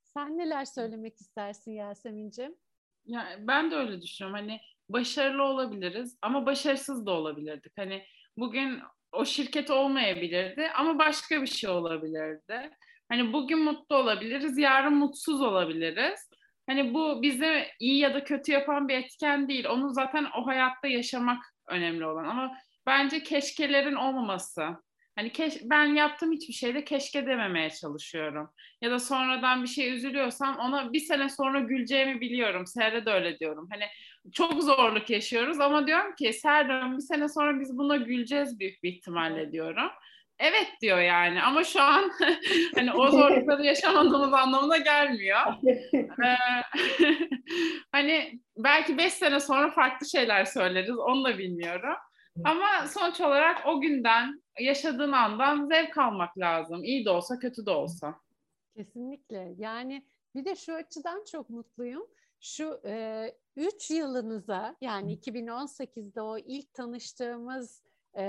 Sen 0.03 0.39
neler 0.39 0.64
söylemek 0.64 1.20
istersin 1.20 1.72
Yasemin'ciğim? 1.72 2.55
Ya 3.07 3.26
ben 3.39 3.70
de 3.70 3.74
öyle 3.74 4.03
düşünüyorum. 4.03 4.41
Hani 4.41 4.61
başarılı 4.89 5.43
olabiliriz 5.43 6.18
ama 6.22 6.47
başarısız 6.47 7.07
da 7.07 7.11
olabilirdik. 7.11 7.72
Hani 7.76 8.03
bugün 8.36 8.80
o 9.19 9.25
şirket 9.25 9.71
olmayabilirdi 9.71 10.71
ama 10.75 10.99
başka 10.99 11.43
bir 11.43 11.47
şey 11.47 11.71
olabilirdi. 11.71 12.71
Hani 13.09 13.33
bugün 13.33 13.59
mutlu 13.59 13.97
olabiliriz, 13.97 14.59
yarın 14.59 14.95
mutsuz 14.95 15.41
olabiliriz. 15.41 16.31
Hani 16.66 16.95
bu 16.95 17.23
bize 17.23 17.69
iyi 17.81 17.99
ya 17.99 18.14
da 18.14 18.25
kötü 18.25 18.53
yapan 18.53 18.89
bir 18.89 18.95
etken 18.95 19.49
değil. 19.49 19.66
Onu 19.69 19.93
zaten 19.93 20.27
o 20.39 20.47
hayatta 20.47 20.89
yaşamak 20.89 21.43
önemli 21.69 22.07
olan. 22.07 22.25
Ama 22.25 22.57
bence 22.87 23.23
keşkelerin 23.23 23.95
olmaması. 23.95 24.62
Hani 25.16 25.33
keş, 25.33 25.55
ben 25.62 25.85
yaptığım 25.85 26.33
hiçbir 26.33 26.55
şeyde 26.55 26.85
keşke 26.85 27.27
dememeye 27.27 27.71
çalışıyorum. 27.71 28.51
Ya 28.83 28.91
da 28.91 28.99
sonradan 28.99 29.62
bir 29.62 29.69
şey 29.69 29.95
üzülüyorsam 29.95 30.57
ona 30.59 30.93
bir 30.93 31.01
sene 31.01 31.29
sonra 31.29 31.61
güleceğimi 31.61 32.21
biliyorum. 32.21 32.66
Serre 32.66 33.07
de 33.07 33.11
öyle 33.11 33.39
diyorum. 33.39 33.69
Hani 33.73 33.85
çok 34.33 34.62
zorluk 34.62 35.11
yaşıyoruz 35.11 35.61
ama 35.61 35.87
diyorum 35.87 36.14
ki 36.14 36.33
Serdar 36.33 36.97
bir 36.97 37.03
sene 37.03 37.29
sonra 37.29 37.61
biz 37.61 37.79
buna 37.79 37.97
güleceğiz 37.97 38.61
büyük 38.61 38.83
bir 38.83 38.93
ihtimalle 38.93 39.53
diyorum. 39.53 39.91
Evet 40.39 40.69
diyor 40.81 40.99
yani 40.99 41.43
ama 41.43 41.64
şu 41.64 41.83
an 41.83 42.11
hani 42.75 42.93
o 42.93 43.11
zorlukları 43.11 43.64
yaşamadığımız 43.64 44.33
anlamına 44.33 44.77
gelmiyor. 44.77 45.41
ee, 46.25 46.37
hani 47.93 48.41
belki 48.57 48.99
beş 48.99 49.12
sene 49.12 49.41
sonra 49.41 49.71
farklı 49.71 50.09
şeyler 50.09 50.45
söyleriz 50.45 50.99
onu 50.99 51.25
da 51.25 51.39
bilmiyorum. 51.39 51.97
Ama 52.45 52.87
sonuç 52.87 53.21
olarak 53.21 53.66
o 53.66 53.81
günden 53.81 54.43
yaşadığın 54.61 55.12
andan 55.12 55.66
zevk 55.66 55.99
almak 55.99 56.39
lazım. 56.39 56.85
İyi 56.85 57.05
de 57.05 57.11
olsa 57.11 57.39
kötü 57.39 57.66
de 57.66 57.71
olsa. 57.71 58.14
Kesinlikle. 58.77 59.55
Yani 59.59 60.07
bir 60.35 60.45
de 60.45 60.57
şu 60.57 60.75
açıdan 60.75 61.25
çok 61.33 61.51
mutluyum. 61.51 62.07
Şu 62.41 62.80
e, 62.84 63.26
üç 63.57 63.91
yılınıza 63.91 64.76
yani 64.80 65.18
2018'de 65.18 66.22
o 66.22 66.39
ilk 66.39 66.74
tanıştığımız 66.74 67.82
e, 68.18 68.24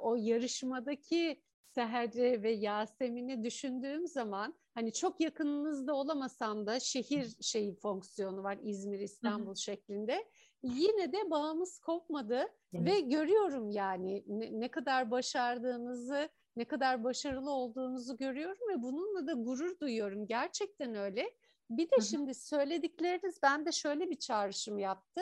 o 0.00 0.16
yarışmadaki 0.16 1.42
Seher'i 1.78 2.42
ve 2.42 2.50
Yasemin'i 2.50 3.44
düşündüğüm 3.44 4.06
zaman 4.06 4.54
hani 4.74 4.92
çok 4.92 5.20
yakınınızda 5.20 5.94
olamasam 5.94 6.66
da 6.66 6.80
şehir 6.80 7.36
şeyi 7.40 7.74
fonksiyonu 7.74 8.42
var 8.42 8.58
İzmir 8.62 9.00
İstanbul 9.00 9.54
şeklinde 9.54 10.24
yine 10.62 11.12
de 11.12 11.30
bağımız 11.30 11.78
kopmadı 11.78 12.46
ve 12.74 13.00
görüyorum 13.00 13.70
yani 13.70 14.24
ne, 14.26 14.60
ne 14.60 14.70
kadar 14.70 15.10
başardığınızı 15.10 16.28
ne 16.56 16.64
kadar 16.64 17.04
başarılı 17.04 17.50
olduğunuzu 17.50 18.16
görüyorum 18.16 18.68
ve 18.68 18.82
bununla 18.82 19.26
da 19.26 19.32
gurur 19.32 19.78
duyuyorum. 19.80 20.26
Gerçekten 20.26 20.94
öyle 20.94 21.30
bir 21.70 21.90
de 21.90 22.00
şimdi 22.00 22.34
söyledikleriniz 22.34 23.42
bende 23.42 23.72
şöyle 23.72 24.10
bir 24.10 24.18
çağrışım 24.18 24.78
yaptı 24.78 25.20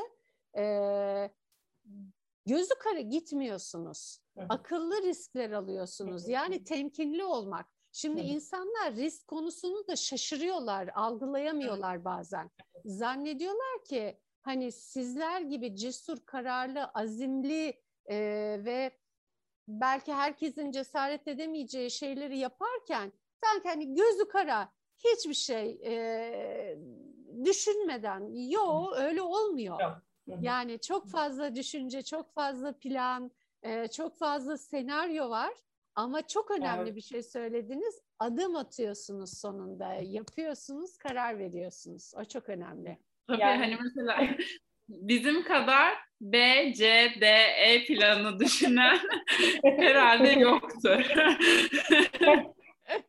ee, 0.59 1.31
gözü 2.47 2.75
kara 2.81 3.01
gitmiyorsunuz. 3.01 4.21
Akıllı 4.49 5.03
riskler 5.03 5.51
alıyorsunuz. 5.51 6.29
Yani 6.29 6.65
temkinli 6.65 7.25
olmak. 7.25 7.67
Şimdi 7.93 8.21
insanlar 8.21 8.95
risk 8.95 9.29
konusunu 9.29 9.87
da 9.89 9.97
şaşırıyorlar, 9.97 10.91
algılayamıyorlar 10.95 12.05
bazen. 12.05 12.51
Zannediyorlar 12.85 13.85
ki 13.85 14.21
hani 14.43 14.73
sizler 14.73 15.41
gibi 15.41 15.77
cesur, 15.77 16.27
kararlı, 16.27 16.85
azimli 16.85 17.81
e, 18.07 18.17
ve 18.65 18.99
belki 19.69 20.13
herkesin 20.13 20.71
cesaret 20.71 21.29
edemeyeceği 21.29 21.91
şeyleri 21.91 22.39
yaparken 22.39 23.13
sanki 23.45 23.69
hani 23.69 23.95
gözü 23.95 24.29
kara 24.29 24.73
hiçbir 25.05 25.35
şey 25.35 25.81
e, 25.85 26.79
düşünmeden, 27.45 28.51
yok 28.51 28.95
öyle 28.97 29.23
olmuyor. 29.23 29.81
Yok. 29.81 30.39
Yani 30.41 30.79
çok 30.79 31.09
fazla 31.09 31.55
düşünce, 31.55 32.03
çok 32.03 32.35
fazla 32.35 32.73
plan, 32.73 33.31
e, 33.63 33.89
çok 33.89 34.19
fazla 34.19 34.59
senaryo 34.59 35.31
var. 35.31 35.53
Ama 35.95 36.27
çok 36.27 36.51
önemli 36.51 36.83
evet. 36.83 36.97
bir 36.97 37.01
şey 37.01 37.23
söylediniz. 37.23 38.01
Adım 38.19 38.57
atıyorsunuz 38.57 39.39
sonunda, 39.41 39.95
yapıyorsunuz, 39.95 40.99
karar 40.99 41.39
veriyorsunuz. 41.39 42.13
O 42.17 42.25
çok 42.25 42.49
önemli. 42.49 42.99
Tabii 43.29 43.41
yani... 43.41 43.59
hani 43.59 43.79
mesela 43.85 44.37
bizim 44.89 45.45
kadar 45.45 45.95
B, 46.21 46.39
C, 46.77 47.13
D, 47.21 47.27
E 47.57 47.85
planı 47.87 48.39
düşünen 48.39 48.99
herhalde 49.63 50.29
yoktur. 50.29 51.07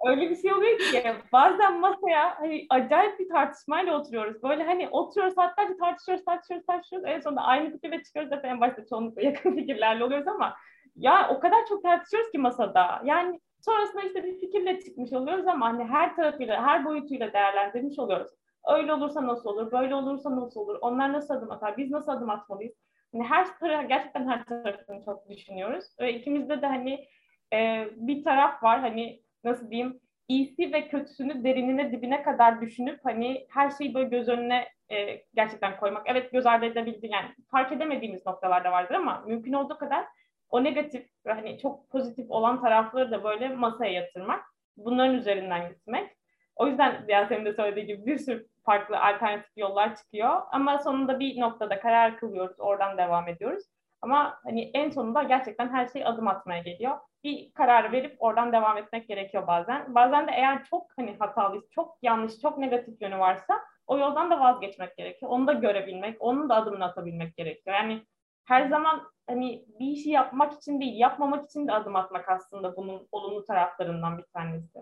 Öyle 0.06 0.30
bir 0.30 0.36
şey 0.36 0.54
oluyor 0.54 0.80
ki 0.80 1.04
bazen 1.34 1.80
masaya 1.80 2.40
hani 2.40 2.66
acayip 2.70 3.20
bir 3.20 3.30
tartışmayla 3.30 4.00
oturuyoruz. 4.00 4.44
Böyle 4.44 4.64
hani 4.64 4.90
oturuyoruz 4.90 5.36
saatlerce 5.36 5.78
tartışıyoruz, 5.78 6.26
tartışıyoruz, 6.26 6.66
tartışıyoruz. 6.66 7.08
En 7.10 7.20
sonunda 7.20 7.42
aynı 7.42 7.72
fikirle 7.72 8.04
çıkıyoruz. 8.04 8.30
Zaten 8.30 8.50
en 8.50 8.62
başta 8.62 8.86
çoğunlukla 8.86 9.22
yakın 9.22 9.56
fikirlerle 9.56 10.04
oluyoruz 10.04 10.28
ama 10.28 10.56
ya 10.96 11.30
o 11.30 11.40
kadar 11.40 11.66
çok 11.70 11.84
tartışıyoruz 11.84 12.32
ki 12.32 12.38
masada. 12.38 13.02
Yani 13.04 13.40
sonrasında 13.62 14.02
işte 14.02 14.24
bir 14.24 14.40
fikirle 14.40 14.80
çıkmış 14.80 15.14
oluyoruz 15.14 15.48
ama 15.48 15.66
hani 15.66 15.84
her 15.84 16.16
tarafıyla, 16.16 16.66
her 16.66 16.86
boyutuyla 16.86 17.34
değerlendirmiş 17.34 18.00
oluyoruz. 18.00 18.32
Öyle 18.68 18.94
olursa 18.94 19.28
nasıl 19.28 19.50
olur, 19.50 19.72
böyle 19.72 19.96
olursa 19.96 20.36
nasıl 20.36 20.60
olur, 20.60 20.78
onlar 20.82 21.14
nasıl 21.14 21.34
adım 21.34 21.52
atar, 21.52 21.78
biz 21.78 21.92
nasıl 21.92 22.12
adım 22.12 22.30
atmalıyız? 22.30 22.74
Hani 23.12 23.24
her 23.24 23.60
taraf, 23.60 23.90
gerçekten 23.90 24.28
her 24.28 24.46
tarafını 24.46 25.06
çok 25.06 25.30
düşünüyoruz. 25.30 25.86
Ve 26.00 26.14
ikimizde 26.14 26.62
de 26.62 26.66
hani 26.66 27.08
e, 27.54 27.88
bir 27.96 28.24
taraf 28.24 28.64
var 28.64 28.80
hani 28.80 29.22
nasıl 29.44 29.72
diyeyim 29.72 30.00
iyisi 30.28 30.74
ve 30.74 30.88
kötüsünü 30.88 31.44
derinine 31.44 31.92
dibine 31.92 32.24
kadar 32.24 32.62
düşünüp 32.62 33.00
hani 33.04 33.48
her 33.50 33.70
şeyi 33.70 33.94
böyle 33.94 34.10
göz 34.10 34.28
önüne 34.28 34.68
e, 34.92 35.24
gerçekten 35.36 35.78
koymak. 35.78 36.04
Evet 36.06 36.32
göz 36.32 36.46
ardı 36.46 36.66
edebildiği 36.66 37.12
yani 37.12 37.28
fark 37.52 37.72
edemediğimiz 37.72 38.26
noktalarda 38.26 38.72
vardır 38.72 38.96
ama 38.96 39.24
mümkün 39.28 39.54
olduğu 39.54 39.78
kadar 39.78 40.06
o 40.50 40.64
negatif 40.64 41.10
ve 41.26 41.34
hani 41.34 41.60
çok 41.60 41.90
pozitif 41.90 42.32
olan 42.32 42.62
tarafları 42.62 43.12
da 43.12 43.24
böyle 43.24 43.50
masaya 43.50 43.92
yatırmak. 43.92 44.46
Bunların 44.78 45.16
üzerinden 45.16 45.70
gitmek. 45.70 46.18
O 46.56 46.68
yüzden 46.68 47.06
Yasemin 47.08 47.46
de 47.46 47.54
söylediği 47.54 47.86
gibi 47.86 48.06
bir 48.06 48.18
sürü 48.18 48.48
farklı 48.66 49.00
alternatif 49.00 49.58
yollar 49.58 49.96
çıkıyor. 49.96 50.42
Ama 50.52 50.80
sonunda 50.80 51.20
bir 51.20 51.42
noktada 51.42 51.80
karar 51.80 52.18
kılıyoruz, 52.18 52.60
oradan 52.60 52.98
devam 52.98 53.28
ediyoruz. 53.28 53.64
Ama 54.02 54.40
hani 54.44 54.72
en 54.74 54.90
sonunda 54.90 55.24
gerçekten 55.24 55.70
her 55.70 55.88
şey 55.88 56.06
adım 56.06 56.28
atmaya 56.28 56.62
geliyor. 56.62 56.98
Bir 57.24 57.53
karar 57.53 57.91
verip 57.91 58.15
oradan 58.20 58.51
devam 58.51 58.78
etmek 58.78 59.07
gerekiyor 59.07 59.47
bazen. 59.47 59.95
Bazen 59.95 60.28
de 60.28 60.32
eğer 60.32 60.63
çok 60.63 60.91
hani 60.97 61.15
hatalıyız, 61.20 61.65
çok 61.72 61.97
yanlış, 62.01 62.39
çok 62.39 62.57
negatif 62.57 63.01
yönü 63.01 63.20
varsa 63.20 63.61
o 63.88 63.97
yoldan 63.97 64.32
da 64.32 64.39
vazgeçmek 64.39 64.97
gerekiyor. 64.97 65.32
Onu 65.32 65.47
da 65.47 65.53
görebilmek, 65.53 66.18
onun 66.22 66.49
da 66.49 66.55
adımını 66.55 66.86
atabilmek 66.86 67.38
gerekiyor. 67.38 67.76
Yani 67.76 68.05
her 68.45 68.70
zaman 68.70 69.03
hani 69.28 69.65
bir 69.80 69.88
işi 69.88 70.09
yapmak 70.09 70.53
için 70.53 70.82
değil, 70.82 70.99
yapmamak 70.99 71.45
için 71.45 71.68
de 71.68 71.74
adım 71.74 71.95
atmak 71.95 72.30
aslında 72.30 72.76
bunun 72.76 73.07
olumlu 73.11 73.45
taraflarından 73.45 74.18
bir 74.18 74.24
tanesi. 74.24 74.80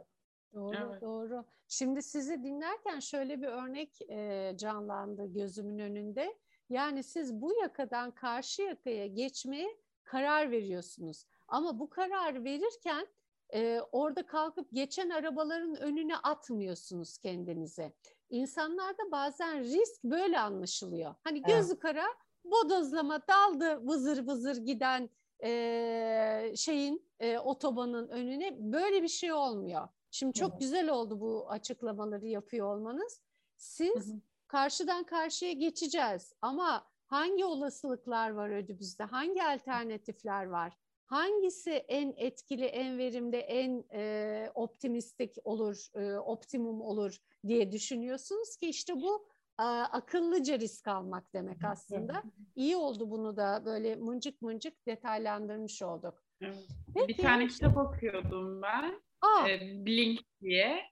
Doğru, 0.53 0.75
evet. 0.89 1.01
doğru. 1.01 1.45
Şimdi 1.67 2.01
sizi 2.01 2.43
dinlerken 2.43 2.99
şöyle 2.99 3.41
bir 3.41 3.47
örnek 3.47 4.01
e, 4.09 4.51
canlandı 4.57 5.33
gözümün 5.33 5.79
önünde. 5.79 6.36
Yani 6.69 7.03
siz 7.03 7.41
bu 7.41 7.53
yakadan 7.61 8.11
karşı 8.11 8.61
yakaya 8.61 9.07
geçmeye 9.07 9.67
karar 10.03 10.51
veriyorsunuz. 10.51 11.25
Ama 11.48 11.80
bu 11.80 11.89
karar 11.89 12.43
verirken 12.43 13.08
e, 13.54 13.80
orada 13.91 14.26
kalkıp 14.26 14.68
geçen 14.74 15.10
arabaların 15.10 15.76
önüne 15.76 16.18
atmıyorsunuz 16.18 17.18
kendinize. 17.18 17.93
İnsanlarda 18.30 19.12
bazen 19.12 19.60
risk 19.60 20.04
böyle 20.04 20.39
anlaşılıyor. 20.39 21.16
Hani 21.24 21.41
gözü 21.41 21.72
evet. 21.72 21.80
kara 21.80 22.06
bodozlama 22.43 23.28
daldı 23.28 23.88
vızır 23.88 24.28
vızır 24.28 24.58
giden 24.58 25.10
e, 25.43 26.54
şeyin 26.56 27.10
e, 27.20 27.39
otobanın 27.39 28.08
önüne 28.08 28.58
böyle 28.74 29.04
bir 29.04 29.08
şey 29.08 29.34
olmuyor. 29.34 29.88
Şimdi 30.12 30.34
çok 30.34 30.50
evet. 30.50 30.60
güzel 30.60 30.89
oldu 30.89 31.20
bu 31.20 31.50
açıklamaları 31.50 32.26
yapıyor 32.26 32.76
olmanız. 32.76 33.22
Siz 33.58 34.08
hı 34.08 34.14
hı. 34.14 34.20
karşıdan 34.48 35.04
karşıya 35.04 35.52
geçeceğiz 35.52 36.34
ama 36.41 36.88
hangi 37.06 37.46
olasılıklar 37.46 38.30
var 38.30 38.50
önümüzde? 38.50 39.04
Hangi 39.04 39.43
alternatifler 39.43 40.46
var? 40.46 40.78
Hangisi 41.06 41.72
en 41.72 42.14
etkili, 42.18 42.66
en 42.66 42.97
verimli, 42.97 43.38
en 43.38 43.84
e, 43.93 44.51
optimistik 44.56 45.36
olur, 45.43 45.88
e, 45.95 46.18
optimum 46.18 46.82
olur 46.82 47.18
diye 47.47 47.72
düşünüyorsunuz 47.72 48.58
ki 48.58 48.70
işte 48.70 48.93
bu 48.95 49.28
e, 49.60 49.64
akıllıca 49.64 50.60
risk 50.60 50.88
almak 50.88 51.34
demek 51.34 51.64
aslında. 51.66 52.24
İyi 52.56 52.76
oldu 52.76 53.12
bunu 53.12 53.38
da 53.38 53.62
böyle 53.66 53.95
mıncık 53.95 54.41
mıncık 54.41 54.88
detaylandırmış 54.88 55.82
olduk. 55.82 56.24
Evet. 56.41 56.68
Peki. 56.93 57.08
Bir 57.08 57.18
tane 57.18 57.47
kitap 57.47 57.78
okuyordum 57.78 58.62
ben. 58.62 59.01
Aa. 59.22 59.49
E, 59.49 59.86
Blink 59.86 60.20
diye. 60.41 60.84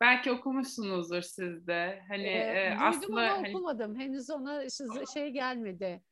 Belki 0.00 0.32
okumuşsunuzdur 0.32 1.22
siz 1.22 1.66
de. 1.66 2.02
Hani 2.08 2.26
ee, 2.26 2.72
e, 2.72 2.76
aslında 2.80 3.20
ama 3.20 3.36
hani... 3.36 3.48
okumadım. 3.48 3.96
Henüz 3.96 4.30
ona 4.30 4.62
şey 5.14 5.30
gelmedi. 5.30 6.02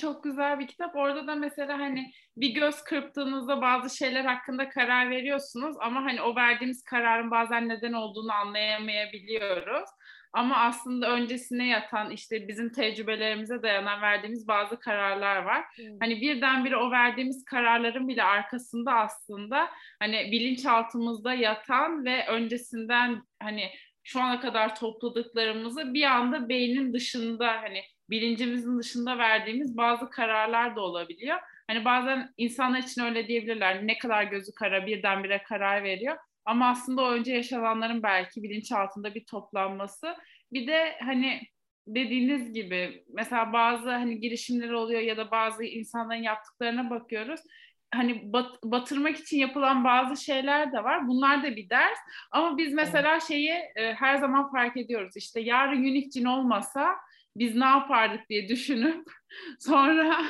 Çok 0.00 0.24
güzel 0.24 0.58
bir 0.58 0.66
kitap. 0.66 0.96
Orada 0.96 1.26
da 1.26 1.34
mesela 1.34 1.78
hani 1.78 2.12
bir 2.36 2.54
göz 2.54 2.84
kırptığınızda 2.84 3.60
bazı 3.62 3.96
şeyler 3.96 4.24
hakkında 4.24 4.68
karar 4.68 5.10
veriyorsunuz 5.10 5.76
ama 5.80 6.04
hani 6.04 6.22
o 6.22 6.36
verdiğimiz 6.36 6.84
kararın 6.84 7.30
bazen 7.30 7.68
neden 7.68 7.92
olduğunu 7.92 8.32
anlayamayabiliyoruz. 8.32 9.88
Ama 10.32 10.56
aslında 10.56 11.10
öncesine 11.10 11.68
yatan 11.68 12.10
işte 12.10 12.48
bizim 12.48 12.72
tecrübelerimize 12.72 13.62
dayanan 13.62 14.02
verdiğimiz 14.02 14.48
bazı 14.48 14.78
kararlar 14.78 15.36
var. 15.36 15.64
Hmm. 15.76 15.84
Hani 16.00 16.20
birdenbire 16.20 16.76
o 16.76 16.90
verdiğimiz 16.90 17.44
kararların 17.44 18.08
bile 18.08 18.22
arkasında 18.22 18.92
aslında 18.92 19.68
hani 19.98 20.28
bilinçaltımızda 20.32 21.34
yatan 21.34 22.04
ve 22.04 22.26
öncesinden 22.26 23.22
hani 23.42 23.70
şu 24.02 24.20
ana 24.20 24.40
kadar 24.40 24.76
topladıklarımızı 24.76 25.94
bir 25.94 26.04
anda 26.04 26.48
beynin 26.48 26.92
dışında 26.92 27.62
hani 27.62 27.82
bilincimizin 28.10 28.78
dışında 28.78 29.18
verdiğimiz 29.18 29.76
bazı 29.76 30.10
kararlar 30.10 30.76
da 30.76 30.80
olabiliyor. 30.80 31.38
Hani 31.66 31.84
bazen 31.84 32.32
insanlar 32.36 32.78
için 32.78 33.02
öyle 33.02 33.28
diyebilirler. 33.28 33.86
Ne 33.86 33.98
kadar 33.98 34.24
gözü 34.24 34.54
kara 34.54 34.86
birdenbire 34.86 35.42
karar 35.42 35.84
veriyor. 35.84 36.16
Ama 36.44 36.68
aslında 36.68 37.02
o 37.02 37.10
önce 37.10 37.32
yaşananların 37.32 38.02
belki 38.02 38.42
bilinçaltında 38.42 39.14
bir 39.14 39.24
toplanması. 39.24 40.16
Bir 40.52 40.66
de 40.66 40.96
hani 41.00 41.40
dediğiniz 41.86 42.52
gibi 42.52 43.04
mesela 43.08 43.52
bazı 43.52 43.90
hani 43.90 44.20
girişimler 44.20 44.70
oluyor 44.70 45.00
ya 45.00 45.16
da 45.16 45.30
bazı 45.30 45.64
insanların 45.64 46.22
yaptıklarına 46.22 46.90
bakıyoruz. 46.90 47.40
Hani 47.94 48.32
bat, 48.32 48.62
batırmak 48.64 49.16
için 49.16 49.38
yapılan 49.38 49.84
bazı 49.84 50.24
şeyler 50.24 50.72
de 50.72 50.84
var. 50.84 51.08
Bunlar 51.08 51.42
da 51.42 51.56
bir 51.56 51.70
ders. 51.70 51.98
Ama 52.30 52.58
biz 52.58 52.72
mesela 52.72 53.20
şeyi 53.20 53.50
e, 53.50 53.94
her 53.94 54.16
zaman 54.16 54.52
fark 54.52 54.76
ediyoruz. 54.76 55.16
İşte 55.16 55.40
yarın 55.40 55.84
Unicin 55.84 56.24
olmasa 56.24 56.94
biz 57.36 57.56
ne 57.56 57.64
yapardık 57.64 58.28
diye 58.30 58.48
düşünüp 58.48 59.04
sonra 59.58 60.24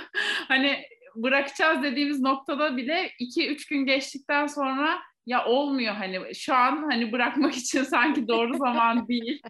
hani 0.49 0.85
bırakacağız 1.17 1.83
dediğimiz 1.83 2.21
noktada 2.21 2.77
bile 2.77 3.11
iki 3.19 3.49
üç 3.49 3.67
gün 3.67 3.87
geçtikten 3.87 4.47
sonra 4.47 4.99
ya 5.27 5.45
olmuyor 5.45 5.95
hani 5.95 6.35
şu 6.35 6.55
an 6.55 6.83
hani 6.91 7.13
bırakmak 7.13 7.55
için 7.57 7.83
sanki 7.83 8.29
doğru 8.29 8.57
zaman 8.59 9.09
değil 9.09 9.43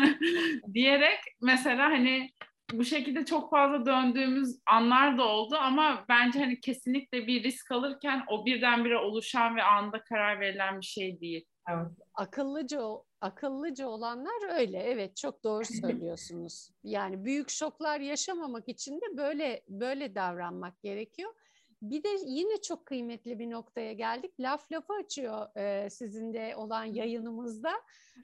diyerek 0.74 1.18
mesela 1.42 1.84
hani 1.84 2.30
bu 2.72 2.84
şekilde 2.84 3.24
çok 3.24 3.50
fazla 3.50 3.86
döndüğümüz 3.86 4.60
anlar 4.66 5.18
da 5.18 5.24
oldu 5.24 5.56
ama 5.56 6.04
bence 6.08 6.38
hani 6.38 6.60
kesinlikle 6.60 7.26
bir 7.26 7.42
risk 7.42 7.72
alırken 7.72 8.24
o 8.28 8.46
birdenbire 8.46 8.98
oluşan 8.98 9.56
ve 9.56 9.62
anda 9.62 10.04
karar 10.04 10.40
verilen 10.40 10.80
bir 10.80 10.86
şey 10.86 11.20
değil. 11.20 11.44
Evet. 11.70 11.86
Akıllıca 12.14 12.80
akıllıca 13.20 13.88
olanlar 13.88 14.58
öyle. 14.58 14.78
Evet 14.78 15.16
çok 15.16 15.44
doğru 15.44 15.64
söylüyorsunuz. 15.64 16.70
Yani 16.84 17.24
büyük 17.24 17.50
şoklar 17.50 18.00
yaşamamak 18.00 18.68
için 18.68 19.00
de 19.00 19.16
böyle 19.16 19.62
böyle 19.68 20.14
davranmak 20.14 20.82
gerekiyor. 20.82 21.34
Bir 21.82 22.02
de 22.02 22.08
yine 22.26 22.60
çok 22.60 22.86
kıymetli 22.86 23.38
bir 23.38 23.50
noktaya 23.50 23.92
geldik. 23.92 24.40
Laf 24.40 24.72
lafı 24.72 24.92
açıyor 24.92 25.56
e, 25.56 25.90
sizin 25.90 26.34
de 26.34 26.56
olan 26.56 26.84
yayınımızda. 26.84 27.72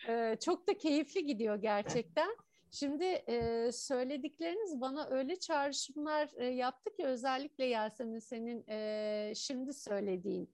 E, 0.09 0.37
çok 0.41 0.69
da 0.69 0.79
keyifli 0.79 1.27
gidiyor 1.27 1.57
gerçekten. 1.57 2.37
Şimdi 2.71 3.05
e, 3.05 3.71
söyledikleriniz 3.73 4.81
bana 4.81 5.09
öyle 5.11 5.37
çağrışımlar 5.37 6.29
e, 6.37 6.47
yaptı 6.47 6.97
ki 6.97 7.07
özellikle 7.07 7.65
Yasemin 7.65 8.19
senin 8.19 8.65
e, 8.69 9.33
şimdi 9.37 9.73
söylediğin. 9.73 10.51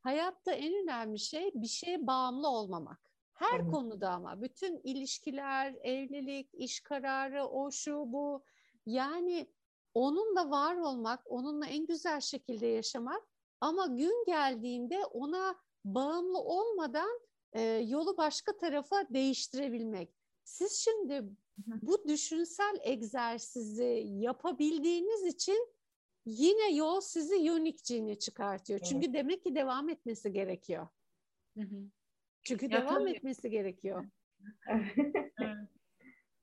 Hayatta 0.00 0.52
en 0.52 0.82
önemli 0.82 1.18
şey 1.18 1.50
bir 1.54 1.66
şeye 1.66 2.06
bağımlı 2.06 2.48
olmamak. 2.48 3.03
Her 3.34 3.60
evet. 3.60 3.70
konuda 3.72 4.10
ama 4.10 4.42
bütün 4.42 4.80
ilişkiler, 4.84 5.74
evlilik, 5.82 6.54
iş 6.54 6.80
kararı, 6.80 7.44
o 7.44 7.70
şu 7.70 8.12
bu. 8.12 8.44
Yani 8.86 9.46
onunla 9.94 10.50
var 10.50 10.76
olmak, 10.76 11.20
onunla 11.24 11.66
en 11.66 11.86
güzel 11.86 12.20
şekilde 12.20 12.66
yaşamak 12.66 13.22
ama 13.60 13.86
gün 13.86 14.24
geldiğinde 14.26 15.04
ona 15.04 15.54
bağımlı 15.84 16.38
olmadan 16.38 17.20
e, 17.52 17.62
yolu 17.62 18.16
başka 18.16 18.56
tarafa 18.56 19.06
değiştirebilmek. 19.10 20.14
Siz 20.44 20.72
şimdi 20.72 21.24
bu 21.82 22.08
düşünsel 22.08 22.78
egzersizi 22.82 24.06
yapabildiğiniz 24.06 25.34
için 25.34 25.68
yine 26.26 26.74
yol 26.74 27.00
sizi 27.00 27.52
unique 27.52 28.18
çıkartıyor. 28.18 28.78
Evet. 28.80 28.88
Çünkü 28.88 29.12
demek 29.12 29.42
ki 29.42 29.54
devam 29.54 29.88
etmesi 29.88 30.32
gerekiyor. 30.32 30.88
Çünkü 32.44 32.64
ya 32.64 32.70
devam 32.70 32.98
tabii. 32.98 33.10
etmesi 33.10 33.50
gerekiyor. 33.50 34.04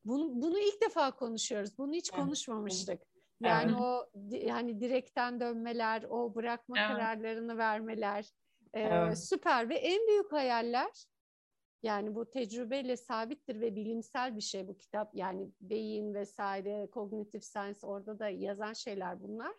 bunu, 0.06 0.41
bunu 0.41 0.60
ilk 0.60 0.82
defa 0.82 1.12
konuşuyoruz. 1.12 1.78
Bunu 1.78 1.93
hiç 1.93 2.10
konuşmamıştık. 2.12 3.02
Yani 3.41 3.72
evet. 3.72 3.82
o 3.82 4.10
yani 4.30 4.82
direkten 4.82 5.39
dönmeler, 5.39 6.04
o 6.10 6.36
bırakma 6.36 6.80
evet. 6.80 6.88
kararlarını 6.88 7.58
vermeler 7.58 8.32
e, 8.74 8.82
evet. 8.82 9.18
süper 9.18 9.70
ve 9.70 9.76
en 9.76 10.08
büyük 10.08 10.32
hayaller 10.32 11.06
yani 11.84 12.16
bu 12.16 12.30
tecrübeyle 12.30 12.97
sabittir 12.97 13.62
ve 13.62 13.76
bilimsel 13.76 14.36
bir 14.36 14.41
şey 14.41 14.68
bu 14.68 14.78
kitap. 14.78 15.16
Yani 15.16 15.52
beyin 15.62 16.14
vesaire, 16.14 16.89
kognitif 16.91 17.43
science 17.43 17.80
orada 17.82 18.20
da 18.20 18.30
yazan 18.30 18.74
şeyler 18.74 19.22
bunlar. 19.24 19.56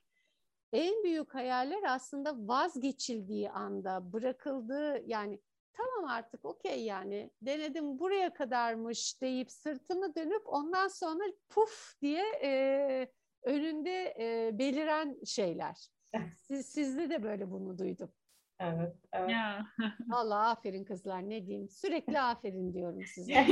En 0.72 1.02
büyük 1.04 1.34
hayaller 1.34 1.82
aslında 1.86 2.48
vazgeçildiği 2.48 3.50
anda, 3.50 4.12
bırakıldığı 4.12 5.02
yani 5.06 5.40
tamam 5.72 6.10
artık 6.10 6.44
okey 6.44 6.84
yani 6.84 7.30
denedim 7.42 7.98
buraya 7.98 8.34
kadarmış 8.34 9.20
deyip 9.20 9.50
sırtını 9.50 10.14
dönüp 10.14 10.42
ondan 10.44 10.88
sonra 10.88 11.24
puf 11.48 12.00
diye 12.02 12.24
e, 12.42 13.12
önünde 13.42 14.14
e, 14.18 14.58
beliren 14.58 15.18
şeyler. 15.24 15.88
Siz, 16.36 16.66
sizde 16.66 17.10
de 17.10 17.22
böyle 17.22 17.50
bunu 17.50 17.78
duydum. 17.78 18.12
Evet, 18.60 18.96
evet. 19.12 19.30
Ya. 19.30 19.66
Vallahi 20.08 20.46
aferin 20.46 20.84
kızlar 20.84 21.30
ne 21.30 21.46
diyeyim. 21.46 21.68
Sürekli 21.68 22.20
aferin 22.20 22.74
diyorum 22.74 23.04
size. 23.14 23.46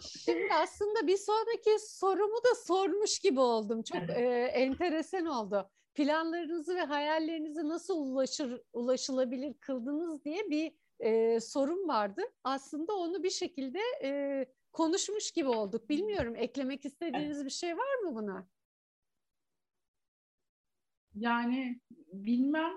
Şimdi 0.00 0.54
aslında 0.62 1.06
bir 1.06 1.16
sonraki 1.16 1.70
sorumu 1.78 2.36
da 2.36 2.54
sormuş 2.66 3.18
gibi 3.18 3.40
oldum. 3.40 3.82
Çok 3.82 4.10
e, 4.10 4.50
enteresan 4.54 5.26
oldu. 5.26 5.70
Planlarınızı 5.94 6.76
ve 6.76 6.80
hayallerinizi 6.80 7.68
nasıl 7.68 7.98
ulaşır, 7.98 8.60
ulaşılabilir 8.72 9.54
kıldınız 9.54 10.24
diye 10.24 10.50
bir 10.50 10.72
e, 11.00 11.40
sorum 11.40 11.88
vardı. 11.88 12.22
Aslında 12.44 12.92
onu 12.92 13.22
bir 13.22 13.30
şekilde 13.30 13.78
e, 14.02 14.46
konuşmuş 14.72 15.32
gibi 15.32 15.48
olduk. 15.48 15.88
Bilmiyorum 15.88 16.36
eklemek 16.36 16.84
istediğiniz 16.84 17.44
bir 17.44 17.50
şey 17.50 17.76
var 17.76 17.94
mı 18.04 18.14
buna? 18.14 18.46
Yani 21.14 21.80
bilmem. 22.12 22.72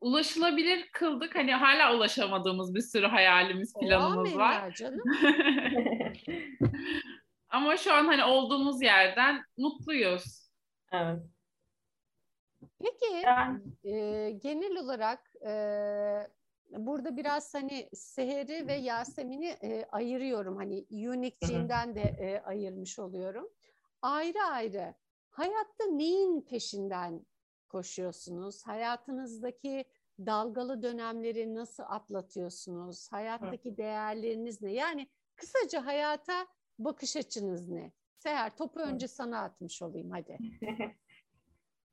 Ulaşılabilir 0.00 0.88
kıldık. 0.92 1.34
Hani 1.34 1.52
hala 1.52 1.96
ulaşamadığımız 1.96 2.74
bir 2.74 2.80
sürü 2.80 3.06
hayalimiz, 3.06 3.74
planımız 3.80 4.28
Amin 4.28 4.38
var. 4.38 4.62
ya 4.62 4.72
canım. 4.72 5.02
Ama 7.48 7.76
şu 7.76 7.92
an 7.92 8.04
hani 8.04 8.24
olduğumuz 8.24 8.82
yerden 8.82 9.42
mutluyuz. 9.56 10.50
Evet. 10.92 11.22
Peki 12.78 13.14
Yani 13.24 13.60
e, 13.84 14.30
genel 14.30 14.76
olarak 14.76 15.20
e, 15.46 15.52
burada 16.70 17.16
biraz 17.16 17.54
hani 17.54 17.88
Seher'i 17.92 18.66
ve 18.66 18.74
Yasemin'i 18.74 19.48
e, 19.48 19.84
ayırıyorum. 19.92 20.56
Hani 20.56 20.86
Unique'ciğimden 20.90 21.94
de 21.94 22.00
e, 22.00 22.40
ayırmış 22.40 22.98
oluyorum. 22.98 23.48
Ayrı 24.02 24.42
ayrı 24.42 24.94
hayatta 25.30 25.84
neyin 25.90 26.40
peşinden 26.40 27.26
koşuyorsunuz? 27.68 28.66
Hayatınızdaki 28.66 29.84
dalgalı 30.18 30.82
dönemleri 30.82 31.54
nasıl 31.54 31.82
atlatıyorsunuz? 31.86 33.12
Hayattaki 33.12 33.76
değerleriniz 33.76 34.62
ne? 34.62 34.72
Yani 34.72 35.08
kısaca 35.36 35.86
hayata 35.86 36.46
bakış 36.78 37.16
açınız 37.16 37.68
ne? 37.68 37.92
Seher 38.16 38.56
topu 38.56 38.80
önce 38.80 39.08
sana 39.08 39.42
atmış 39.42 39.82
olayım 39.82 40.10
hadi. 40.10 40.38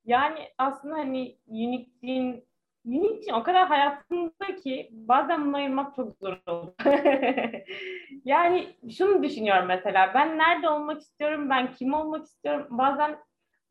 Yani 0.06 0.40
aslında 0.58 0.96
hani 0.96 1.38
Unique'in 1.48 2.48
Unique'in 2.86 3.34
o 3.34 3.44
kadar 3.44 3.68
hayatımda 3.68 4.56
ki 4.64 4.90
bazen 4.92 5.46
bunu 5.46 5.56
ayırmak 5.56 5.96
çok 5.96 6.18
zor 6.18 6.38
oldu. 6.48 6.76
yani 8.26 8.68
şunu 8.98 9.24
düşünüyorum 9.24 9.66
mesela 9.68 10.12
ben 10.14 10.38
nerede 10.38 10.70
olmak 10.70 11.02
istiyorum, 11.02 11.50
ben 11.50 11.72
kim 11.72 11.94
olmak 11.94 12.26
istiyorum. 12.26 12.68
Bazen 12.70 13.18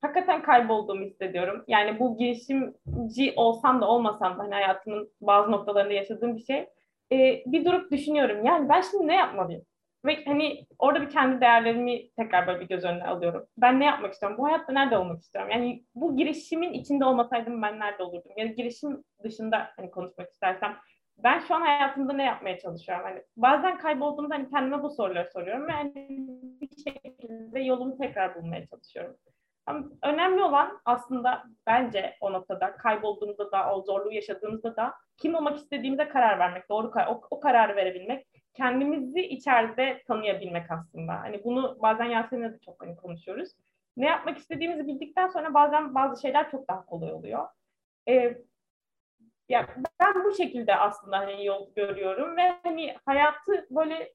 hakikaten 0.01 0.43
kaybolduğumu 0.43 1.05
hissediyorum. 1.05 1.65
Yani 1.69 1.99
bu 2.01 2.19
girişimci 2.19 3.33
olsam 3.37 3.81
da 3.81 3.89
olmasam 3.89 4.39
da 4.39 4.43
hani 4.43 4.55
hayatımın 4.55 5.11
bazı 5.21 5.51
noktalarında 5.51 5.93
yaşadığım 5.93 6.37
bir 6.37 6.45
şey. 6.45 6.69
Ee, 7.13 7.43
bir 7.47 7.65
durup 7.65 7.91
düşünüyorum. 7.91 8.45
Yani 8.45 8.69
ben 8.69 8.81
şimdi 8.81 9.07
ne 9.07 9.15
yapmalıyım? 9.15 9.63
Ve 10.05 10.25
hani 10.25 10.67
orada 10.79 11.01
bir 11.01 11.11
kendi 11.11 11.41
değerlerimi 11.41 12.11
tekrar 12.11 12.47
böyle 12.47 12.61
bir 12.61 12.69
göz 12.69 12.85
önüne 12.85 13.05
alıyorum. 13.07 13.47
Ben 13.57 13.81
ne 13.81 13.85
yapmak 13.85 14.13
istiyorum? 14.13 14.39
Bu 14.39 14.45
hayatta 14.45 14.73
nerede 14.73 14.99
olmak 14.99 15.21
istiyorum? 15.21 15.51
Yani 15.51 15.85
bu 15.95 16.17
girişimin 16.17 16.73
içinde 16.73 17.05
olmasaydım 17.05 17.63
ben 17.63 17.81
nerede 17.81 18.03
olurdum? 18.03 18.33
Yani 18.37 18.55
girişim 18.55 19.05
dışında 19.25 19.71
hani 19.77 19.91
konuşmak 19.91 20.31
istersem 20.31 20.77
ben 21.19 21.39
şu 21.39 21.55
an 21.55 21.61
hayatımda 21.61 22.13
ne 22.13 22.25
yapmaya 22.25 22.59
çalışıyorum? 22.59 23.05
Hani 23.05 23.23
bazen 23.37 23.79
kaybolduğumda 23.79 24.35
hani 24.35 24.51
kendime 24.51 24.83
bu 24.83 24.91
soruları 24.91 25.31
soruyorum 25.33 25.67
ve 25.69 25.73
hani 25.73 25.95
bir 26.61 26.69
şekilde 26.85 27.61
yolumu 27.61 27.99
tekrar 27.99 28.35
bulmaya 28.35 28.67
çalışıyorum. 28.67 29.17
Ama 29.67 29.85
önemli 30.03 30.43
olan 30.43 30.81
aslında 30.85 31.43
bence 31.67 32.17
o 32.21 32.33
noktada 32.33 32.77
kaybolduğumuzda 32.77 33.53
da, 33.53 33.75
o 33.75 33.83
zorluğu 33.83 34.13
yaşadığımızda 34.13 34.77
da 34.77 34.95
kim 35.17 35.35
olmak 35.35 35.57
istediğimize 35.57 36.09
karar 36.09 36.39
vermek, 36.39 36.69
doğru 36.69 36.93
o, 37.09 37.21
o 37.31 37.41
kararı 37.41 37.77
verebilmek, 37.77 38.27
kendimizi 38.55 39.21
içeride 39.21 40.03
tanıyabilmek 40.07 40.71
aslında. 40.71 41.21
Hani 41.21 41.45
bunu 41.45 41.79
bazen 41.83 42.05
Yasemin'le 42.05 42.53
de 42.53 42.59
çok 42.59 42.83
hani 42.83 42.97
konuşuyoruz. 42.97 43.51
Ne 43.97 44.07
yapmak 44.07 44.39
istediğimizi 44.39 44.87
bildikten 44.87 45.29
sonra 45.29 45.55
bazen 45.55 45.95
bazı 45.95 46.23
şeyler 46.23 46.51
çok 46.51 46.69
daha 46.69 46.87
kolay 46.87 47.13
oluyor. 47.13 47.49
Ee, 48.09 48.39
ya 49.49 49.67
ben 50.01 50.25
bu 50.25 50.35
şekilde 50.35 50.77
aslında 50.77 51.19
hani 51.19 51.47
yol 51.47 51.75
görüyorum 51.75 52.37
ve 52.37 52.55
hani 52.63 52.95
hayatı 53.07 53.67
böyle 53.71 54.13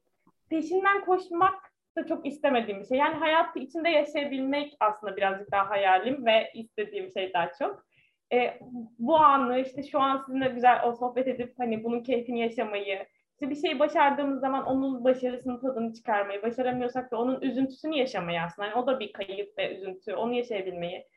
peşinden 0.49 1.05
koşmak 1.05 1.73
da 1.97 2.07
çok 2.07 2.25
istemediğim 2.25 2.81
bir 2.81 2.85
şey. 2.85 2.97
Yani 2.97 3.15
hayatı 3.15 3.59
içinde 3.59 3.89
yaşayabilmek 3.89 4.77
aslında 4.79 5.17
birazcık 5.17 5.51
daha 5.51 5.69
hayalim 5.69 6.25
ve 6.25 6.51
istediğim 6.53 7.11
şey 7.11 7.33
daha 7.33 7.51
çok. 7.59 7.85
E, 8.33 8.59
bu 8.99 9.17
anı 9.17 9.59
işte 9.59 9.83
şu 9.83 9.99
an 9.99 10.23
sizinle 10.25 10.47
güzel 10.47 10.83
o 10.83 10.95
sohbet 10.95 11.27
edip 11.27 11.53
hani 11.57 11.83
bunun 11.83 12.03
keyfini 12.03 12.39
yaşamayı, 12.39 13.05
işte 13.41 13.49
bir 13.49 13.67
şeyi 13.67 13.79
başardığımız 13.79 14.39
zaman 14.39 14.65
onun 14.65 15.03
başarısının 15.03 15.59
tadını 15.59 15.93
çıkarmayı, 15.93 16.41
başaramıyorsak 16.41 17.11
da 17.11 17.17
onun 17.17 17.41
üzüntüsünü 17.41 17.95
yaşamayı 17.97 18.41
aslında. 18.41 18.67
Yani 18.67 18.77
o 18.77 18.87
da 18.87 18.99
bir 18.99 19.13
kayıp 19.13 19.57
ve 19.57 19.75
üzüntü, 19.75 20.15
onu 20.15 20.33
yaşayabilmeyi. 20.33 21.07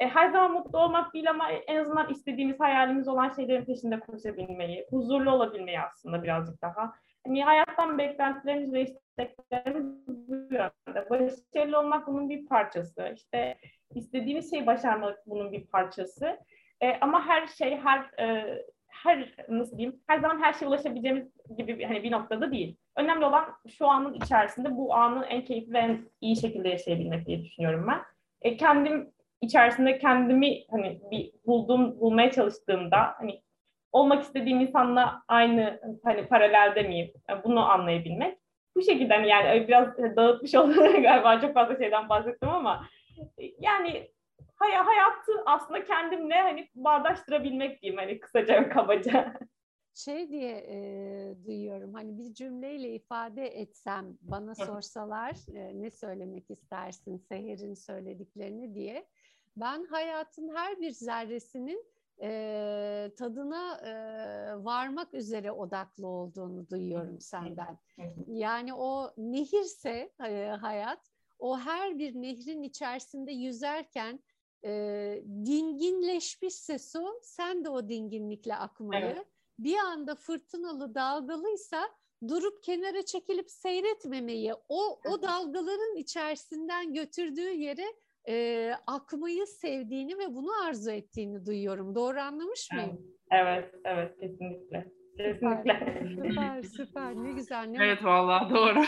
E, 0.00 0.06
her 0.06 0.30
zaman 0.30 0.52
mutlu 0.52 0.78
olmak 0.78 1.14
değil 1.14 1.30
ama 1.30 1.50
en 1.50 1.76
azından 1.76 2.10
istediğimiz 2.10 2.60
hayalimiz 2.60 3.08
olan 3.08 3.28
şeylerin 3.28 3.64
peşinde 3.64 4.00
koşabilmeyi, 4.00 4.86
huzurlu 4.90 5.30
olabilmeyi 5.30 5.80
aslında 5.80 6.22
birazcık 6.22 6.62
daha. 6.62 6.92
Hani 7.26 7.44
hayattan 7.44 7.98
beklentilerimiz 7.98 8.72
ve 8.72 8.82
isteklerimiz 8.82 10.06
bu 10.08 10.34
yönde. 10.54 11.10
Başarılı 11.10 11.78
olmak 11.78 12.06
bunun 12.06 12.28
bir 12.28 12.46
parçası. 12.46 13.12
İşte 13.16 13.56
istediğimiz 13.94 14.50
şeyi 14.50 14.66
başarmak 14.66 15.26
bunun 15.26 15.52
bir 15.52 15.66
parçası. 15.66 16.38
E, 16.80 16.96
ama 17.00 17.26
her 17.26 17.46
şey, 17.46 17.76
her 17.76 18.20
e, 18.20 18.58
her 18.90 19.34
nasıl 19.48 19.78
diyeyim, 19.78 20.00
her 20.06 20.18
zaman 20.18 20.42
her 20.42 20.52
şeye 20.52 20.66
ulaşabileceğimiz 20.66 21.28
gibi 21.56 21.78
bir, 21.78 21.84
hani 21.84 22.02
bir 22.02 22.10
noktada 22.10 22.52
değil. 22.52 22.76
Önemli 22.96 23.24
olan 23.24 23.44
şu 23.78 23.86
anın 23.86 24.14
içerisinde 24.14 24.76
bu 24.76 24.94
anı 24.94 25.26
en 25.26 25.44
keyifli 25.44 25.72
ve 25.72 25.78
en 25.78 26.00
iyi 26.20 26.36
şekilde 26.36 26.68
yaşayabilmek 26.68 27.26
diye 27.26 27.42
düşünüyorum 27.42 27.86
ben. 27.88 28.00
E, 28.42 28.56
kendim 28.56 29.12
içerisinde 29.40 29.98
kendimi 29.98 30.64
hani 30.70 31.00
bir 31.10 31.32
bulduğum, 31.46 32.00
bulmaya 32.00 32.30
çalıştığımda 32.30 33.14
hani 33.18 33.42
olmak 33.92 34.22
istediğim 34.22 34.60
insanla 34.60 35.22
aynı 35.28 35.80
hani 36.04 36.26
paralelde 36.26 36.82
miyim? 36.82 37.12
Yani 37.28 37.44
bunu 37.44 37.70
anlayabilmek. 37.70 38.38
Bu 38.76 38.82
şekilde 38.82 39.14
hani 39.14 39.28
yani 39.28 39.68
biraz 39.68 39.98
dağıtmış 39.98 40.54
oldum 40.54 41.02
galiba 41.02 41.40
çok 41.40 41.54
fazla 41.54 41.76
şeyden 41.76 42.08
bahsettim 42.08 42.48
ama 42.48 42.86
yani 43.58 44.08
hay 44.60 44.72
hayatı 44.72 45.32
aslında 45.46 45.84
kendimle 45.84 46.34
hani 46.34 46.68
bağdaştırabilmek 46.74 47.82
diyeyim 47.82 47.98
hani 47.98 48.20
kısaca 48.20 48.62
ve 48.62 48.68
kabaca. 48.68 49.34
Şey 49.94 50.30
diye 50.30 50.56
e, 50.56 50.78
duyuyorum 51.44 51.94
hani 51.94 52.18
bir 52.18 52.34
cümleyle 52.34 52.94
ifade 52.94 53.46
etsem 53.46 54.18
bana 54.20 54.54
sorsalar 54.54 55.36
e, 55.54 55.82
ne 55.82 55.90
söylemek 55.90 56.50
istersin 56.50 57.16
Seher'in 57.16 57.74
söylediklerini 57.74 58.74
diye 58.74 59.06
ben 59.56 59.84
hayatın 59.84 60.54
her 60.54 60.80
bir 60.80 60.90
zerresinin 60.90 61.86
e, 62.22 63.10
tadına 63.18 63.78
e, 63.78 63.92
varmak 64.64 65.14
üzere 65.14 65.52
odaklı 65.52 66.06
olduğunu 66.06 66.70
duyuyorum 66.70 67.20
senden. 67.20 67.78
Yani 68.26 68.74
o 68.74 69.12
nehirse 69.16 70.12
e, 70.24 70.46
hayat, 70.46 71.10
o 71.38 71.58
her 71.58 71.98
bir 71.98 72.14
nehrin 72.14 72.62
içerisinde 72.62 73.32
yüzerken 73.32 74.20
e, 74.64 75.22
dinginleşmişse 75.44 76.78
su, 76.78 77.20
sen 77.22 77.64
de 77.64 77.68
o 77.68 77.88
dinginlikle 77.88 78.56
akmayı, 78.56 79.04
evet. 79.04 79.26
bir 79.58 79.76
anda 79.76 80.14
fırtınalı, 80.14 80.94
dalgalıysa 80.94 81.88
durup 82.28 82.62
kenara 82.62 83.04
çekilip 83.04 83.50
seyretmemeyi, 83.50 84.54
o 84.68 85.00
o 85.04 85.22
dalgaların 85.22 85.96
içerisinden 85.96 86.94
götürdüğü 86.94 87.50
yere 87.50 87.86
e, 88.28 88.72
akmayı 88.86 89.46
sevdiğini 89.46 90.18
ve 90.18 90.34
bunu 90.34 90.64
arzu 90.66 90.90
ettiğini 90.90 91.46
duyuyorum. 91.46 91.94
Doğru 91.94 92.20
anlamış 92.20 92.72
mıyım? 92.72 93.16
Evet, 93.32 93.74
evet 93.84 94.20
kesinlikle. 94.20 94.99
Kesinlikle. 95.24 96.04
Süper, 96.16 96.62
süper. 96.62 97.14
Ne 97.14 97.32
güzel. 97.32 97.66
Ne 97.66 97.84
evet 97.84 98.04
vallahi 98.04 98.54
doğru. 98.54 98.78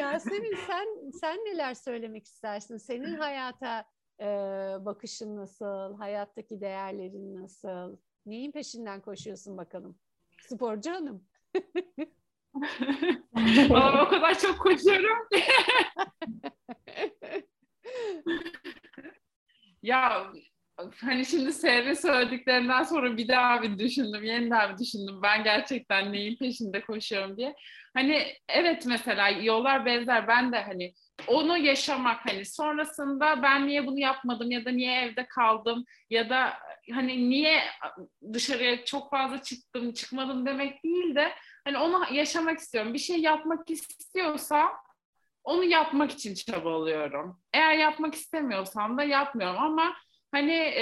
Yasemin 0.00 0.54
sen 0.66 0.86
sen 1.20 1.36
neler 1.36 1.74
söylemek 1.74 2.24
istersin? 2.24 2.76
Senin 2.76 3.14
hayata 3.14 3.84
e, 4.20 4.26
bakışın 4.84 5.36
nasıl? 5.36 5.96
Hayattaki 5.98 6.60
değerlerin 6.60 7.42
nasıl? 7.42 7.96
Neyin 8.26 8.52
peşinden 8.52 9.00
koşuyorsun 9.00 9.56
bakalım? 9.56 9.98
Sporcu 10.40 10.90
hanım. 10.90 11.24
O 13.70 14.08
kadar 14.08 14.38
çok 14.38 14.58
koşuyorum 14.58 15.28
ya 19.82 20.32
hani 21.00 21.26
şimdi 21.26 21.52
Seher'in 21.52 21.94
söylediklerinden 21.94 22.82
sonra 22.82 23.16
bir 23.16 23.28
daha 23.28 23.62
bir 23.62 23.78
düşündüm, 23.78 24.24
yeniden 24.24 24.72
bir 24.72 24.78
düşündüm. 24.78 25.22
Ben 25.22 25.44
gerçekten 25.44 26.12
neyin 26.12 26.36
peşinde 26.36 26.80
koşuyorum 26.80 27.36
diye. 27.36 27.54
Hani 27.94 28.34
evet 28.48 28.86
mesela 28.86 29.28
yollar 29.28 29.86
benzer. 29.86 30.28
Ben 30.28 30.52
de 30.52 30.62
hani 30.62 30.92
onu 31.26 31.58
yaşamak 31.58 32.26
hani 32.26 32.44
sonrasında 32.44 33.42
ben 33.42 33.66
niye 33.66 33.86
bunu 33.86 33.98
yapmadım 33.98 34.50
ya 34.50 34.64
da 34.64 34.70
niye 34.70 35.00
evde 35.00 35.26
kaldım 35.26 35.84
ya 36.10 36.30
da 36.30 36.52
hani 36.92 37.30
niye 37.30 37.60
dışarıya 38.32 38.84
çok 38.84 39.10
fazla 39.10 39.42
çıktım 39.42 39.92
çıkmadım 39.92 40.46
demek 40.46 40.84
değil 40.84 41.14
de 41.14 41.32
hani 41.64 41.78
onu 41.78 42.04
yaşamak 42.12 42.58
istiyorum. 42.58 42.94
Bir 42.94 42.98
şey 42.98 43.20
yapmak 43.20 43.70
istiyorsam 43.70 44.72
onu 45.44 45.64
yapmak 45.64 46.10
için 46.10 46.34
çabalıyorum. 46.34 47.40
Eğer 47.54 47.72
yapmak 47.72 48.14
istemiyorsam 48.14 48.98
da 48.98 49.04
yapmıyorum 49.04 49.58
ama 49.58 49.96
hani 50.36 50.72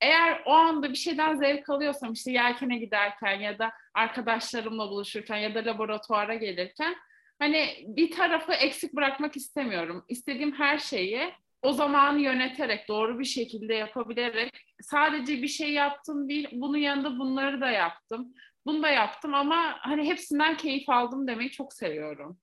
eğer 0.00 0.42
o 0.46 0.50
anda 0.50 0.90
bir 0.90 0.96
şeyden 0.96 1.34
zevk 1.34 1.70
alıyorsam 1.70 2.12
işte 2.12 2.32
yelkene 2.32 2.78
giderken 2.78 3.40
ya 3.40 3.58
da 3.58 3.72
arkadaşlarımla 3.94 4.90
buluşurken 4.90 5.36
ya 5.36 5.54
da 5.54 5.64
laboratuvara 5.64 6.34
gelirken 6.34 6.96
hani 7.38 7.84
bir 7.88 8.10
tarafı 8.10 8.52
eksik 8.52 8.94
bırakmak 8.94 9.36
istemiyorum. 9.36 10.04
İstediğim 10.08 10.52
her 10.52 10.78
şeyi 10.78 11.32
o 11.62 11.72
zamanı 11.72 12.20
yöneterek, 12.20 12.88
doğru 12.88 13.18
bir 13.18 13.24
şekilde 13.24 13.74
yapabilerek 13.74 14.66
sadece 14.80 15.42
bir 15.42 15.48
şey 15.48 15.72
yaptım 15.72 16.28
değil, 16.28 16.48
bunun 16.52 16.78
yanında 16.78 17.18
bunları 17.18 17.60
da 17.60 17.70
yaptım. 17.70 18.34
Bunu 18.66 18.82
da 18.82 18.88
yaptım 18.88 19.34
ama 19.34 19.76
hani 19.80 20.06
hepsinden 20.06 20.56
keyif 20.56 20.88
aldım 20.88 21.26
demeyi 21.26 21.50
çok 21.50 21.72
seviyorum. 21.72 22.38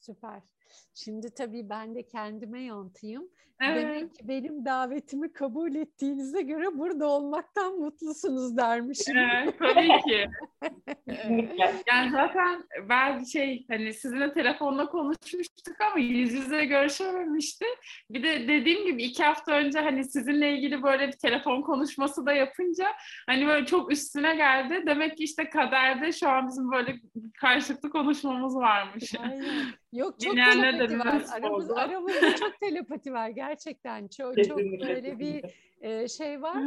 Süper. 0.00 0.40
Şimdi 1.04 1.34
tabii 1.34 1.68
ben 1.68 1.94
de 1.94 2.02
kendime 2.02 2.62
yontayım. 2.62 3.28
Evet. 3.62 3.76
Demek 3.76 4.14
ki 4.14 4.28
benim 4.28 4.64
davetimi 4.64 5.32
kabul 5.32 5.74
ettiğinize 5.74 6.42
göre 6.42 6.78
burada 6.78 7.06
olmaktan 7.08 7.78
mutlusunuz 7.78 8.56
dermişim. 8.56 9.16
Evet, 9.16 9.58
tabii 9.58 9.88
ki. 9.88 10.30
yani 11.92 12.10
zaten 12.10 12.64
ben 12.88 13.24
şey 13.24 13.66
hani 13.68 13.94
sizinle 13.94 14.32
telefonla 14.32 14.86
konuşmuştuk 14.86 15.80
ama 15.90 15.98
yüz 15.98 16.32
yüze 16.32 16.64
görüşememiştik. 16.64 17.68
Bir 18.10 18.22
de 18.22 18.48
dediğim 18.48 18.86
gibi 18.86 19.02
iki 19.02 19.24
hafta 19.24 19.52
önce 19.52 19.80
hani 19.80 20.04
sizinle 20.04 20.52
ilgili 20.52 20.82
böyle 20.82 21.08
bir 21.08 21.18
telefon 21.18 21.62
konuşması 21.62 22.26
da 22.26 22.32
yapınca 22.32 22.86
hani 23.26 23.46
böyle 23.46 23.66
çok 23.66 23.92
üstüne 23.92 24.36
geldi. 24.36 24.82
Demek 24.86 25.16
ki 25.16 25.24
işte 25.24 25.50
kaderde 25.50 26.12
şu 26.12 26.28
an 26.28 26.48
bizim 26.48 26.70
böyle 26.70 26.96
karşılıklı 27.40 27.90
konuşmamız 27.90 28.56
varmış. 28.56 29.14
Aynen. 29.18 29.44
Yok 29.92 30.20
çok 30.20 30.36
telepati 30.90 31.30
var. 31.30 31.38
Aramız, 31.38 31.70
aramızda 31.70 32.36
çok 32.36 32.60
telepati 32.60 33.12
var 33.12 33.28
gerçekten. 33.28 34.08
Çok 34.08 34.44
çok 34.44 34.58
böyle 34.58 35.18
bir 35.18 35.44
e, 35.80 36.08
şey 36.08 36.42
var. 36.42 36.62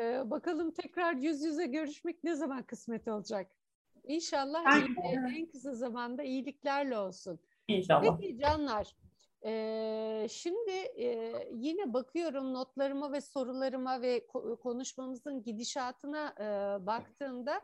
E, 0.00 0.30
bakalım 0.30 0.70
tekrar 0.70 1.14
yüz 1.14 1.42
yüze 1.42 1.66
görüşmek 1.66 2.24
ne 2.24 2.34
zaman 2.34 2.62
kısmet 2.62 3.08
olacak? 3.08 3.50
İnşallah 4.04 4.78
iyi, 4.78 5.38
en 5.38 5.46
kısa 5.46 5.74
zamanda 5.74 6.22
iyiliklerle 6.22 6.98
olsun. 6.98 7.40
İnşallah. 7.68 8.18
Peki 8.20 8.38
canlar. 8.38 8.96
Ee, 9.46 10.26
şimdi 10.30 10.70
e, 10.70 11.32
yine 11.52 11.92
bakıyorum 11.92 12.54
notlarıma 12.54 13.12
ve 13.12 13.20
sorularıma 13.20 14.02
ve 14.02 14.26
konuşmamızın 14.62 15.42
gidişatına 15.42 16.34
e, 16.38 16.46
baktığımda 16.86 17.60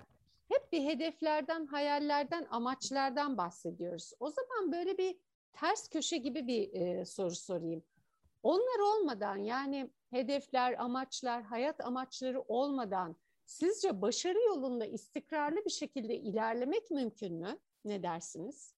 hep 0.49 0.73
bir 0.73 0.85
hedeflerden, 0.85 1.67
hayallerden, 1.67 2.47
amaçlardan 2.51 3.37
bahsediyoruz. 3.37 4.13
O 4.21 4.31
zaman 4.31 4.73
böyle 4.73 4.99
bir 4.99 5.17
ters 5.53 5.88
köşe 5.88 6.16
gibi 6.16 6.46
bir 6.46 6.72
e, 6.72 7.05
soru 7.05 7.34
sorayım. 7.34 7.82
Onlar 8.42 8.78
olmadan 8.78 9.36
yani 9.36 9.90
hedefler, 10.11 10.74
amaçlar, 10.78 11.42
hayat 11.42 11.80
amaçları 11.84 12.40
olmadan 12.40 13.16
sizce 13.44 14.03
başarı 14.03 14.38
yolunda 14.38 14.86
istikrarlı 14.86 15.64
bir 15.64 15.70
şekilde 15.70 16.14
ilerlemek 16.14 16.90
mümkün 16.90 17.34
mü? 17.34 17.59
Ne 17.84 18.03
dersiniz? 18.03 18.74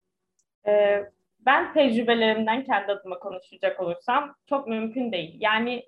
Ee, 0.66 1.10
ben 1.40 1.72
tecrübelerimden 1.72 2.64
kendi 2.64 2.92
adıma 2.92 3.18
konuşacak 3.18 3.80
olursam 3.80 4.34
çok 4.48 4.68
mümkün 4.68 5.12
değil. 5.12 5.36
Yani 5.40 5.84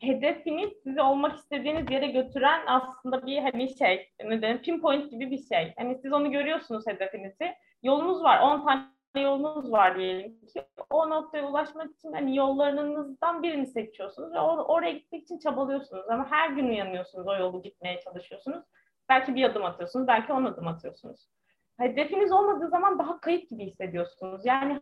hedefiniz 0.00 0.70
sizi 0.84 1.00
olmak 1.00 1.38
istediğiniz 1.38 1.90
yere 1.90 2.06
götüren 2.06 2.60
aslında 2.66 3.26
bir 3.26 3.38
hani 3.38 3.76
şey, 3.76 4.10
ne 4.24 4.42
derim, 4.42 4.62
pinpoint 4.62 5.10
gibi 5.10 5.30
bir 5.30 5.42
şey. 5.42 5.72
Hani 5.76 5.98
siz 6.02 6.12
onu 6.12 6.30
görüyorsunuz 6.30 6.86
hedefinizi. 6.86 7.54
Yolunuz 7.82 8.22
var, 8.22 8.40
10 8.40 8.64
tane 8.64 8.91
yolunuz 9.20 9.72
var 9.72 9.98
diyelim 9.98 10.46
ki. 10.46 10.64
O 10.90 11.10
noktaya 11.10 11.48
ulaşmak 11.48 11.90
için 11.90 12.12
hani 12.12 12.36
yollarınızdan 12.36 13.42
birini 13.42 13.66
seçiyorsunuz 13.66 14.32
ve 14.32 14.36
or- 14.36 14.64
oraya 14.64 14.92
gitmek 14.92 15.22
için 15.22 15.38
çabalıyorsunuz. 15.38 16.08
Ama 16.08 16.30
her 16.30 16.50
gün 16.50 16.68
uyanıyorsunuz, 16.68 17.26
o 17.26 17.34
yolu 17.34 17.62
gitmeye 17.62 18.00
çalışıyorsunuz. 18.00 18.64
Belki 19.08 19.34
bir 19.34 19.44
adım 19.44 19.64
atıyorsunuz, 19.64 20.06
belki 20.06 20.32
on 20.32 20.44
adım 20.44 20.66
atıyorsunuz. 20.66 21.28
Hedefiniz 21.78 22.32
olmadığı 22.32 22.68
zaman 22.68 22.98
daha 22.98 23.20
kayıp 23.20 23.50
gibi 23.50 23.66
hissediyorsunuz. 23.66 24.46
Yani 24.46 24.80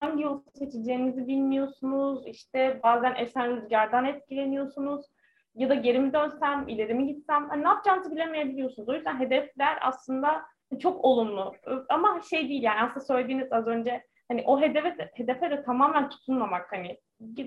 hangi 0.00 0.22
yolu 0.22 0.44
seçeceğinizi 0.54 1.26
bilmiyorsunuz. 1.26 2.26
İşte 2.26 2.80
bazen 2.82 3.14
esen 3.14 3.56
rüzgardan 3.56 4.04
etkileniyorsunuz. 4.04 5.06
Ya 5.54 5.68
da 5.68 5.74
geri 5.74 5.98
mi 5.98 6.12
dönsem, 6.12 6.68
ileri 6.68 6.94
mi 6.94 7.06
gitsem. 7.06 7.48
Hani 7.48 7.64
ne 7.64 7.68
yapacağınızı 7.68 8.10
bilemeyebiliyorsunuz. 8.10 8.88
O 8.88 8.94
yüzden 8.94 9.20
hedefler 9.20 9.78
aslında 9.82 10.42
çok 10.80 11.04
olumlu. 11.04 11.54
Ama 11.88 12.20
şey 12.30 12.48
değil 12.48 12.62
yani 12.62 12.80
aslında 12.80 13.06
söylediğiniz 13.06 13.52
az 13.52 13.66
önce 13.66 14.04
hani 14.28 14.42
o 14.46 14.60
hedefe, 14.60 15.10
hedefe 15.14 15.50
de 15.50 15.62
tamamen 15.62 16.08
tutunmamak 16.08 16.72
hani 16.72 16.98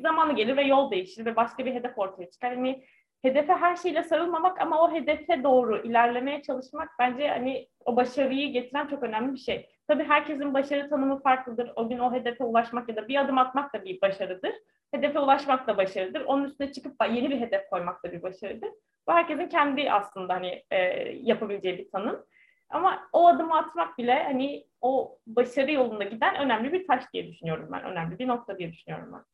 zamanı 0.01 0.35
gelir 0.35 0.57
ve 0.57 0.63
yol 0.63 0.91
değişir 0.91 1.25
ve 1.25 1.35
başka 1.35 1.65
bir 1.65 1.73
hedef 1.73 1.97
ortaya 1.97 2.29
çıkar. 2.29 2.55
Hani 2.55 2.83
hedefe 3.21 3.53
her 3.53 3.75
şeyle 3.75 4.03
sarılmamak 4.03 4.61
ama 4.61 4.83
o 4.83 4.93
hedefe 4.93 5.43
doğru 5.43 5.77
ilerlemeye 5.77 6.41
çalışmak 6.41 6.89
bence 6.99 7.27
hani 7.27 7.67
o 7.85 7.95
başarıyı 7.95 8.51
getiren 8.51 8.87
çok 8.87 9.03
önemli 9.03 9.33
bir 9.33 9.39
şey. 9.39 9.69
Tabii 9.87 10.03
herkesin 10.03 10.53
başarı 10.53 10.89
tanımı 10.89 11.21
farklıdır. 11.21 11.71
O 11.75 11.89
gün 11.89 11.99
o 11.99 12.13
hedefe 12.13 12.43
ulaşmak 12.43 12.89
ya 12.89 12.95
da 12.95 13.07
bir 13.07 13.21
adım 13.21 13.37
atmak 13.37 13.73
da 13.73 13.85
bir 13.85 14.01
başarıdır. 14.01 14.51
Hedefe 14.91 15.19
ulaşmak 15.19 15.67
da 15.67 15.77
başarıdır. 15.77 16.21
Onun 16.21 16.43
üstüne 16.43 16.71
çıkıp 16.71 16.93
yeni 17.09 17.29
bir 17.29 17.39
hedef 17.39 17.69
koymak 17.69 18.03
da 18.03 18.11
bir 18.11 18.21
başarıdır. 18.21 18.69
Bu 19.07 19.13
herkesin 19.13 19.47
kendi 19.47 19.91
aslında 19.91 20.33
hani 20.33 20.63
e, 20.71 20.77
yapabileceği 21.21 21.77
bir 21.77 21.91
tanım. 21.91 22.25
Ama 22.71 23.09
o 23.13 23.27
adımı 23.27 23.57
atmak 23.57 23.97
bile 23.97 24.23
hani 24.23 24.67
o 24.81 25.19
başarı 25.27 25.71
yolunda 25.71 26.03
giden 26.03 26.35
önemli 26.35 26.73
bir 26.73 26.87
taş 26.87 27.03
diye 27.13 27.27
düşünüyorum 27.27 27.69
ben. 27.71 27.83
Önemli 27.83 28.19
bir 28.19 28.27
nokta 28.27 28.57
diye 28.57 28.71
düşünüyorum 28.71 29.13
ben. 29.13 29.25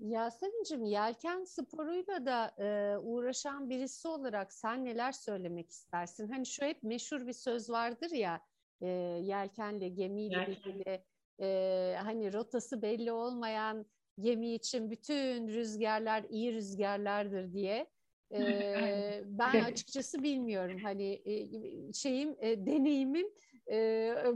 Yasemin'cim 0.00 0.84
yelken 0.84 1.44
sporuyla 1.44 2.26
da 2.26 2.54
e, 2.58 2.98
uğraşan 2.98 3.70
birisi 3.70 4.08
olarak 4.08 4.52
sen 4.52 4.84
neler 4.84 5.12
söylemek 5.12 5.70
istersin? 5.70 6.28
Hani 6.28 6.46
şu 6.46 6.64
hep 6.64 6.82
meşhur 6.82 7.26
bir 7.26 7.32
söz 7.32 7.70
vardır 7.70 8.10
ya 8.10 8.40
e, 8.80 8.86
yelkenle 9.22 9.88
gemiyle 9.88 10.36
Yelken. 10.38 11.00
e, 11.40 11.96
hani 12.02 12.32
rotası 12.32 12.82
belli 12.82 13.12
olmayan 13.12 13.86
gemi 14.20 14.54
için 14.54 14.90
bütün 14.90 15.48
rüzgarlar 15.48 16.24
iyi 16.28 16.52
rüzgarlardır 16.52 17.52
diye. 17.52 17.86
Ben 19.38 19.60
açıkçası 19.64 20.22
bilmiyorum 20.22 20.80
hani 20.82 21.22
e, 21.24 21.92
şeyim 21.92 22.36
e, 22.40 22.66
deneyimim 22.66 23.26
e, 23.66 23.78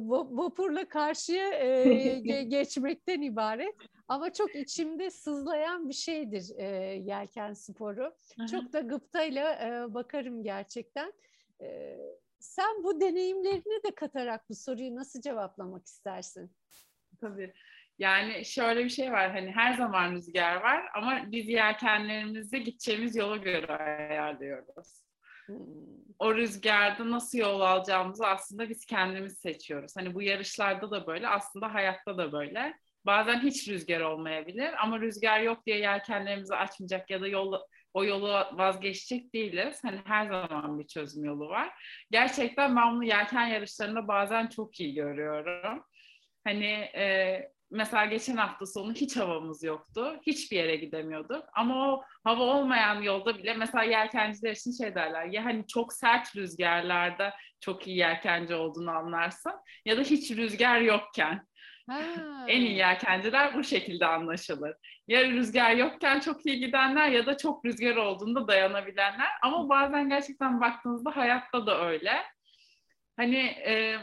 vapurla 0.08 0.88
karşıya 0.88 1.50
geçmekten 2.42 3.22
ibaret. 3.22 3.74
Ama 4.08 4.32
çok 4.32 4.56
içimde 4.56 5.10
sızlayan 5.10 5.88
bir 5.88 5.94
şeydir 5.94 6.58
yelken 7.04 7.52
sporu. 7.52 8.14
Çok 8.50 8.72
da 8.72 8.80
gıptayla 8.80 9.94
bakarım 9.94 10.42
gerçekten. 10.42 11.12
Sen 12.40 12.84
bu 12.84 13.00
deneyimlerini 13.00 13.82
de 13.84 13.94
katarak 13.94 14.48
bu 14.48 14.54
soruyu 14.54 14.94
nasıl 14.94 15.20
cevaplamak 15.20 15.86
istersin? 15.86 16.50
Tabii. 17.20 17.52
Yani 17.98 18.44
şöyle 18.44 18.84
bir 18.84 18.88
şey 18.90 19.12
var 19.12 19.30
hani 19.30 19.52
her 19.52 19.76
zaman 19.76 20.12
rüzgar 20.12 20.56
var 20.56 20.84
ama 20.94 21.20
biz 21.26 21.48
yelkenlerimizi 21.48 22.64
gideceğimiz 22.64 23.16
yola 23.16 23.36
göre 23.36 23.72
ayarlıyoruz. 23.76 25.02
Hmm. 25.46 25.56
O 26.18 26.34
rüzgarda 26.34 27.10
nasıl 27.10 27.38
yol 27.38 27.60
alacağımızı 27.60 28.26
aslında 28.26 28.68
biz 28.68 28.86
kendimiz 28.86 29.38
seçiyoruz. 29.38 29.96
Hani 29.96 30.14
bu 30.14 30.22
yarışlarda 30.22 30.90
da 30.90 31.06
böyle 31.06 31.28
aslında 31.28 31.74
hayatta 31.74 32.18
da 32.18 32.32
böyle. 32.32 32.74
Bazen 33.06 33.40
hiç 33.40 33.68
rüzgar 33.68 34.00
olmayabilir 34.00 34.82
ama 34.82 35.00
rüzgar 35.00 35.40
yok 35.40 35.66
diye 35.66 35.78
yelkenlerimizi 35.78 36.54
açmayacak 36.54 37.10
ya 37.10 37.20
da 37.20 37.28
yol, 37.28 37.60
o 37.94 38.04
yolu 38.04 38.28
vazgeçecek 38.52 39.34
değiliz. 39.34 39.84
Hani 39.84 40.00
her 40.04 40.26
zaman 40.26 40.78
bir 40.78 40.86
çözüm 40.86 41.24
yolu 41.24 41.48
var. 41.48 41.70
Gerçekten 42.10 42.76
ben 42.76 42.92
bunu 42.92 43.04
yelken 43.04 43.46
yarışlarında 43.46 44.08
bazen 44.08 44.46
çok 44.46 44.80
iyi 44.80 44.94
görüyorum. 44.94 45.84
Hani 46.44 46.72
e, 46.94 47.42
mesela 47.70 48.04
geçen 48.04 48.36
hafta 48.36 48.66
sonu 48.66 48.92
hiç 48.92 49.16
havamız 49.16 49.64
yoktu. 49.64 50.20
Hiçbir 50.26 50.56
yere 50.56 50.76
gidemiyorduk. 50.76 51.44
Ama 51.52 51.92
o 51.92 52.02
hava 52.24 52.42
olmayan 52.42 53.02
yolda 53.02 53.38
bile 53.38 53.54
mesela 53.54 53.84
yelkenciler 53.84 54.52
için 54.52 54.72
şey 54.72 54.94
derler. 54.94 55.24
Ya 55.26 55.44
hani 55.44 55.66
çok 55.66 55.92
sert 55.92 56.36
rüzgarlarda 56.36 57.34
çok 57.60 57.86
iyi 57.88 57.96
yelkenci 57.96 58.54
olduğunu 58.54 58.90
anlarsın. 58.90 59.52
Ya 59.84 59.96
da 59.96 60.00
hiç 60.00 60.30
rüzgar 60.30 60.80
yokken. 60.80 61.46
Ha. 61.88 61.98
En 62.48 62.60
iyi 62.60 62.76
yelkenciler 62.76 63.54
bu 63.54 63.64
şekilde 63.64 64.06
anlaşılır. 64.06 64.74
Ya 65.08 65.24
rüzgar 65.24 65.70
yokken 65.70 66.20
çok 66.20 66.46
iyi 66.46 66.58
gidenler 66.58 67.08
ya 67.08 67.26
da 67.26 67.36
çok 67.36 67.64
rüzgar 67.64 67.96
olduğunda 67.96 68.48
dayanabilenler. 68.48 69.28
Ama 69.42 69.68
bazen 69.68 70.08
gerçekten 70.08 70.60
baktığınızda 70.60 71.16
hayatta 71.16 71.66
da 71.66 71.86
öyle. 71.86 72.22
Hani 73.16 73.38
e, 73.38 73.98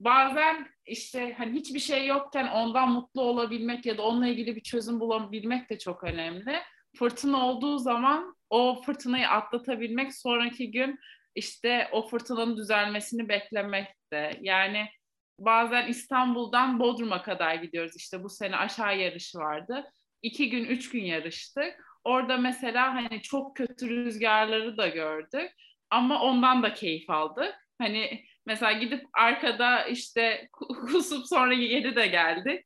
bazen 0.00 0.66
işte 0.86 1.34
hani 1.38 1.52
hiçbir 1.52 1.80
şey 1.80 2.06
yokken 2.06 2.46
ondan 2.46 2.90
mutlu 2.90 3.22
olabilmek 3.22 3.86
ya 3.86 3.98
da 3.98 4.02
onunla 4.02 4.28
ilgili 4.28 4.56
bir 4.56 4.62
çözüm 4.62 5.00
bulabilmek 5.00 5.70
de 5.70 5.78
çok 5.78 6.04
önemli. 6.04 6.58
Fırtına 6.96 7.46
olduğu 7.48 7.78
zaman 7.78 8.36
o 8.50 8.82
fırtınayı 8.82 9.28
atlatabilmek 9.28 10.14
sonraki 10.14 10.70
gün 10.70 10.98
işte 11.34 11.88
o 11.92 12.08
fırtınanın 12.08 12.56
düzelmesini 12.56 13.28
beklemekte. 13.28 14.38
Yani 14.40 14.86
bazen 15.38 15.88
İstanbul'dan 15.88 16.80
Bodrum'a 16.80 17.22
kadar 17.22 17.54
gidiyoruz. 17.54 17.96
İşte 17.96 18.22
bu 18.24 18.28
sene 18.28 18.56
aşağı 18.56 18.98
yarışı 18.98 19.38
vardı. 19.38 19.92
İki 20.22 20.50
gün, 20.50 20.64
üç 20.64 20.90
gün 20.90 21.04
yarıştık. 21.04 21.74
Orada 22.04 22.36
mesela 22.36 22.94
hani 22.94 23.22
çok 23.22 23.56
kötü 23.56 23.88
rüzgarları 23.88 24.76
da 24.76 24.88
gördük. 24.88 25.50
Ama 25.90 26.22
ondan 26.22 26.62
da 26.62 26.74
keyif 26.74 27.10
aldık. 27.10 27.54
Hani 27.78 28.24
Mesela 28.46 28.72
gidip 28.72 29.04
arkada 29.12 29.84
işte 29.84 30.48
kusup 30.90 31.26
sonra 31.26 31.54
geri 31.54 31.96
de 31.96 32.06
geldik. 32.06 32.64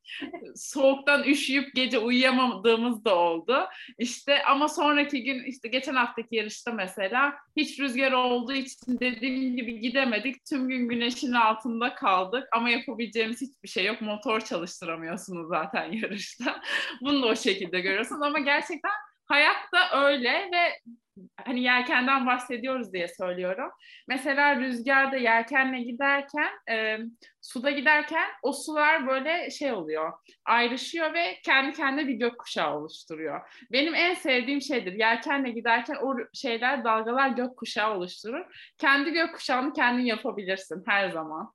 Soğuktan 0.55 1.23
üşüyüp 1.23 1.75
gece 1.75 1.99
uyuyamadığımız 1.99 3.05
da 3.05 3.15
oldu. 3.15 3.67
İşte 3.97 4.43
ama 4.43 4.67
sonraki 4.67 5.23
gün 5.23 5.43
işte 5.43 5.67
geçen 5.67 5.95
haftaki 5.95 6.35
yarışta 6.35 6.71
mesela 6.71 7.33
hiç 7.57 7.79
rüzgar 7.79 8.11
olduğu 8.11 8.53
için 8.53 8.99
dediğim 8.99 9.57
gibi 9.57 9.79
gidemedik. 9.79 10.45
Tüm 10.45 10.69
gün 10.69 10.89
güneşin 10.89 11.33
altında 11.33 11.95
kaldık 11.95 12.47
ama 12.51 12.69
yapabileceğimiz 12.69 13.41
hiçbir 13.41 13.69
şey 13.69 13.85
yok. 13.85 14.01
Motor 14.01 14.41
çalıştıramıyorsunuz 14.41 15.47
zaten 15.49 15.91
yarışta. 15.91 16.61
Bunu 17.01 17.23
da 17.23 17.27
o 17.27 17.35
şekilde 17.35 17.79
görüyorsunuz 17.79 18.21
ama 18.21 18.39
gerçekten 18.39 18.91
hayat 19.25 19.73
da 19.73 20.05
öyle 20.05 20.49
ve 20.53 20.95
hani 21.45 21.63
yelkenden 21.63 22.25
bahsediyoruz 22.25 22.93
diye 22.93 23.07
söylüyorum. 23.07 23.71
Mesela 24.07 24.55
rüzgarda 24.55 25.15
yelkenle 25.15 25.81
giderken, 25.81 26.49
e, 26.71 26.97
suda 27.41 27.71
giderken 27.71 28.29
o 28.43 28.53
sular 28.53 29.07
böyle 29.07 29.49
şey 29.49 29.73
oluyor, 29.73 30.13
ayrışıyor 30.45 31.13
ve 31.13 31.39
kendi 31.43 31.77
kendine 31.77 32.07
bir 32.07 32.13
gökkuşağı 32.13 32.77
oluşturuyor. 32.77 33.41
Benim 33.71 33.95
en 33.95 34.13
sevdiğim 34.13 34.61
şeydir. 34.61 34.93
Yelkenle 34.93 35.51
giderken 35.51 35.95
o 35.95 36.15
şeyler, 36.33 36.83
dalgalar 36.83 37.29
gökkuşağı 37.29 37.97
oluşturur. 37.97 38.73
Kendi 38.77 39.11
gökkuşağını 39.11 39.73
kendin 39.73 40.05
yapabilirsin 40.05 40.83
her 40.87 41.09
zaman. 41.09 41.53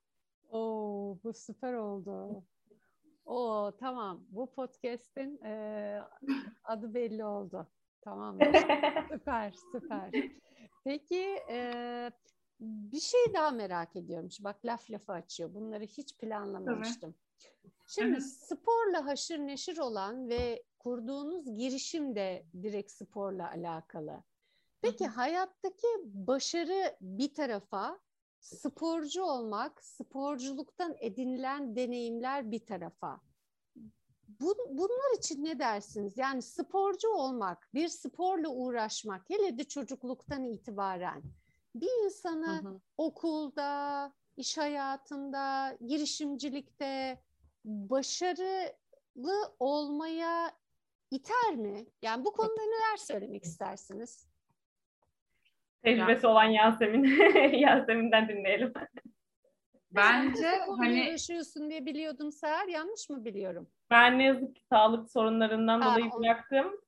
Oo, 0.49 1.17
bu 1.23 1.33
süper 1.33 1.73
oldu. 1.73 2.43
O 3.25 3.71
tamam. 3.79 4.23
Bu 4.29 4.53
podcast'in 4.53 5.43
e, 5.45 6.01
adı 6.63 6.93
belli 6.93 7.25
oldu. 7.25 7.67
Tamam. 8.01 8.37
süper, 9.11 9.53
süper. 9.71 10.11
Peki 10.83 11.39
e, 11.49 12.11
bir 12.59 12.99
şey 12.99 13.33
daha 13.33 13.51
merak 13.51 13.95
ediyorum. 13.95 14.29
Bak 14.39 14.65
laf 14.65 14.91
lafı 14.91 15.11
açıyor. 15.11 15.53
Bunları 15.53 15.83
hiç 15.83 16.17
planlamamıştım. 16.17 17.15
Şimdi 17.87 18.21
sporla 18.21 19.05
haşır 19.05 19.39
neşir 19.39 19.77
olan 19.77 20.29
ve 20.29 20.63
kurduğunuz 20.79 21.55
girişim 21.55 22.15
de 22.15 22.45
direkt 22.61 22.91
sporla 22.91 23.49
alakalı. 23.49 24.23
Peki 24.81 25.07
hayattaki 25.07 25.87
başarı 26.03 26.97
bir 27.01 27.33
tarafa, 27.33 27.99
sporcu 28.39 29.23
olmak, 29.23 29.83
sporculuktan 29.83 30.95
edinilen 30.99 31.75
deneyimler 31.75 32.51
bir 32.51 32.65
tarafa. 32.65 33.21
Bu, 34.41 34.55
bunlar 34.69 35.17
için 35.17 35.43
ne 35.43 35.59
dersiniz? 35.59 36.17
Yani 36.17 36.41
sporcu 36.41 37.09
olmak, 37.09 37.69
bir 37.73 37.87
sporla 37.87 38.49
uğraşmak, 38.49 39.29
hele 39.29 39.57
de 39.57 39.63
çocukluktan 39.63 40.43
itibaren 40.43 41.23
bir 41.75 42.05
insanı 42.05 42.47
hı 42.47 42.69
hı. 42.69 42.79
okulda, 42.97 44.13
iş 44.37 44.57
hayatında, 44.57 45.77
girişimcilikte 45.87 47.21
başarılı 47.65 49.55
olmaya 49.59 50.51
iter 51.11 51.55
mi? 51.55 51.85
Yani 52.01 52.25
bu 52.25 52.31
konuda 52.31 52.61
neler 52.61 52.97
söylemek 52.97 53.43
istersiniz? 53.43 54.27
Tecrübesi 55.83 56.27
olan 56.27 56.43
Yasemin. 56.43 57.03
Yasemin'den 57.57 58.29
dinleyelim. 58.29 58.73
Bence 59.95 60.47
hani 60.77 60.99
yaşıyorsun 60.99 61.69
diye 61.69 61.85
biliyordum 61.85 62.31
Seher. 62.31 62.67
Yanlış 62.67 63.09
mı 63.09 63.25
biliyorum? 63.25 63.67
Ben 63.89 64.19
ne 64.19 64.23
yazık 64.23 64.55
ki 64.55 64.61
sağlık 64.69 65.11
sorunlarından 65.11 65.81
ha, 65.81 65.91
dolayı 65.91 66.11
o... 66.11 66.19
bıraktım. 66.19 66.81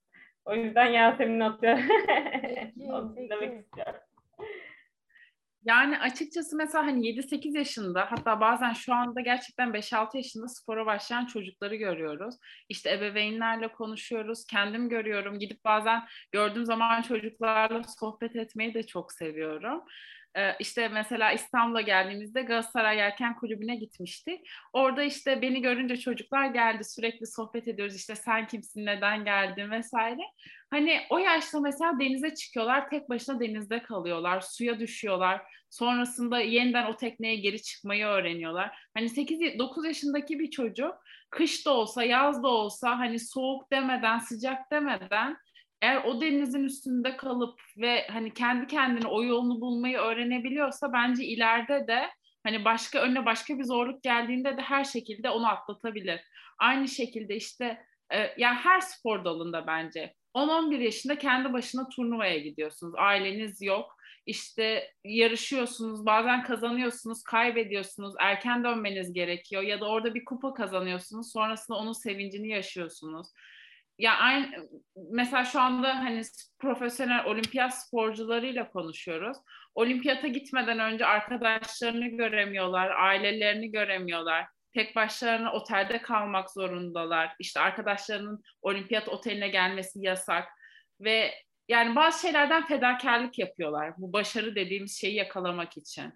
O 0.45 0.55
yüzden 0.55 0.85
Yasemin 0.85 1.39
atıyor. 1.39 1.77
Onu 2.77 3.15
demek 3.29 3.65
istiyorum. 3.65 4.01
Yani 5.65 5.99
açıkçası 5.99 6.57
mesela 6.57 6.85
hani 6.85 7.07
7-8 7.07 7.57
yaşında 7.57 8.11
hatta 8.11 8.39
bazen 8.41 8.73
şu 8.73 8.93
anda 8.93 9.21
gerçekten 9.21 9.69
5-6 9.69 10.17
yaşında 10.17 10.47
spora 10.47 10.85
başlayan 10.85 11.25
çocukları 11.25 11.75
görüyoruz. 11.75 12.35
İşte 12.69 12.93
ebeveynlerle 12.93 13.67
konuşuyoruz. 13.67 14.45
Kendim 14.45 14.89
görüyorum. 14.89 15.39
Gidip 15.39 15.65
bazen 15.65 16.03
gördüğüm 16.31 16.65
zaman 16.65 17.01
çocuklarla 17.01 17.83
sohbet 17.99 18.35
etmeyi 18.35 18.73
de 18.73 18.83
çok 18.83 19.11
seviyorum. 19.11 19.83
Ee, 20.37 20.55
işte 20.59 20.87
mesela 20.87 21.31
İstanbul'a 21.31 21.81
geldiğimizde 21.81 22.41
Galatasaray 22.41 22.97
Yelken 22.97 23.35
Kulübü'ne 23.35 23.75
gitmiştik. 23.75 24.47
Orada 24.73 25.03
işte 25.03 25.41
beni 25.41 25.61
görünce 25.61 25.97
çocuklar 25.97 26.45
geldi 26.45 26.83
sürekli 26.83 27.27
sohbet 27.27 27.67
ediyoruz 27.67 27.95
işte 27.95 28.15
sen 28.15 28.47
kimsin 28.47 28.85
neden 28.85 29.25
geldin 29.25 29.71
vesaire. 29.71 30.21
Hani 30.69 31.01
o 31.09 31.17
yaşta 31.17 31.59
mesela 31.59 31.99
denize 31.99 32.33
çıkıyorlar 32.33 32.89
tek 32.89 33.09
başına 33.09 33.39
denizde 33.39 33.83
kalıyorlar 33.83 34.41
suya 34.41 34.79
düşüyorlar. 34.79 35.41
Sonrasında 35.69 36.39
yeniden 36.39 36.85
o 36.85 36.95
tekneye 36.95 37.35
geri 37.35 37.61
çıkmayı 37.61 38.05
öğreniyorlar. 38.05 38.77
Hani 38.93 39.09
8-9 39.09 39.87
yaşındaki 39.87 40.39
bir 40.39 40.51
çocuk 40.51 40.93
kış 41.29 41.65
da 41.65 41.73
olsa 41.73 42.03
yaz 42.03 42.43
da 42.43 42.47
olsa 42.47 42.99
hani 42.99 43.19
soğuk 43.19 43.71
demeden 43.71 44.19
sıcak 44.19 44.71
demeden 44.71 45.37
eğer 45.83 46.03
o 46.03 46.21
denizin 46.21 46.63
üstünde 46.63 47.17
kalıp 47.17 47.59
ve 47.77 48.07
hani 48.07 48.33
kendi 48.33 48.67
kendine 48.67 49.07
o 49.07 49.23
yolunu 49.23 49.61
bulmayı 49.61 49.97
öğrenebiliyorsa 49.97 50.93
bence 50.93 51.23
ileride 51.25 51.87
de 51.87 52.09
hani 52.43 52.65
başka 52.65 52.99
önüne 52.99 53.25
başka 53.25 53.57
bir 53.57 53.63
zorluk 53.63 54.03
geldiğinde 54.03 54.57
de 54.57 54.61
her 54.61 54.83
şekilde 54.83 55.29
onu 55.29 55.47
atlatabilir. 55.47 56.21
Aynı 56.59 56.87
şekilde 56.87 57.35
işte 57.35 57.85
e, 58.13 58.17
yani 58.37 58.55
her 58.55 58.79
spor 58.79 59.25
dalında 59.25 59.67
bence 59.67 60.13
10-11 60.35 60.83
yaşında 60.83 61.17
kendi 61.17 61.53
başına 61.53 61.89
turnuvaya 61.89 62.37
gidiyorsunuz. 62.37 62.93
Aileniz 62.97 63.61
yok. 63.61 63.97
İşte 64.25 64.91
yarışıyorsunuz, 65.03 66.05
bazen 66.05 66.43
kazanıyorsunuz, 66.43 67.23
kaybediyorsunuz, 67.23 68.13
erken 68.19 68.63
dönmeniz 68.63 69.13
gerekiyor 69.13 69.61
ya 69.61 69.81
da 69.81 69.85
orada 69.85 70.15
bir 70.15 70.25
kupa 70.25 70.53
kazanıyorsunuz, 70.53 71.31
sonrasında 71.31 71.77
onun 71.77 71.93
sevincini 71.93 72.47
yaşıyorsunuz 72.47 73.27
ya 73.97 74.17
aynı 74.17 74.69
mesela 74.95 75.45
şu 75.45 75.59
anda 75.59 75.95
hani 75.95 76.21
profesyonel 76.59 77.25
olimpiyat 77.25 77.77
sporcularıyla 77.77 78.69
konuşuyoruz. 78.69 79.37
Olimpiyata 79.75 80.27
gitmeden 80.27 80.79
önce 80.79 81.05
arkadaşlarını 81.05 82.07
göremiyorlar, 82.07 82.89
ailelerini 82.89 83.71
göremiyorlar. 83.71 84.45
Tek 84.73 84.95
başlarına 84.95 85.53
otelde 85.53 86.01
kalmak 86.01 86.51
zorundalar. 86.51 87.35
İşte 87.39 87.59
arkadaşlarının 87.59 88.43
olimpiyat 88.61 89.09
oteline 89.09 89.47
gelmesi 89.47 89.99
yasak 90.01 90.47
ve 90.99 91.33
yani 91.67 91.95
bazı 91.95 92.21
şeylerden 92.21 92.65
fedakarlık 92.65 93.39
yapıyorlar. 93.39 93.93
Bu 93.97 94.13
başarı 94.13 94.55
dediğimiz 94.55 94.99
şeyi 94.99 95.15
yakalamak 95.15 95.77
için. 95.77 96.13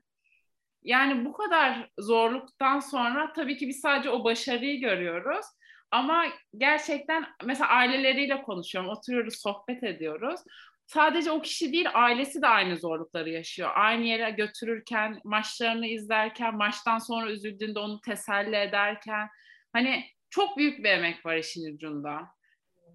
Yani 0.83 1.25
bu 1.25 1.33
kadar 1.33 1.89
zorluktan 1.99 2.79
sonra 2.79 3.33
tabii 3.33 3.57
ki 3.57 3.67
biz 3.67 3.79
sadece 3.79 4.09
o 4.09 4.23
başarıyı 4.23 4.79
görüyoruz. 4.79 5.45
Ama 5.91 6.25
gerçekten 6.57 7.25
mesela 7.45 7.69
aileleriyle 7.69 8.41
konuşuyorum, 8.41 8.89
oturuyoruz, 8.89 9.41
sohbet 9.41 9.83
ediyoruz. 9.83 10.41
Sadece 10.85 11.31
o 11.31 11.41
kişi 11.41 11.73
değil, 11.73 11.87
ailesi 11.93 12.41
de 12.41 12.47
aynı 12.47 12.77
zorlukları 12.77 13.29
yaşıyor. 13.29 13.71
Aynı 13.75 14.05
yere 14.05 14.31
götürürken, 14.31 15.19
maçlarını 15.23 15.87
izlerken, 15.87 16.55
maçtan 16.55 16.97
sonra 16.97 17.31
üzüldüğünde 17.31 17.79
onu 17.79 18.01
teselli 18.01 18.55
ederken. 18.55 19.27
Hani 19.73 20.03
çok 20.29 20.57
büyük 20.57 20.79
bir 20.79 20.89
emek 20.89 21.25
var 21.25 21.35
işin 21.35 21.73
ucunda. 21.73 22.19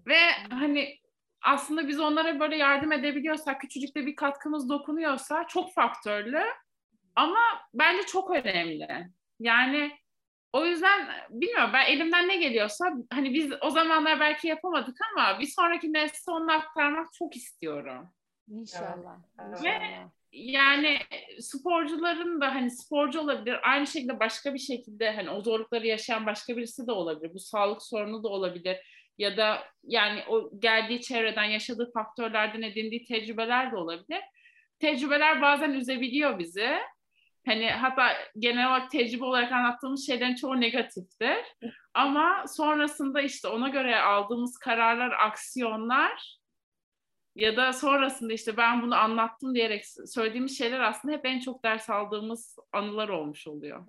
Ve 0.07 0.19
hani 0.49 0.99
aslında 1.41 1.87
biz 1.87 1.99
onlara 1.99 2.39
böyle 2.39 2.57
yardım 2.57 2.91
edebiliyorsak, 2.91 3.61
küçücük 3.61 3.95
de 3.95 4.05
bir 4.05 4.15
katkımız 4.15 4.69
dokunuyorsa 4.69 5.47
çok 5.47 5.73
faktörlü. 5.73 6.43
Ama 7.15 7.39
bence 7.73 8.05
çok 8.05 8.31
önemli. 8.31 8.87
Yani 9.39 9.91
o 10.53 10.65
yüzden 10.65 11.09
bilmiyorum 11.29 11.69
ben 11.73 11.85
elimden 11.85 12.27
ne 12.27 12.37
geliyorsa 12.37 12.85
hani 13.13 13.33
biz 13.33 13.51
o 13.61 13.69
zamanlar 13.69 14.19
belki 14.19 14.47
yapamadık 14.47 14.97
ama 15.11 15.39
bir 15.39 15.47
sonraki 15.47 15.93
nesle 15.93 16.31
onu 16.31 16.51
aktarmak 16.51 17.13
çok 17.13 17.35
istiyorum. 17.35 18.09
İnşallah. 18.47 19.17
Ve 19.63 19.73
yani 20.31 20.97
sporcuların 21.39 22.41
da 22.41 22.55
hani 22.55 22.71
sporcu 22.71 23.19
olabilir 23.19 23.59
aynı 23.63 23.87
şekilde 23.87 24.19
başka 24.19 24.53
bir 24.53 24.59
şekilde 24.59 25.11
hani 25.11 25.29
o 25.29 25.41
zorlukları 25.41 25.87
yaşayan 25.87 26.25
başka 26.25 26.57
birisi 26.57 26.87
de 26.87 26.91
olabilir. 26.91 27.33
Bu 27.33 27.39
sağlık 27.39 27.83
sorunu 27.83 28.23
da 28.23 28.27
olabilir 28.27 28.77
ya 29.17 29.37
da 29.37 29.63
yani 29.83 30.23
o 30.27 30.59
geldiği 30.59 31.01
çevreden 31.01 31.43
yaşadığı 31.43 31.91
faktörlerden 31.93 32.61
edindiği 32.61 33.05
tecrübeler 33.05 33.71
de 33.71 33.75
olabilir. 33.75 34.21
Tecrübeler 34.79 35.41
bazen 35.41 35.71
üzebiliyor 35.71 36.39
bizi 36.39 36.77
Hani 37.45 37.69
hatta 37.69 38.07
genel 38.37 38.67
olarak 38.67 38.91
tecrübe 38.91 39.25
olarak 39.25 39.51
anlattığımız 39.51 40.05
şeylerin 40.05 40.35
çoğu 40.35 40.61
negatiftir. 40.61 41.37
Ama 41.93 42.45
sonrasında 42.47 43.21
işte 43.21 43.47
ona 43.47 43.69
göre 43.69 43.99
aldığımız 43.99 44.57
kararlar, 44.57 45.11
aksiyonlar 45.11 46.39
ya 47.35 47.57
da 47.57 47.73
sonrasında 47.73 48.33
işte 48.33 48.57
ben 48.57 48.81
bunu 48.81 48.95
anlattım 48.95 49.55
diyerek 49.55 49.85
söylediğimiz 50.05 50.57
şeyler 50.57 50.79
aslında 50.79 51.13
hep 51.13 51.25
en 51.25 51.39
çok 51.39 51.63
ders 51.63 51.89
aldığımız 51.89 52.55
anılar 52.71 53.09
olmuş 53.09 53.47
oluyor. 53.47 53.85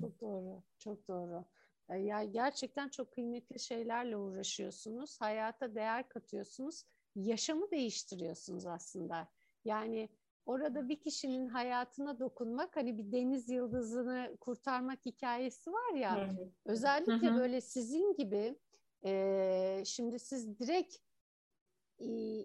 Çok 0.00 0.20
doğru, 0.20 0.62
çok 0.78 1.08
doğru. 1.08 1.44
E, 1.88 1.98
ya 1.98 2.24
gerçekten 2.24 2.88
çok 2.88 3.12
kıymetli 3.12 3.60
şeylerle 3.60 4.16
uğraşıyorsunuz, 4.16 5.20
hayata 5.20 5.74
değer 5.74 6.08
katıyorsunuz, 6.08 6.84
yaşamı 7.16 7.70
değiştiriyorsunuz 7.70 8.66
aslında. 8.66 9.28
Yani 9.64 10.08
orada 10.46 10.88
bir 10.88 11.00
kişinin 11.00 11.46
hayatına 11.48 12.18
dokunmak, 12.18 12.76
hani 12.76 12.98
bir 12.98 13.12
deniz 13.12 13.48
yıldızını 13.48 14.36
kurtarmak 14.40 15.06
hikayesi 15.06 15.72
var 15.72 15.94
ya, 15.94 16.16
özellikle 16.64 17.12
böyle 17.36 17.60
sizin 17.60 18.14
gibi, 18.14 18.58
e, 19.04 19.82
şimdi 19.86 20.18
siz 20.18 20.58
direkt 20.58 20.96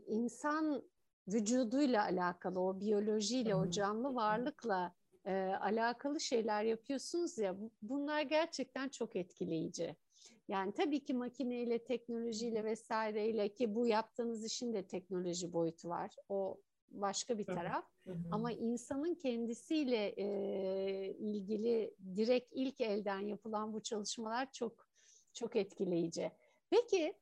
insan 0.08 0.84
vücuduyla 1.28 2.04
alakalı, 2.04 2.60
o 2.60 2.80
biyolojiyle, 2.80 3.56
o 3.56 3.70
canlı 3.70 4.16
varlıkla 4.16 4.96
e, 5.26 5.34
alakalı 5.62 6.20
şeyler 6.20 6.64
yapıyorsunuz 6.64 7.38
ya, 7.38 7.56
bunlar 7.82 8.22
gerçekten 8.22 8.90
çok 8.90 9.16
etkileyici. 9.16 9.96
Yani 10.48 10.74
tabii 10.74 11.04
ki 11.04 11.14
makineyle, 11.14 11.84
teknolojiyle 11.84 12.64
vesaireyle 12.64 13.54
ki 13.54 13.76
bu 13.76 13.88
yaptığınız 13.88 14.46
işin 14.46 14.74
de 14.74 14.88
teknoloji 14.88 15.54
boyutu 15.54 15.90
var. 15.90 16.16
O 16.30 16.58
başka 17.02 17.38
bir 17.38 17.46
taraf. 17.46 17.86
Ama 18.32 18.52
insanın 18.52 19.16
kendisiyle 19.16 20.08
e, 20.08 20.28
ilgili 21.14 21.96
direkt 22.16 22.54
ilk 22.54 22.82
elden 22.82 23.20
yapılan 23.20 23.74
bu 23.74 23.84
çalışmalar 23.84 24.52
çok 24.52 24.88
çok 25.34 25.56
etkileyici. 25.56 26.32
Peki 26.70 27.14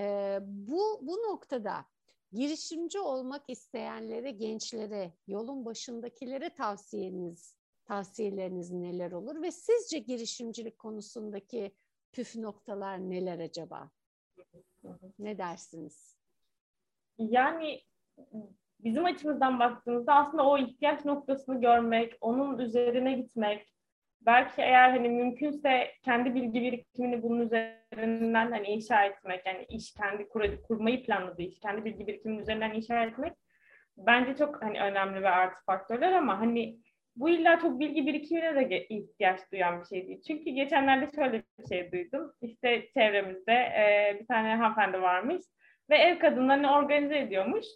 e, 0.00 0.38
bu 0.42 1.00
bu 1.02 1.16
noktada 1.16 1.84
girişimci 2.32 3.00
olmak 3.00 3.50
isteyenlere, 3.50 4.30
gençlere, 4.30 5.12
yolun 5.26 5.64
başındakilere 5.64 6.54
tavsiyeniz, 6.54 7.54
tavsiyeleriniz 7.84 8.70
neler 8.70 9.12
olur 9.12 9.42
ve 9.42 9.50
sizce 9.50 9.98
girişimcilik 9.98 10.78
konusundaki 10.78 11.72
püf 12.12 12.36
noktalar 12.36 12.98
neler 12.98 13.38
acaba? 13.38 13.90
Ne 15.18 15.38
dersiniz? 15.38 16.16
Yani 17.18 17.82
bizim 18.80 19.04
açımızdan 19.04 19.58
baktığımızda 19.58 20.14
aslında 20.14 20.46
o 20.46 20.58
ihtiyaç 20.58 21.04
noktasını 21.04 21.60
görmek, 21.60 22.14
onun 22.20 22.58
üzerine 22.58 23.12
gitmek, 23.12 23.68
belki 24.20 24.62
eğer 24.62 24.90
hani 24.90 25.08
mümkünse 25.08 25.90
kendi 26.04 26.34
bilgi 26.34 26.62
birikimini 26.62 27.22
bunun 27.22 27.40
üzerinden 27.40 28.50
hani 28.50 28.66
inşa 28.66 29.04
etmek, 29.04 29.46
yani 29.46 29.66
iş 29.68 29.94
kendi 29.94 30.28
kur, 30.28 30.62
kurmayı 30.62 31.02
planladığı 31.02 31.42
iş, 31.42 31.60
kendi 31.60 31.84
bilgi 31.84 32.06
birikiminin 32.06 32.42
üzerinden 32.42 32.72
inşa 32.72 33.04
etmek 33.04 33.32
bence 33.98 34.36
çok 34.36 34.62
hani 34.62 34.80
önemli 34.80 35.22
ve 35.22 35.28
artı 35.28 35.64
faktörler 35.66 36.12
ama 36.12 36.40
hani 36.40 36.78
bu 37.16 37.28
illa 37.30 37.60
çok 37.60 37.80
bilgi 37.80 38.06
birikimine 38.06 38.70
de 38.70 38.86
ihtiyaç 38.86 39.40
duyan 39.52 39.80
bir 39.80 39.86
şey 39.86 40.08
değil. 40.08 40.22
Çünkü 40.26 40.50
geçenlerde 40.50 41.08
şöyle 41.14 41.42
bir 41.58 41.68
şey 41.68 41.92
duydum. 41.92 42.32
İşte 42.40 42.88
çevremizde 42.94 43.52
e, 43.52 44.16
bir 44.20 44.26
tane 44.26 44.54
hanımefendi 44.56 45.02
varmış 45.02 45.42
ve 45.90 45.96
ev 45.96 46.18
kadınlarını 46.18 46.72
organize 46.72 47.18
ediyormuş. 47.18 47.66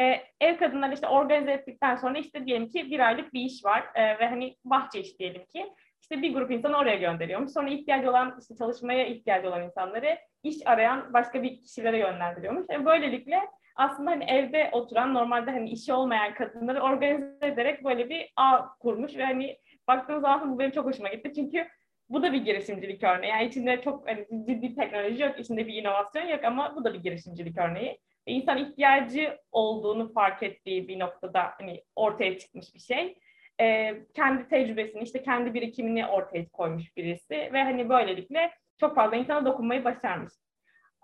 E, 0.00 0.04
ev 0.40 0.56
kadınları 0.58 0.94
işte 0.94 1.08
organize 1.08 1.52
ettikten 1.52 1.96
sonra 1.96 2.18
işte 2.18 2.46
diyelim 2.46 2.68
ki 2.68 2.90
bir 2.90 3.00
aylık 3.00 3.32
bir 3.32 3.40
iş 3.40 3.64
var 3.64 3.84
e, 3.94 4.18
ve 4.18 4.28
hani 4.28 4.56
bahçe 4.64 5.00
iş 5.00 5.18
diyelim 5.18 5.44
ki. 5.44 5.66
İşte 6.02 6.22
bir 6.22 6.34
grup 6.34 6.50
insanı 6.50 6.76
oraya 6.76 6.96
gönderiyormuş. 6.96 7.52
Sonra 7.52 7.70
ihtiyacı 7.70 8.10
olan, 8.10 8.36
işte 8.40 8.54
çalışmaya 8.56 9.06
ihtiyacı 9.06 9.48
olan 9.48 9.64
insanları 9.64 10.18
iş 10.42 10.56
arayan 10.66 11.12
başka 11.12 11.42
bir 11.42 11.60
kişilere 11.60 11.98
yönlendiriyormuş. 11.98 12.66
Yani 12.70 12.84
böylelikle 12.84 13.40
aslında 13.76 14.10
hani 14.10 14.24
evde 14.24 14.68
oturan 14.72 15.14
normalde 15.14 15.50
hani 15.50 15.70
işi 15.70 15.92
olmayan 15.92 16.34
kadınları 16.34 16.80
organize 16.80 17.46
ederek 17.46 17.84
böyle 17.84 18.10
bir 18.10 18.32
ağ 18.36 18.68
kurmuş 18.80 19.16
ve 19.16 19.24
hani 19.24 19.56
baktığınız 19.88 20.22
zaman 20.22 20.52
bu 20.54 20.58
benim 20.58 20.70
çok 20.70 20.86
hoşuma 20.86 21.08
gitti. 21.08 21.32
Çünkü 21.34 21.66
bu 22.08 22.22
da 22.22 22.32
bir 22.32 22.44
girişimcilik 22.44 23.04
örneği. 23.04 23.30
Yani 23.30 23.46
içinde 23.46 23.82
çok 23.82 24.08
hani 24.08 24.26
ciddi 24.46 24.74
teknoloji 24.74 25.22
yok, 25.22 25.38
içinde 25.38 25.66
bir 25.66 25.74
inovasyon 25.74 26.26
yok 26.26 26.44
ama 26.44 26.76
bu 26.76 26.84
da 26.84 26.94
bir 26.94 27.02
girişimcilik 27.02 27.58
örneği. 27.58 27.98
İnsan 28.30 28.58
ihtiyacı 28.58 29.38
olduğunu 29.52 30.12
fark 30.12 30.42
ettiği 30.42 30.88
bir 30.88 30.98
noktada 30.98 31.54
hani 31.58 31.84
ortaya 31.96 32.38
çıkmış 32.38 32.74
bir 32.74 32.80
şey 32.80 33.18
e, 33.60 33.96
kendi 34.14 34.48
tecrübesini, 34.48 35.02
işte 35.02 35.22
kendi 35.22 35.54
birikimini 35.54 36.06
ortaya 36.06 36.48
koymuş 36.48 36.96
birisi 36.96 37.50
ve 37.52 37.62
hani 37.62 37.88
böylelikle 37.88 38.50
çok 38.80 38.94
fazla 38.94 39.16
insana 39.16 39.46
dokunmayı 39.46 39.84
başarmış. 39.84 40.32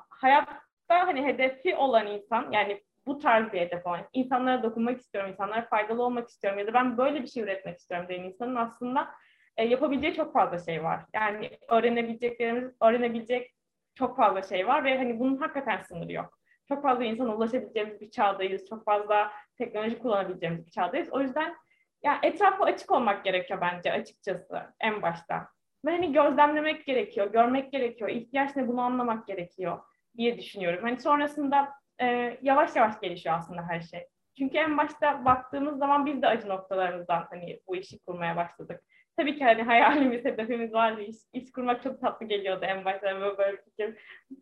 Hayatta 0.09 0.59
hani 0.89 1.25
hedefi 1.25 1.77
olan 1.77 2.07
insan, 2.07 2.53
yani 2.53 2.83
bu 3.07 3.19
tarz 3.19 3.53
bir 3.53 3.61
hedef 3.61 3.87
olan, 3.87 4.01
insanlara 4.13 4.63
dokunmak 4.63 5.01
istiyorum, 5.01 5.31
insanlara 5.31 5.63
faydalı 5.63 6.03
olmak 6.03 6.29
istiyorum 6.29 6.59
ya 6.59 6.67
da 6.67 6.75
ben 6.75 6.99
böyle 6.99 7.23
bir 7.23 7.29
şey 7.29 7.43
üretmek 7.43 7.79
istiyorum 7.79 8.09
diyen 8.09 8.23
insanın 8.23 8.57
aslında 8.57 9.09
e, 9.57 9.65
yapabileceği 9.65 10.15
çok 10.15 10.33
fazla 10.33 10.59
şey 10.59 10.85
var. 10.85 11.01
Yani 11.15 11.51
öğrenebileceklerimiz, 11.69 12.73
öğrenebilecek 12.83 13.53
çok 13.95 14.17
fazla 14.17 14.43
şey 14.43 14.67
var 14.67 14.85
ve 14.85 14.99
hani 14.99 15.21
bunun 15.21 15.37
hakikaten 15.37 15.83
sınırı 15.83 16.13
yok. 16.13 16.36
Çok 16.69 16.83
fazla 16.83 17.05
insana 17.05 17.37
ulaşabileceğimiz 17.37 18.01
bir 18.01 18.11
çağdayız. 18.11 18.69
Çok 18.69 18.85
fazla 18.85 19.33
teknoloji 19.59 19.99
kullanabileceğimiz 19.99 20.67
bir 20.67 20.71
çağdayız. 20.71 21.09
O 21.13 21.21
yüzden 21.21 21.57
ya 22.03 22.19
etrafı 22.23 22.65
açık 22.65 22.91
olmak 22.91 23.25
gerekiyor 23.25 23.61
bence 23.61 23.93
açıkçası 23.93 24.63
en 24.81 25.03
başta. 25.03 25.49
Ve 25.85 25.91
hani 25.91 26.13
gözlemlemek 26.13 26.87
gerekiyor, 26.87 27.33
görmek 27.33 27.73
gerekiyor, 27.73 28.11
ihtiyaç 28.11 28.57
ne 28.57 28.69
bunu 28.69 28.81
anlamak 28.81 29.27
gerekiyor 29.27 29.79
diye 30.17 30.39
düşünüyorum. 30.39 30.83
Hani 30.83 31.01
sonrasında 31.01 31.73
e, 32.01 32.39
yavaş 32.43 32.77
yavaş 32.77 33.01
gelişiyor 33.01 33.35
aslında 33.39 33.63
her 33.63 33.81
şey. 33.81 34.07
Çünkü 34.39 34.59
en 34.59 34.79
başta 34.79 35.25
baktığımız 35.25 35.79
zaman 35.79 36.07
biz 36.07 36.23
de 36.23 36.27
acı 36.27 36.49
noktalarımızdan 36.49 37.27
hani 37.31 37.61
bu 37.67 37.77
işi 37.77 37.99
kurmaya 37.99 38.37
başladık. 38.37 38.83
Tabii 39.17 39.39
ki 39.39 39.45
hani 39.45 39.63
hayalimiz, 39.63 40.25
hedefimiz 40.25 40.73
vardı. 40.73 41.01
İş, 41.01 41.17
iş 41.33 41.53
kurmak 41.53 41.83
çok 41.83 42.01
tatlı 42.01 42.27
geliyordu 42.27 42.65
en 42.65 42.85
başta. 42.85 43.21
Böyle, 43.21 43.39
böyle 43.39 43.57
fikir, 43.57 43.95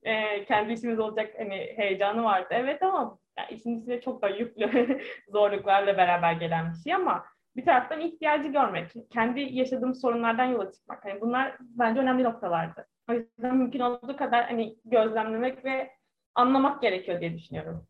e, 0.03 0.45
kendi 0.45 0.73
işimiz 0.73 0.99
olacak 0.99 1.35
hani 1.39 1.73
heyecanı 1.77 2.25
vardı. 2.25 2.49
Evet 2.51 2.83
ama 2.83 3.19
yani 3.39 3.49
işin 3.51 3.81
içinde 3.81 4.01
çok 4.01 4.23
da 4.23 4.29
yüklü 4.29 5.01
zorluklarla 5.29 5.97
beraber 5.97 6.33
gelen 6.33 6.73
bir 6.73 6.77
şey 6.77 6.95
ama 6.95 7.25
bir 7.57 7.65
taraftan 7.65 8.01
ihtiyacı 8.01 8.49
görmek, 8.49 8.93
kendi 9.11 9.41
yaşadığım 9.41 9.95
sorunlardan 9.95 10.45
yola 10.45 10.73
çıkmak. 10.73 11.05
Hani 11.05 11.21
bunlar 11.21 11.57
bence 11.61 12.01
önemli 12.01 12.25
noktalardı. 12.25 12.87
O 13.11 13.13
yüzden 13.13 13.57
mümkün 13.57 13.81
olduğu 13.81 14.17
kadar 14.17 14.45
hani 14.45 14.77
gözlemlemek 14.85 15.65
ve 15.65 15.91
anlamak 16.35 16.83
gerekiyor 16.83 17.21
diye 17.21 17.35
düşünüyorum. 17.35 17.87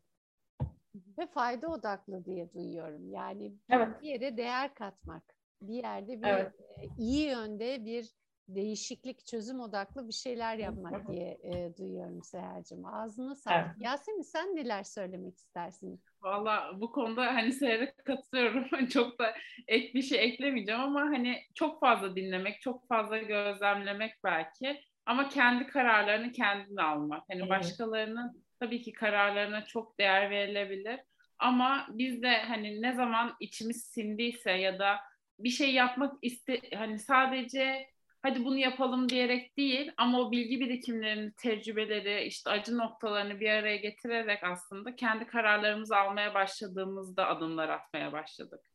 Ve 1.17 1.27
fayda 1.27 1.67
odaklı 1.67 2.25
diye 2.25 2.53
duyuyorum. 2.53 3.09
Yani 3.09 3.53
evet. 3.69 3.87
bir 4.01 4.07
yere 4.07 4.37
değer 4.37 4.73
katmak, 4.73 5.23
bir 5.61 5.83
yerde 5.83 6.21
bir 6.21 6.27
evet. 6.27 6.53
E, 6.81 6.87
iyi 6.97 7.27
yönde 7.27 7.85
bir 7.85 8.09
değişiklik, 8.47 9.25
çözüm 9.25 9.59
odaklı 9.59 10.07
bir 10.07 10.13
şeyler 10.13 10.57
yapmak 10.57 11.07
diye 11.07 11.37
e, 11.43 11.77
duyuyorum 11.77 12.23
Seher'cim. 12.23 12.85
Ağzına 12.85 13.35
sağlık. 13.35 13.65
Evet. 13.65 13.75
Yasemin 13.79 14.21
sen 14.21 14.55
neler 14.55 14.83
söylemek 14.83 15.37
istersin? 15.37 16.01
Valla 16.21 16.71
bu 16.81 16.91
konuda 16.91 17.25
hani 17.25 17.53
Seher'e 17.53 17.93
katılıyorum. 18.05 18.87
çok 18.89 19.19
da 19.19 19.33
ek 19.67 19.93
bir 19.93 20.01
şey 20.01 20.23
eklemeyeceğim 20.25 20.81
ama 20.81 21.01
hani 21.01 21.37
çok 21.55 21.79
fazla 21.79 22.15
dinlemek, 22.15 22.61
çok 22.61 22.87
fazla 22.87 23.17
gözlemlemek 23.17 24.13
belki. 24.23 24.81
Ama 25.05 25.29
kendi 25.29 25.67
kararlarını 25.67 26.31
kendin 26.31 26.77
almak. 26.77 27.23
Hani 27.29 27.39
evet. 27.39 27.49
başkalarının 27.49 28.43
tabii 28.59 28.81
ki 28.81 28.93
kararlarına 28.93 29.65
çok 29.65 29.99
değer 29.99 30.29
verilebilir. 30.29 30.99
Ama 31.39 31.87
biz 31.89 32.21
de 32.21 32.37
hani 32.37 32.81
ne 32.81 32.93
zaman 32.93 33.35
içimiz 33.39 33.83
sindiyse 33.83 34.51
ya 34.51 34.79
da 34.79 34.97
bir 35.39 35.49
şey 35.49 35.73
yapmak 35.73 36.13
iste 36.21 36.61
hani 36.75 36.99
sadece 36.99 37.89
hadi 38.21 38.45
bunu 38.45 38.57
yapalım 38.57 39.09
diyerek 39.09 39.57
değil 39.57 39.91
ama 39.97 40.19
o 40.19 40.31
bilgi 40.31 40.59
birikimlerini, 40.59 41.33
tecrübeleri, 41.33 42.23
işte 42.23 42.49
acı 42.49 42.77
noktalarını 42.77 43.39
bir 43.39 43.49
araya 43.49 43.77
getirerek 43.77 44.43
aslında 44.43 44.95
kendi 44.95 45.27
kararlarımızı 45.27 45.97
almaya 45.97 46.33
başladığımızda 46.33 47.27
adımlar 47.27 47.69
atmaya 47.69 48.11
başladık. 48.11 48.65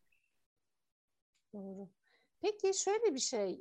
Doğru. 1.53 1.89
Peki 2.43 2.79
şöyle 2.85 3.15
bir 3.15 3.21
şey, 3.21 3.61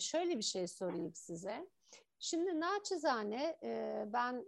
şöyle 0.00 0.38
bir 0.38 0.42
şey 0.42 0.68
sorayım 0.68 1.14
size. 1.14 1.66
Şimdi 2.24 2.60
naçizane 2.60 3.56
ben 4.12 4.44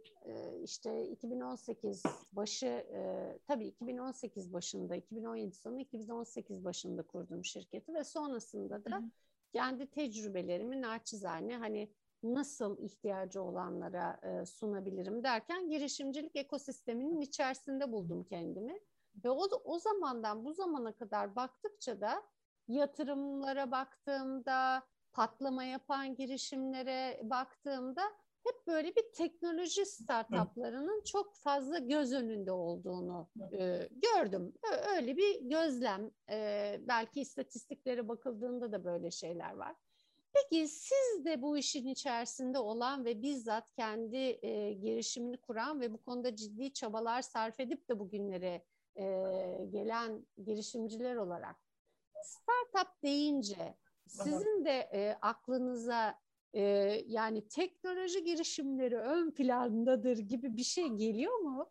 işte 0.63 1.09
2018 1.09 2.03
başı, 2.33 2.87
tabii 3.47 3.67
2018 3.67 4.53
başında, 4.53 4.97
2017 4.97 5.57
sonu, 5.57 5.81
2018 5.81 6.65
başında 6.65 7.03
kurdum 7.03 7.45
şirketi 7.45 7.95
ve 7.95 8.05
sonrasında 8.05 8.85
da... 8.85 8.97
Hı 8.97 9.03
kendi 9.57 9.87
tecrübelerimi 9.87 10.83
naçizane 10.83 11.57
hani 11.57 11.91
nasıl 12.23 12.79
ihtiyacı 12.79 13.43
olanlara 13.43 14.21
e, 14.23 14.47
sunabilirim 14.47 15.25
derken 15.25 15.69
girişimcilik 15.69 16.37
ekosisteminin 16.37 17.21
içerisinde 17.21 17.93
buldum 17.93 18.25
kendimi. 18.25 18.81
Ve 19.25 19.31
o, 19.31 19.49
o 19.65 19.79
zamandan 19.79 20.45
bu 20.45 20.53
zamana 20.53 20.93
kadar 20.93 21.37
baktıkça 21.37 22.01
da 22.01 22.23
yatırımlara 22.69 23.71
baktığımda, 23.71 24.83
patlama 25.17 25.65
yapan 25.65 26.15
girişimlere 26.15 27.21
baktığımda 27.23 28.03
hep 28.45 28.67
böyle 28.67 28.97
bir 28.97 29.13
teknoloji 29.13 29.87
startuplarının 29.87 31.03
çok 31.05 31.35
fazla 31.35 31.79
göz 31.79 32.13
önünde 32.13 32.53
olduğunu 32.53 33.29
e, 33.53 33.89
gördüm. 33.91 34.53
Öyle 34.97 35.17
bir 35.17 35.41
gözlem. 35.41 36.11
E, 36.31 36.81
belki 36.89 37.21
istatistiklere 37.21 38.09
bakıldığında 38.09 38.73
da 38.73 38.85
böyle 38.85 39.11
şeyler 39.11 39.53
var. 39.53 39.75
Peki 40.33 40.69
siz 40.69 41.25
de 41.25 41.43
bu 41.43 41.59
işin 41.59 41.87
içerisinde 41.87 42.59
olan 42.59 43.05
ve 43.05 43.23
bizzat 43.23 43.73
kendi 43.73 44.39
e, 44.43 44.73
girişimini 44.73 45.37
kuran 45.37 45.81
ve 45.81 45.93
bu 45.93 46.03
konuda 46.03 46.37
ciddi 46.37 46.73
çabalar 46.73 47.23
sarf 47.23 47.61
edip 47.61 47.89
de 47.89 47.99
bugünlere 47.99 48.65
e, 48.97 49.05
gelen 49.71 50.27
girişimciler 50.45 51.17
olarak 51.17 51.57
startup 52.23 53.03
deyince 53.03 53.77
sizin 54.07 54.65
de 54.65 54.89
e, 54.93 55.19
aklınıza 55.23 56.19
e, 56.53 56.63
yani 57.07 57.49
teknoloji 57.49 58.25
girişimleri 58.25 58.97
ön 58.97 59.31
plandadır 59.31 60.19
gibi 60.19 60.57
bir 60.57 60.63
şey 60.63 60.89
geliyor 60.89 61.39
mu? 61.39 61.71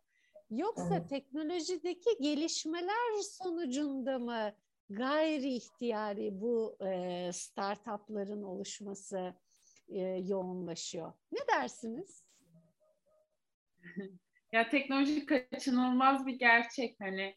Yoksa 0.50 0.96
evet. 0.96 1.10
teknolojideki 1.10 2.10
gelişmeler 2.22 3.22
sonucunda 3.22 4.20
mı 4.20 4.54
gayri 4.90 5.54
ihtiyari 5.54 6.42
bu 6.42 6.78
e, 6.86 7.30
startupların 7.34 8.44
oluşması 8.44 9.34
e, 9.88 10.00
yoğunlaşıyor? 10.02 11.14
Ne 11.32 11.40
dersiniz? 11.48 12.26
ya 14.52 14.70
teknoloji 14.70 15.26
kaçınılmaz 15.26 16.26
bir 16.26 16.40
gerçek 16.40 17.00
hani 17.00 17.36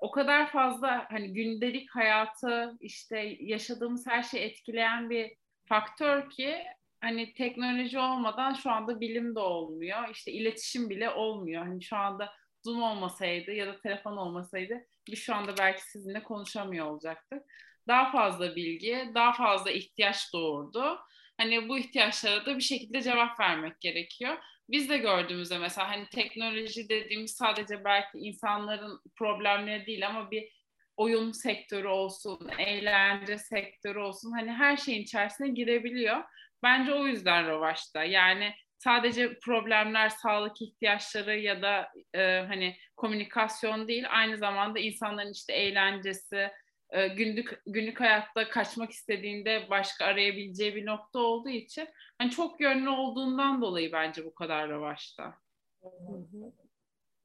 o 0.00 0.10
kadar 0.10 0.50
fazla 0.52 1.06
hani 1.10 1.32
gündelik 1.32 1.90
hayatı 1.90 2.76
işte 2.80 3.36
yaşadığımız 3.40 4.06
her 4.06 4.22
şeyi 4.22 4.44
etkileyen 4.44 5.10
bir 5.10 5.32
faktör 5.68 6.30
ki 6.30 6.62
hani 7.00 7.34
teknoloji 7.34 7.98
olmadan 7.98 8.54
şu 8.54 8.70
anda 8.70 9.00
bilim 9.00 9.34
de 9.34 9.40
olmuyor. 9.40 10.08
İşte 10.12 10.32
iletişim 10.32 10.90
bile 10.90 11.10
olmuyor. 11.10 11.66
Hani 11.66 11.82
şu 11.82 11.96
anda 11.96 12.32
Zoom 12.64 12.82
olmasaydı 12.82 13.50
ya 13.52 13.66
da 13.66 13.80
telefon 13.80 14.16
olmasaydı 14.16 14.74
biz 15.06 15.18
şu 15.18 15.34
anda 15.34 15.58
belki 15.58 15.82
sizinle 15.82 16.22
konuşamıyor 16.22 16.86
olacaktık. 16.86 17.42
Daha 17.88 18.12
fazla 18.12 18.56
bilgi, 18.56 19.10
daha 19.14 19.32
fazla 19.32 19.70
ihtiyaç 19.70 20.32
doğurdu. 20.32 20.98
Hani 21.36 21.68
bu 21.68 21.78
ihtiyaçlara 21.78 22.46
da 22.46 22.56
bir 22.56 22.62
şekilde 22.62 23.02
cevap 23.02 23.40
vermek 23.40 23.80
gerekiyor. 23.80 24.38
Biz 24.68 24.90
de 24.90 24.98
gördüğümüzde 24.98 25.58
mesela 25.58 25.90
hani 25.90 26.08
teknoloji 26.08 26.88
dediğimiz 26.88 27.30
sadece 27.30 27.84
belki 27.84 28.18
insanların 28.18 29.00
problemleri 29.16 29.86
değil 29.86 30.06
ama 30.06 30.30
bir 30.30 30.48
oyun 30.96 31.32
sektörü 31.32 31.88
olsun, 31.88 32.50
eğlence 32.58 33.38
sektörü 33.38 33.98
olsun 33.98 34.32
hani 34.32 34.52
her 34.52 34.76
şeyin 34.76 35.02
içerisine 35.02 35.48
girebiliyor. 35.48 36.24
Bence 36.62 36.94
o 36.94 37.06
yüzden 37.06 37.48
Rovaş'ta. 37.48 38.04
Yani 38.04 38.54
sadece 38.78 39.38
problemler, 39.38 40.08
sağlık 40.08 40.62
ihtiyaçları 40.62 41.38
ya 41.38 41.62
da 41.62 41.88
e, 42.14 42.44
hani 42.48 42.76
komünikasyon 42.96 43.88
değil, 43.88 44.04
aynı 44.08 44.38
zamanda 44.38 44.78
insanların 44.78 45.32
işte 45.32 45.52
eğlencesi, 45.52 46.50
e, 46.92 47.08
günlük 47.08 47.62
günlük 47.66 48.00
hayatta 48.00 48.48
kaçmak 48.48 48.90
istediğinde 48.90 49.70
başka 49.70 50.04
arayabileceği 50.04 50.74
bir 50.74 50.86
nokta 50.86 51.18
olduğu 51.18 51.48
için 51.48 51.88
hani 52.18 52.30
çok 52.30 52.60
yönlü 52.60 52.88
olduğundan 52.88 53.62
dolayı 53.62 53.92
bence 53.92 54.24
bu 54.24 54.34
kadar 54.34 54.68
revaçta. 54.68 55.34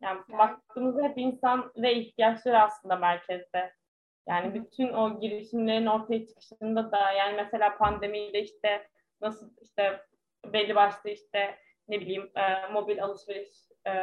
Yani 0.02 0.20
baktığımızda 0.30 1.04
hep 1.04 1.18
insan 1.18 1.72
ve 1.76 1.96
ihtiyaçları 1.96 2.62
aslında 2.62 2.96
merkezde. 2.96 3.74
Yani 4.28 4.54
bütün 4.54 4.88
o 4.88 5.20
girişimlerin 5.20 5.86
ortaya 5.86 6.28
çıkışında 6.28 6.92
da 6.92 7.12
yani 7.12 7.36
mesela 7.36 7.78
pandemiyle 7.78 8.42
işte 8.42 8.88
nasıl 9.22 9.50
işte 9.62 10.06
belli 10.46 10.76
başlı 10.76 11.10
işte 11.10 11.60
ne 11.88 12.00
bileyim 12.00 12.32
e, 12.36 12.68
mobil 12.74 13.04
alışveriş 13.04 13.67
e, 13.88 13.94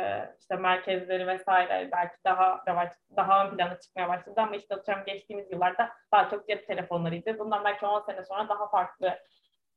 işte 0.40 0.56
merkezleri 0.56 1.26
vesaire 1.26 1.88
belki 1.92 2.14
daha 2.24 2.62
revaç, 2.68 2.92
daha 3.16 3.46
ön 3.46 3.56
plana 3.56 3.80
çıkmaya 3.80 4.08
başladı 4.08 4.40
ama 4.40 4.56
işte 4.56 4.74
atıyorum 4.74 5.04
geçtiğimiz 5.04 5.52
yıllarda 5.52 5.90
daha 6.12 6.30
çok 6.30 6.48
cep 6.48 6.66
telefonlarıydı. 6.66 7.38
Bundan 7.38 7.64
belki 7.64 7.86
10 7.86 8.00
sene 8.00 8.24
sonra 8.24 8.48
daha 8.48 8.70
farklı 8.70 9.18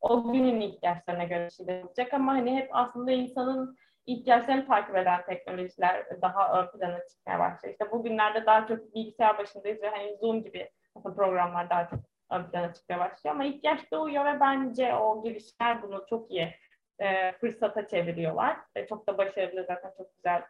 o 0.01 0.32
günün 0.32 0.62
ihtiyaçlarına 0.62 1.24
göre 1.24 1.49
şeyler 1.49 1.84
olacak 1.84 2.14
ama 2.14 2.32
hani 2.34 2.55
hep 2.55 2.70
aslında 2.72 3.12
insanın 3.12 3.78
ihtiyaçlarını 4.05 4.68
takip 4.68 4.95
eden 4.95 5.26
teknolojiler 5.26 6.22
daha 6.22 6.62
ön 6.62 6.80
plana 6.80 6.99
çıkmaya 7.08 7.39
başlıyor. 7.39 7.74
İşte 7.74 7.91
bugünlerde 7.91 8.45
daha 8.45 8.68
çok 8.68 8.95
bilgisayar 8.95 9.38
başındayız 9.38 9.82
ve 9.82 9.89
hani 9.89 10.18
Zoom 10.22 10.43
gibi 10.43 10.70
programlar 11.03 11.70
daha 11.70 11.88
çok 11.88 11.99
ön 12.32 12.43
plana 12.43 12.74
çıkmaya 12.74 12.99
başlıyor 12.99 13.36
ama 13.36 13.45
ihtiyaç 13.45 13.91
doğuyor 13.91 14.26
ve 14.26 14.39
bence 14.39 14.95
o 14.95 15.24
girişimler 15.24 15.82
bunu 15.82 16.05
çok 16.10 16.32
iyi 16.32 16.55
e, 17.00 17.32
fırsata 17.32 17.88
çeviriyorlar. 17.88 18.58
E, 18.76 18.88
çok 18.88 19.08
da 19.08 19.18
başarılı 19.18 19.66
zaten 19.68 19.93
çok 19.98 20.16
güzel 20.16 20.43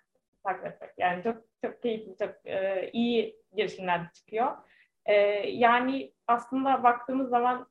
takip. 0.43 0.93
Yani 0.97 1.23
çok 1.23 1.37
çok 1.65 1.81
keyifli, 1.83 2.17
çok 2.17 2.35
e, 2.45 2.89
iyi 2.93 3.41
girişimler 3.55 4.11
çıkıyor. 4.13 4.57
E, 5.05 5.13
yani 5.49 6.13
aslında 6.27 6.83
baktığımız 6.83 7.29
zaman 7.29 7.67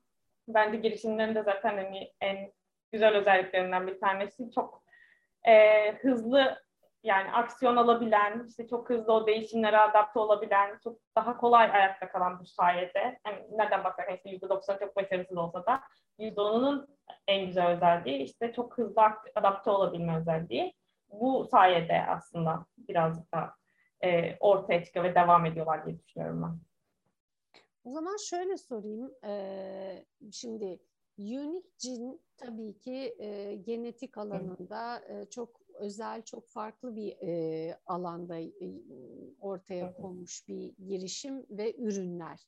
bence 0.47 0.77
girişimlerin 0.77 1.35
de 1.35 1.43
zaten 1.43 1.77
hani 1.77 2.13
en 2.21 2.51
güzel 2.91 3.15
özelliklerinden 3.15 3.87
bir 3.87 3.99
tanesi 3.99 4.51
çok 4.51 4.83
e, 5.47 5.91
hızlı 5.91 6.67
yani 7.03 7.31
aksiyon 7.31 7.75
alabilen, 7.75 8.45
işte 8.49 8.67
çok 8.67 8.89
hızlı 8.89 9.13
o 9.13 9.27
değişimlere 9.27 9.77
adapte 9.77 10.19
olabilen, 10.19 10.79
çok 10.83 10.99
daha 11.15 11.37
kolay 11.37 11.71
ayakta 11.71 12.09
kalan 12.09 12.39
bu 12.39 12.45
sayede. 12.45 13.19
Yani 13.25 13.45
nereden 13.51 13.83
bakarsan 13.83 14.15
işte 14.15 14.29
%90 14.29 14.79
çok 14.79 14.95
başarısız 14.95 15.37
olsa 15.37 15.65
da 15.65 15.81
%10'unun 16.19 16.87
en 17.27 17.45
güzel 17.45 17.67
özelliği 17.67 18.23
işte 18.23 18.53
çok 18.53 18.77
hızlı 18.77 19.01
adapte 19.35 19.69
olabilme 19.69 20.17
özelliği. 20.17 20.73
Bu 21.11 21.47
sayede 21.51 22.05
aslında 22.07 22.65
birazcık 22.77 23.33
da 23.33 23.53
e, 24.03 24.37
ortaya 24.39 24.83
çıkıyor 24.83 25.05
ve 25.05 25.15
devam 25.15 25.45
ediyorlar 25.45 25.85
diye 25.85 25.99
düşünüyorum 25.99 26.41
ben. 26.43 26.59
O 27.83 27.91
zaman 27.91 28.17
şöyle 28.29 28.57
sorayım. 28.57 29.13
Ee, 29.23 30.05
şimdi 30.31 30.79
Unique 31.17 31.61
Gene 31.83 32.17
tabii 32.37 32.77
ki 32.77 33.15
e, 33.19 33.55
genetik 33.55 34.17
alanında 34.17 35.01
e, 35.09 35.25
çok 35.25 35.61
özel, 35.73 36.21
çok 36.21 36.47
farklı 36.47 36.95
bir 36.95 37.17
e, 37.21 37.77
alanda 37.85 38.39
e, 38.39 38.51
ortaya 39.39 39.93
konmuş 39.93 40.47
bir 40.47 40.73
girişim 40.87 41.45
ve 41.49 41.75
ürünler. 41.77 42.47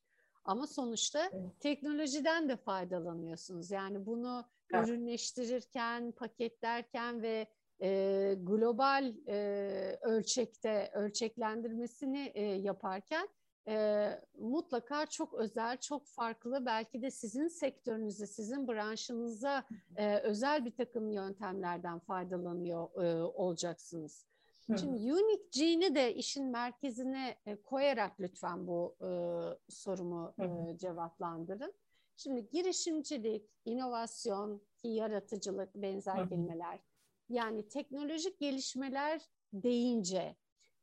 Ama 0.49 0.67
sonuçta 0.67 1.31
teknolojiden 1.59 2.49
de 2.49 2.55
faydalanıyorsunuz. 2.55 3.71
Yani 3.71 4.05
bunu 4.05 4.45
evet. 4.73 4.87
ürünleştirirken, 4.87 6.11
paketlerken 6.11 7.21
ve 7.21 7.47
e, 7.81 8.35
global 8.39 9.13
e, 9.27 9.99
ölçekte 10.01 10.91
ölçeklendirmesini 10.93 12.31
e, 12.35 12.43
yaparken 12.43 13.29
e, 13.67 14.07
mutlaka 14.39 15.05
çok 15.05 15.33
özel, 15.33 15.77
çok 15.77 16.07
farklı 16.07 16.65
belki 16.65 17.01
de 17.01 17.11
sizin 17.11 17.47
sektörünüze, 17.47 18.27
sizin 18.27 18.67
branşınıza 18.67 19.63
e, 19.95 20.17
özel 20.17 20.65
bir 20.65 20.75
takım 20.75 21.11
yöntemlerden 21.11 21.99
faydalanıyor 21.99 23.03
e, 23.03 23.23
olacaksınız. 23.23 24.25
Şimdi 24.77 25.13
Unique 25.13 25.47
Gene'i 25.51 25.95
de 25.95 26.15
işin 26.15 26.45
merkezine 26.45 27.35
e, 27.45 27.61
koyarak 27.61 28.19
lütfen 28.19 28.67
bu 28.67 28.95
e, 29.01 29.09
sorumu 29.71 30.33
e, 30.39 30.77
cevaplandırın. 30.77 31.73
Şimdi 32.15 32.49
girişimcilik, 32.49 33.49
inovasyon, 33.65 34.61
yaratıcılık 34.83 35.75
benzer 35.75 36.29
kelimeler. 36.29 36.79
Yani 37.29 37.67
teknolojik 37.67 38.39
gelişmeler 38.39 39.21
deyince 39.53 40.35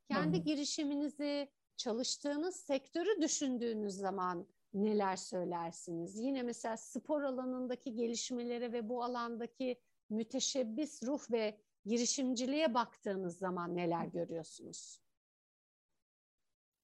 kendi 0.08 0.42
girişiminizi 0.42 1.48
çalıştığınız 1.76 2.56
sektörü 2.56 3.22
düşündüğünüz 3.22 3.94
zaman 3.94 4.46
neler 4.74 5.16
söylersiniz? 5.16 6.18
Yine 6.18 6.42
mesela 6.42 6.76
spor 6.76 7.22
alanındaki 7.22 7.94
gelişmelere 7.94 8.72
ve 8.72 8.88
bu 8.88 9.04
alandaki 9.04 9.80
müteşebbis 10.10 11.02
ruh 11.02 11.30
ve 11.30 11.58
girişimciliğe 11.86 12.74
baktığınız 12.74 13.38
zaman 13.38 13.76
neler 13.76 14.04
görüyorsunuz? 14.04 14.98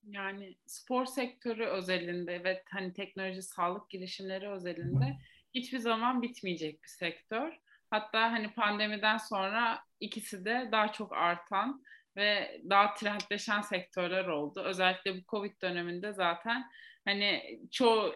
Yani 0.03 0.57
spor 0.67 1.05
sektörü 1.07 1.67
özelinde 1.67 2.45
ve 2.45 2.63
hani 2.71 2.93
teknoloji, 2.93 3.43
sağlık 3.43 3.91
girişimleri 3.91 4.49
özelinde 4.49 5.19
hiçbir 5.55 5.79
zaman 5.79 6.23
bitmeyecek 6.23 6.83
bir 6.83 6.89
sektör. 6.89 7.59
Hatta 7.91 8.33
hani 8.33 8.55
pandemiden 8.55 9.17
sonra 9.17 9.85
ikisi 10.01 10.45
de 10.45 10.69
daha 10.73 10.93
çok 10.93 11.13
artan 11.13 11.83
ve 12.17 12.61
daha 12.71 12.95
trendleşen 12.95 13.61
sektörler 13.61 14.25
oldu. 14.25 14.63
Özellikle 14.65 15.17
bu 15.17 15.21
Covid 15.29 15.63
döneminde 15.63 16.13
zaten 16.13 16.71
hani 17.05 17.61
çoğu 17.71 18.15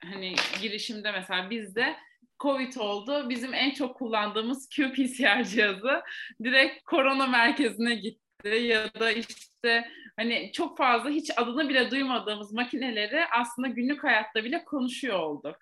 hani 0.00 0.34
girişimde 0.62 1.12
mesela 1.12 1.50
bizde 1.50 1.96
Covid 2.40 2.76
oldu. 2.76 3.28
Bizim 3.28 3.54
en 3.54 3.70
çok 3.70 3.96
kullandığımız 3.96 4.68
qPCR 4.68 5.44
cihazı 5.44 6.02
direkt 6.44 6.84
korona 6.84 7.26
merkezine 7.26 7.94
gitti 7.94 8.48
ya 8.48 8.94
da 9.00 9.10
işte 9.10 9.88
hani 10.16 10.52
çok 10.52 10.78
fazla 10.78 11.10
hiç 11.10 11.30
adını 11.36 11.68
bile 11.68 11.90
duymadığımız 11.90 12.52
makineleri 12.52 13.26
aslında 13.26 13.68
günlük 13.68 14.04
hayatta 14.04 14.44
bile 14.44 14.64
konuşuyor 14.64 15.18
olduk. 15.18 15.56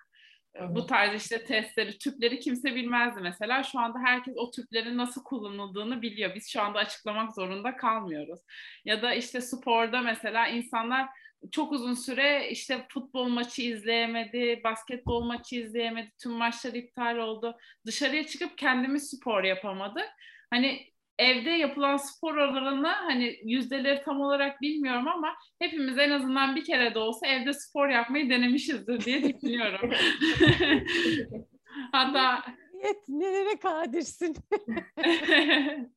bu 0.68 0.86
tarz 0.86 1.22
işte 1.22 1.44
testleri, 1.44 1.98
tüpleri 1.98 2.40
kimse 2.40 2.74
bilmezdi 2.74 3.20
mesela. 3.20 3.62
Şu 3.62 3.78
anda 3.80 3.98
herkes 3.98 4.34
o 4.36 4.51
tüplerin 4.51 4.98
nasıl 4.98 5.24
kullanıldığını 5.24 6.02
biliyor. 6.02 6.34
Biz 6.34 6.48
şu 6.48 6.62
anda 6.62 6.78
açıklamak 6.78 7.34
zorunda 7.34 7.76
kalmıyoruz. 7.76 8.40
Ya 8.84 9.02
da 9.02 9.14
işte 9.14 9.40
sporda 9.40 10.01
mesela 10.01 10.48
insanlar 10.48 11.09
çok 11.52 11.72
uzun 11.72 11.94
süre 11.94 12.48
işte 12.50 12.86
futbol 12.88 13.28
maçı 13.28 13.62
izleyemedi, 13.62 14.60
basketbol 14.64 15.24
maçı 15.24 15.56
izleyemedi, 15.56 16.12
tüm 16.22 16.32
maçlar 16.32 16.72
iptal 16.72 17.16
oldu. 17.16 17.56
Dışarıya 17.86 18.26
çıkıp 18.26 18.58
kendimiz 18.58 19.10
spor 19.10 19.44
yapamadık. 19.44 20.08
Hani 20.50 20.94
evde 21.18 21.50
yapılan 21.50 21.96
spor 21.96 22.34
oranını 22.36 22.88
hani 22.88 23.36
yüzdeleri 23.44 24.02
tam 24.02 24.20
olarak 24.20 24.60
bilmiyorum 24.60 25.08
ama 25.08 25.34
hepimiz 25.58 25.98
en 25.98 26.10
azından 26.10 26.56
bir 26.56 26.64
kere 26.64 26.94
de 26.94 26.98
olsa 26.98 27.26
evde 27.26 27.52
spor 27.52 27.88
yapmayı 27.88 28.30
denemişizdir 28.30 29.04
diye 29.04 29.22
düşünüyorum. 29.22 29.90
Hatta 31.92 32.44
Evet, 32.84 33.08
nelere 33.08 33.58
kadirsin. 33.58 34.36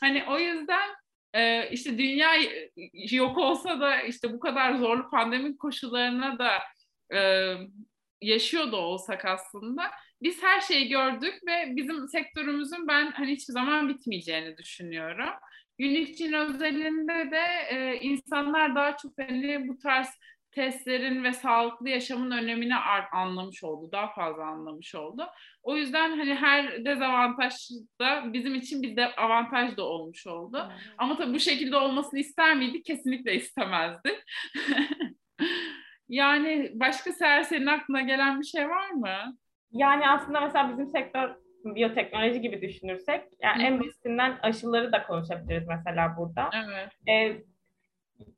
hani 0.00 0.24
o 0.28 0.38
yüzden 0.38 0.88
e, 1.34 1.70
işte 1.70 1.98
dünya 1.98 2.30
yok 3.10 3.38
olsa 3.38 3.80
da 3.80 4.02
işte 4.02 4.32
bu 4.32 4.40
kadar 4.40 4.74
zorlu 4.74 5.10
pandemik 5.10 5.58
koşullarına 5.58 6.38
da 6.38 6.50
e, 7.16 7.54
yaşıyor 8.20 8.72
da 8.72 8.76
olsak 8.76 9.24
aslında 9.24 9.82
biz 10.22 10.42
her 10.42 10.60
şeyi 10.60 10.88
gördük 10.88 11.34
ve 11.46 11.76
bizim 11.76 12.08
sektörümüzün 12.08 12.88
ben 12.88 13.10
hani 13.12 13.32
hiçbir 13.32 13.52
zaman 13.52 13.88
bitmeyeceğini 13.88 14.56
düşünüyorum. 14.56 15.30
Unique'cin 15.80 16.32
özelinde 16.32 17.30
de 17.30 17.44
e, 17.70 18.00
insanlar 18.00 18.74
daha 18.74 18.96
çok 18.96 19.12
hani 19.18 19.68
bu 19.68 19.78
tarz 19.78 20.08
testlerin 20.52 21.24
ve 21.24 21.32
sağlıklı 21.32 21.88
yaşamın 21.88 22.30
önemini 22.30 22.76
anlamış 23.12 23.64
oldu, 23.64 23.92
daha 23.92 24.12
fazla 24.12 24.44
anlamış 24.44 24.94
oldu. 24.94 25.26
O 25.62 25.76
yüzden 25.76 26.18
hani 26.18 26.34
her 26.34 26.84
dezavantaj 26.84 27.54
da 28.00 28.32
bizim 28.32 28.54
için 28.54 28.82
bir 28.82 28.96
de 28.96 29.14
avantaj 29.14 29.76
da 29.76 29.84
olmuş 29.84 30.26
oldu. 30.26 30.58
Hmm. 30.64 30.72
Ama 30.98 31.16
tabii 31.16 31.34
bu 31.34 31.38
şekilde 31.38 31.76
olmasını 31.76 32.20
ister 32.20 32.56
miydik? 32.56 32.84
Kesinlikle 32.84 33.34
istemezdik. 33.34 34.16
yani 36.08 36.70
başka 36.74 37.12
Seher 37.12 37.42
senin 37.42 37.66
aklına 37.66 38.00
gelen 38.00 38.40
bir 38.40 38.46
şey 38.46 38.68
var 38.68 38.90
mı? 38.90 39.36
Yani 39.72 40.08
aslında 40.08 40.40
mesela 40.40 40.70
bizim 40.72 40.86
sektör 40.86 41.34
biyoteknoloji 41.64 42.40
gibi 42.40 42.62
düşünürsek 42.62 43.24
yani 43.42 43.62
Hı. 43.62 43.66
en 43.66 43.80
basitinden 43.80 44.38
aşıları 44.42 44.92
da 44.92 45.06
konuşabiliriz 45.06 45.68
mesela 45.68 46.14
burada. 46.16 46.50
Evet. 46.54 46.92
Ee, 47.08 47.42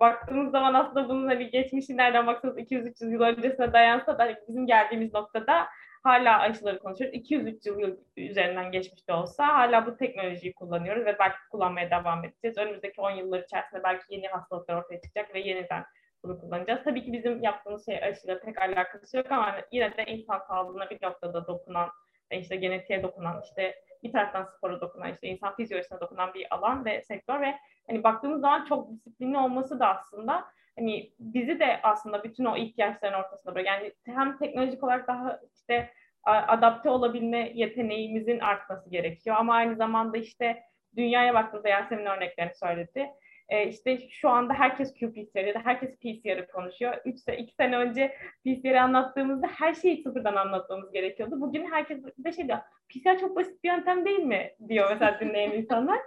baktığımız 0.01 0.53
zaman 0.53 0.75
aslında 0.75 1.09
bunun 1.09 1.27
hani 1.27 1.51
geçmişi 1.51 1.97
nereden 1.97 2.27
baksanız 2.27 2.59
200-300 2.59 3.13
yıl 3.13 3.21
öncesine 3.21 3.73
dayansa 3.73 4.19
da 4.19 4.37
bizim 4.49 4.67
geldiğimiz 4.67 5.15
noktada 5.15 5.67
hala 6.03 6.39
aşıları 6.39 6.79
konuşuyoruz. 6.79 7.19
200-300 7.19 7.81
yıl 7.81 7.97
üzerinden 8.17 8.73
geçmiş 8.73 9.09
de 9.09 9.13
olsa 9.13 9.49
hala 9.49 9.87
bu 9.87 9.97
teknolojiyi 9.97 10.55
kullanıyoruz 10.55 11.05
ve 11.05 11.17
belki 11.19 11.37
kullanmaya 11.51 11.91
devam 11.91 12.25
edeceğiz. 12.25 12.59
Önümüzdeki 12.59 13.01
10 13.01 13.11
yıllar 13.11 13.43
içerisinde 13.43 13.83
belki 13.85 14.05
yeni 14.09 14.29
hastalıklar 14.29 14.75
ortaya 14.75 15.01
çıkacak 15.01 15.35
ve 15.35 15.41
yeniden 15.41 15.85
bunu 16.25 16.41
kullanacağız. 16.41 16.81
Tabii 16.85 17.05
ki 17.05 17.13
bizim 17.13 17.43
yaptığımız 17.43 17.87
şey 17.87 18.05
aşıyla 18.05 18.41
pek 18.41 18.63
alakası 18.63 19.17
yok 19.17 19.33
ama 19.33 19.55
yine 19.73 19.97
de 19.97 20.05
insan 20.05 20.39
sağlığına 20.39 20.91
bir 20.91 21.03
noktada 21.03 21.47
dokunan, 21.47 21.91
işte 22.31 22.57
genetiğe 22.57 23.03
dokunan, 23.03 23.43
işte 23.45 23.75
bir 24.03 24.13
taraftan 24.13 24.45
spora 24.45 24.81
dokunan, 24.81 25.13
işte 25.13 25.29
insan 25.29 25.57
fizyolojisine 25.57 26.01
dokunan 26.01 26.35
bir 26.35 26.55
alan 26.55 26.85
ve 26.85 27.03
sektör 27.03 27.41
ve 27.41 27.55
hani 27.87 28.05
baktığımız 28.05 28.41
zaman 28.41 28.65
çok 28.65 28.91
disiplinli 28.91 29.39
olması 29.39 29.81
da 29.81 29.89
aslında 29.89 30.45
hani 30.79 31.13
bizi 31.19 31.61
de 31.61 31.81
aslında 31.83 32.25
bütün 32.25 32.45
o 32.45 32.57
ihtiyaçların 32.57 33.19
ortasında 33.19 33.55
bırakıyor. 33.55 33.75
Yani 33.77 33.93
hem 34.07 34.39
teknolojik 34.39 34.85
olarak 34.85 35.09
daha 35.09 35.41
işte 35.55 35.91
adapte 36.25 36.91
olabilme 36.91 37.51
yeteneğimizin 37.55 38.39
artması 38.39 38.91
gerekiyor 38.91 39.37
ama 39.39 39.55
aynı 39.55 39.77
zamanda 39.77 40.19
işte 40.19 40.63
dünyaya 40.97 41.35
baktığımızda 41.35 41.69
Yasemin 41.69 42.07
örneklerini 42.07 42.55
söyledi 42.55 43.11
e, 43.53 43.69
işte 43.69 44.09
şu 44.11 44.29
anda 44.29 44.55
herkes 44.55 44.95
qPCR 44.95 45.45
ya 45.45 45.55
da 45.55 45.61
herkes 45.65 45.97
PCR'ı 45.99 46.47
konuşuyor. 46.47 46.95
Üç, 47.05 47.19
iki 47.39 47.55
sene 47.55 47.77
önce 47.77 48.17
PCR'ı 48.45 48.81
anlattığımızda 48.81 49.47
her 49.47 49.75
şeyi 49.75 50.03
sıfırdan 50.03 50.37
anlatmamız 50.37 50.93
gerekiyordu. 50.93 51.41
Bugün 51.41 51.71
herkes 51.71 51.99
de 52.19 52.33
şey 52.33 52.47
diyor, 52.47 52.59
PCR 52.89 53.19
çok 53.19 53.37
basit 53.37 53.65
bir 53.65 53.69
yöntem 53.69 54.05
değil 54.05 54.19
mi? 54.19 54.51
diyor 54.69 54.91
mesela 54.91 55.21
dinleyen 55.21 55.51
insanlar. 55.51 55.99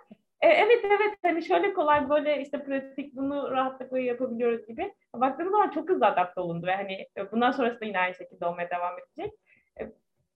E, 0.41 0.47
evet 0.47 0.85
evet 0.85 1.17
hani 1.21 1.43
şöyle 1.43 1.73
kolay 1.73 2.09
böyle 2.09 2.41
işte 2.41 2.63
pratik 2.63 3.15
bunu 3.15 3.51
rahatlıkla 3.51 3.99
yapabiliyoruz 3.99 4.67
gibi. 4.67 4.93
Baktığımız 5.15 5.51
zaman 5.51 5.69
çok 5.69 5.89
hızlı 5.89 6.05
adapte 6.05 6.41
olundu 6.41 6.67
ve 6.67 6.75
hani 6.75 7.07
bundan 7.31 7.51
sonrası 7.51 7.81
da 7.81 7.85
yine 7.85 7.99
aynı 7.99 8.15
şekilde 8.15 8.45
olmaya 8.45 8.69
devam 8.69 8.93
edecek. 8.99 9.39
E, 9.79 9.83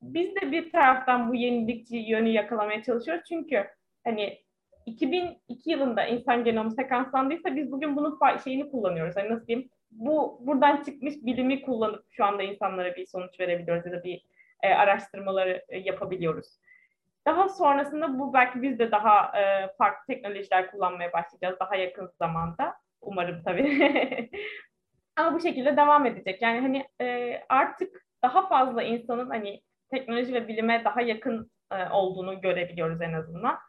biz 0.02 0.36
de 0.36 0.52
bir 0.52 0.72
taraftan 0.72 1.30
bu 1.30 1.36
yenilikçi 1.36 1.98
yönü 1.98 2.30
yakalamaya 2.30 2.84
çalışıyoruz 2.84 3.23
çünkü 3.30 3.68
hani 4.03 4.40
2002 4.90 5.72
yılında 5.72 6.06
insan 6.06 6.44
genomu 6.44 6.72
sekanslandıysa 6.72 7.56
biz 7.56 7.72
bugün 7.72 7.95
bunun 7.95 8.20
şeyini 8.44 8.72
kullanıyoruz. 8.72 9.16
Hani 9.16 9.30
nasıl 9.30 9.48
diyeyim? 9.48 9.70
Bu 9.91 10.40
buradan 10.41 10.84
çıkmış 10.84 11.14
bilimi 11.22 11.61
kullanıp 11.61 12.06
şu 12.10 12.26
anda 12.26 12.44
insanlara 12.44 12.95
bir 12.95 13.06
sonuç 13.06 13.40
verebiliyoruz 13.40 13.86
ya 13.86 13.91
da 13.91 14.03
bir 14.03 14.26
e, 14.64 14.74
araştırmaları 14.74 15.66
e, 15.70 15.78
yapabiliyoruz. 15.78 16.48
Daha 17.28 17.49
sonrasında 17.49 18.20
bu 18.20 18.34
belki 18.34 18.61
biz 18.61 18.80
de 18.80 18.91
daha 18.91 19.40
e, 19.40 19.74
farklı 19.78 20.14
teknolojiler 20.14 20.72
kullanmaya 20.72 21.14
başlayacağız 21.14 21.60
daha 21.60 21.76
yakın 21.76 22.10
zamanda. 22.20 22.76
Umarım 23.02 23.44
tabii. 23.44 24.32
Ama 25.16 25.34
bu 25.34 25.40
şekilde 25.40 25.78
devam 25.78 26.06
edecek. 26.06 26.41
Yani 26.41 26.60
hani 26.60 26.88
e, 27.02 27.40
artık 27.49 28.06
daha 28.24 28.48
fazla 28.48 28.84
insanın 28.84 29.30
hani 29.30 29.61
teknoloji 29.91 30.34
ve 30.34 30.48
bilime 30.48 30.82
daha 30.86 31.02
yakın 31.02 31.52
e, 31.72 31.90
olduğunu 31.90 32.41
görebiliyoruz 32.41 33.02
en 33.02 33.14
azından 33.14 33.60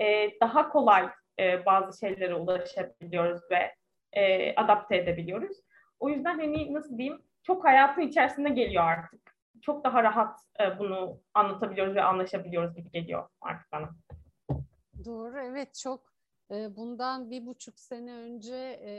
e, 0.00 0.40
daha 0.40 0.68
kolay 0.68 1.08
e, 1.40 1.66
bazı 1.66 1.98
şeylere 1.98 2.34
ulaşabiliyoruz 2.34 3.40
ve 3.50 3.74
e, 4.12 4.54
adapte 4.54 4.96
edebiliyoruz. 4.96 5.56
O 6.00 6.08
yüzden 6.08 6.38
hani 6.38 6.74
nasıl 6.74 6.98
diyeyim 6.98 7.22
çok 7.42 7.64
hayatın 7.64 8.02
içerisinde 8.02 8.48
geliyor 8.48 8.84
artık. 8.84 9.36
Çok 9.62 9.84
daha 9.84 10.02
rahat 10.02 10.40
e, 10.60 10.78
bunu 10.78 11.20
anlatabiliyoruz 11.34 11.94
ve 11.94 12.02
anlaşabiliyoruz 12.02 12.74
gibi 12.74 12.90
geliyor 12.90 13.28
artık 13.40 13.72
bana. 13.72 13.90
Doğru 15.04 15.38
evet 15.40 15.74
çok 15.74 16.12
e, 16.50 16.76
bundan 16.76 17.30
bir 17.30 17.46
buçuk 17.46 17.80
sene 17.80 18.12
önce 18.12 18.80
e, 18.82 18.92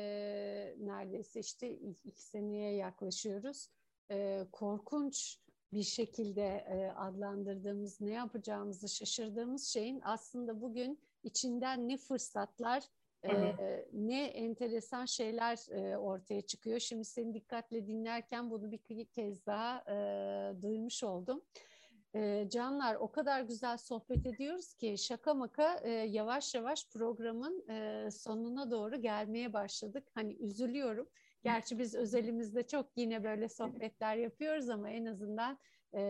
neredeyse 0.80 1.40
işte 1.40 1.70
iki 2.04 2.22
seneye 2.22 2.76
yaklaşıyoruz. 2.76 3.70
E, 4.12 4.46
korkunç 4.52 5.38
bir 5.74 5.84
şekilde 5.84 6.48
e, 6.48 6.92
adlandırdığımız, 6.96 8.02
ne 8.02 8.12
yapacağımızı 8.12 8.90
şaşırdığımız 8.90 9.68
şeyin 9.68 10.02
aslında 10.04 10.62
bugün 10.62 11.00
içinden 11.24 11.90
ne 11.90 11.98
fırsatlar, 11.98 12.84
e, 13.24 13.56
ne 13.94 14.26
enteresan 14.26 15.06
şeyler 15.06 15.72
e, 15.72 15.98
ortaya 15.98 16.42
çıkıyor. 16.42 16.80
Şimdi 16.80 17.06
seni 17.06 17.34
dikkatle 17.34 17.88
dinlerken 17.88 18.50
bunu 18.50 18.72
bir 18.72 19.06
kez 19.06 19.46
daha 19.46 19.84
e, 19.88 20.62
duymuş 20.62 21.04
oldum. 21.04 21.42
E, 22.16 22.48
canlar 22.50 22.96
o 22.96 23.12
kadar 23.12 23.42
güzel 23.42 23.78
sohbet 23.78 24.26
ediyoruz 24.26 24.74
ki 24.74 24.98
şaka 24.98 25.34
maka 25.34 25.80
e, 25.84 25.90
yavaş 25.92 26.56
yavaş 26.56 26.90
programın 26.90 27.70
e, 27.70 28.10
sonuna 28.12 28.72
doğru 28.72 29.02
gelmeye 29.02 29.54
başladık. 29.54 30.04
Hani 30.14 30.34
üzülüyorum 30.34 31.10
Gerçi 31.44 31.80
biz 31.80 31.96
özelimizde 31.96 32.68
çok 32.68 32.90
yine 32.96 33.24
böyle 33.24 33.50
sohbetler 33.50 34.16
yapıyoruz 34.16 34.70
ama 34.70 34.90
en 34.90 35.06
azından 35.06 35.58
e, 35.94 36.02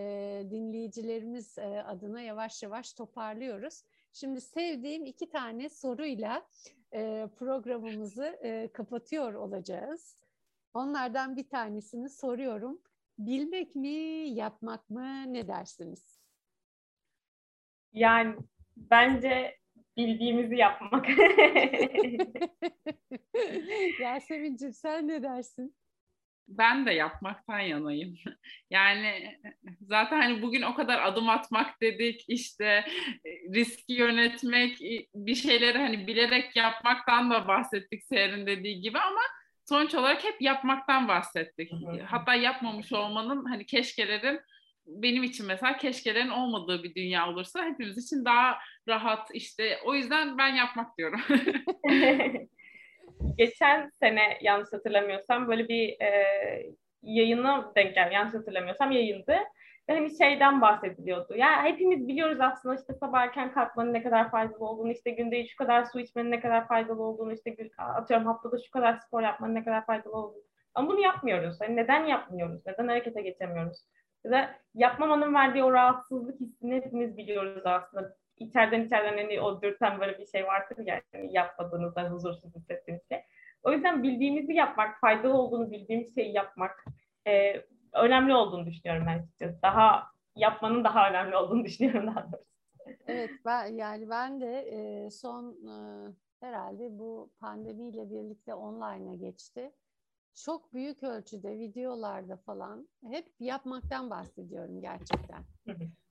dinleyicilerimiz 0.52 1.58
e, 1.58 1.84
adına 1.84 2.22
yavaş 2.22 2.64
yavaş 2.64 2.94
toparlıyoruz. 2.94 3.84
Şimdi 4.14 4.42
sevdiğim 4.42 5.06
iki 5.06 5.30
tane 5.30 5.70
soruyla 5.70 6.48
e, 6.94 7.28
programımızı 7.40 8.40
e, 8.44 8.70
kapatıyor 8.74 9.34
olacağız. 9.34 10.24
Onlardan 10.74 11.36
bir 11.36 11.50
tanesini 11.50 12.10
soruyorum. 12.10 12.82
Bilmek 13.20 13.76
mi, 13.76 13.88
yapmak 14.30 14.90
mı 14.90 15.34
ne 15.34 15.48
dersiniz? 15.48 16.20
Yani 17.94 18.36
bence 18.78 19.58
bildiğimizi 19.98 20.56
yapmak. 20.56 21.08
Yasemin'ciğim 24.02 24.74
sen 24.74 25.08
ne 25.08 25.24
dersin? 25.24 25.76
Ben 26.48 26.86
de 26.86 26.92
yapmaktan 26.92 27.60
yanayım. 27.60 28.18
Yani 28.70 29.40
zaten 29.82 30.22
hani 30.22 30.42
bugün 30.42 30.62
o 30.62 30.76
kadar 30.76 31.02
adım 31.02 31.30
atmak 31.30 31.82
dedik, 31.82 32.26
işte 32.28 32.86
riski 33.54 33.94
yönetmek, 33.94 34.80
bir 35.16 35.36
şeyleri 35.36 35.78
hani 35.78 36.08
bilerek 36.08 36.56
yapmaktan 36.56 37.32
da 37.32 37.48
bahsettik 37.48 38.04
Seher'in 38.04 38.48
dediği 38.48 38.82
gibi 38.82 39.00
ama 39.00 39.22
sonuç 39.66 39.96
olarak 39.96 40.24
hep 40.24 40.42
yapmaktan 40.42 41.08
bahsettik. 41.08 41.72
Hatta 42.06 42.36
yapmamış 42.36 42.94
olmanın 42.94 43.46
hani 43.46 43.66
keşkelerin 43.66 44.40
benim 44.88 45.24
için 45.24 45.46
mesela 45.46 45.78
keşkelerin 45.78 46.30
olmadığı 46.30 46.84
bir 46.84 46.96
dünya 46.96 47.30
olursa 47.30 47.66
hepimiz 47.66 47.98
için 47.98 48.26
daha 48.26 48.58
rahat 48.88 49.30
işte 49.34 49.78
o 49.86 49.94
yüzden 49.94 50.38
ben 50.38 50.56
yapmak 50.56 50.98
diyorum. 50.98 51.22
Geçen 53.38 53.90
sene 53.90 54.38
yanlış 54.42 54.74
hatırlamıyorsam 54.74 55.48
böyle 55.48 55.68
bir 55.68 56.02
e, 56.02 56.12
yayına 57.02 57.72
denk 57.76 57.96
geldi. 57.96 58.14
Yanlış 58.14 58.34
hatırlamıyorsam 58.34 58.92
yayındı. 58.92 59.38
Ve 59.90 59.94
hani 59.94 60.18
şeyden 60.18 60.62
bahsediliyordu. 60.62 61.36
Yani 61.36 61.70
hepimiz 61.70 62.08
biliyoruz 62.08 62.38
aslında 62.42 62.76
işte 62.76 62.94
sabah 62.94 63.22
erken 63.22 63.54
kalkmanın 63.54 63.94
ne 63.94 64.04
kadar 64.04 64.32
faydalı 64.32 64.66
olduğunu, 64.66 64.92
işte 64.92 65.12
günde 65.12 65.48
şu 65.48 65.58
kadar 65.58 65.84
su 65.84 66.00
içmenin 66.00 66.32
ne 66.32 66.40
kadar 66.40 66.68
faydalı 66.68 67.04
olduğunu, 67.04 67.34
işte 67.34 67.56
atıyorum 67.78 68.26
haftada 68.26 68.58
şu 68.66 68.72
kadar 68.72 68.98
spor 68.98 69.22
yapmanın 69.22 69.56
ne 69.56 69.64
kadar 69.64 69.86
faydalı 69.86 70.14
olduğunu. 70.14 70.44
Ama 70.74 70.90
bunu 70.90 71.00
yapmıyoruz. 71.00 71.58
Hani 71.62 71.76
neden 71.76 72.06
yapmıyoruz? 72.06 72.62
Neden 72.66 72.88
harekete 72.88 73.22
geçemiyoruz? 73.22 73.78
Da 74.32 74.56
yapmamanın 74.74 75.34
verdiği 75.34 75.64
o 75.64 75.74
rahatsızlık 75.74 76.40
hissini 76.40 76.76
hepimiz 76.76 77.18
biliyoruz 77.18 77.62
aslında. 77.66 78.16
İçeriden 78.38 78.86
içeriden 78.86 79.18
hani 79.18 79.42
o 79.42 79.62
dürten 79.62 80.00
böyle 80.00 80.20
bir 80.20 80.26
şey 80.26 80.46
vardır 80.46 80.78
ya 80.86 81.02
yani 81.14 81.34
yapmadığınızda 81.34 82.10
huzursuz 82.10 82.56
hissettiğiniz 82.56 83.08
şey. 83.12 83.22
O 83.64 83.72
yüzden 83.72 84.04
bildiğimizi 84.04 84.54
yapmak, 84.54 85.00
faydalı 85.00 85.34
olduğunu 85.34 85.72
bildiğimiz 85.72 86.16
şeyi 86.16 86.34
yapmak 86.34 86.86
e, 87.28 87.62
önemli 87.94 88.34
olduğunu 88.34 88.66
düşünüyorum 88.66 89.04
ben 89.08 89.20
açıkçası. 89.20 89.62
Daha 89.62 90.04
yapmanın 90.36 90.84
daha 90.84 91.10
önemli 91.10 91.36
olduğunu 91.36 91.66
düşünüyorum 91.66 92.08
daha 92.08 92.32
doğrusu. 92.32 92.48
Evet 93.08 93.32
ben 93.46 93.66
yani 93.66 94.10
ben 94.10 94.42
de 94.42 94.60
e, 94.60 95.10
son 95.12 95.52
e, 95.52 95.74
herhalde 96.40 97.00
bu 97.00 97.30
pandemiyle 97.40 98.10
birlikte 98.10 98.54
online'a 98.54 99.16
geçti. 99.16 99.72
Çok 100.46 100.74
büyük 100.74 101.04
ölçüde 101.04 101.60
videolarda 101.60 102.38
falan 102.38 102.88
hep 103.04 103.34
yapmaktan 103.40 104.10
bahsediyorum 104.10 104.82
gerçekten. 104.82 105.44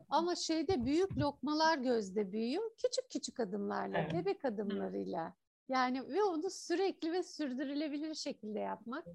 Ama 0.08 0.34
şeyde 0.34 0.84
büyük 0.84 1.18
lokmalar 1.18 1.78
gözde 1.78 2.32
büyüyor. 2.32 2.70
Küçük 2.76 3.10
küçük 3.10 3.40
adımlarla, 3.40 3.98
evet. 3.98 4.12
bebek 4.12 4.44
adımlarıyla. 4.44 5.34
Yani 5.68 6.08
ve 6.08 6.22
onu 6.22 6.50
sürekli 6.50 7.12
ve 7.12 7.22
sürdürülebilir 7.22 8.14
şekilde 8.14 8.58
yapmak. 8.58 9.06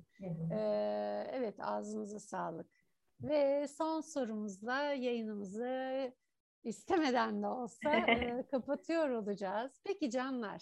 Ee, 0.51 1.27
evet 1.31 1.55
ağzınıza 1.59 2.19
sağlık. 2.19 2.69
Ve 3.21 3.67
son 3.67 4.01
sorumuzla 4.01 4.81
yayınımızı 4.81 6.13
istemeden 6.63 7.43
de 7.43 7.47
olsa 7.47 7.91
e, 8.07 8.45
kapatıyor 8.51 9.09
olacağız. 9.09 9.81
Peki 9.83 10.09
canlar, 10.09 10.61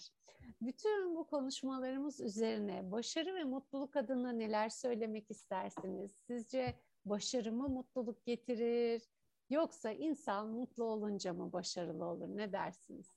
bütün 0.60 1.16
bu 1.16 1.26
konuşmalarımız 1.26 2.20
üzerine 2.20 2.90
başarı 2.90 3.34
ve 3.34 3.44
mutluluk 3.44 3.96
adına 3.96 4.32
neler 4.32 4.68
söylemek 4.68 5.30
istersiniz? 5.30 6.12
Sizce 6.26 6.74
başarı 7.04 7.52
mı 7.52 7.68
mutluluk 7.68 8.24
getirir? 8.24 9.02
Yoksa 9.50 9.92
insan 9.92 10.48
mutlu 10.48 10.84
olunca 10.84 11.32
mı 11.32 11.52
başarılı 11.52 12.04
olur? 12.04 12.28
Ne 12.36 12.52
dersiniz? 12.52 13.10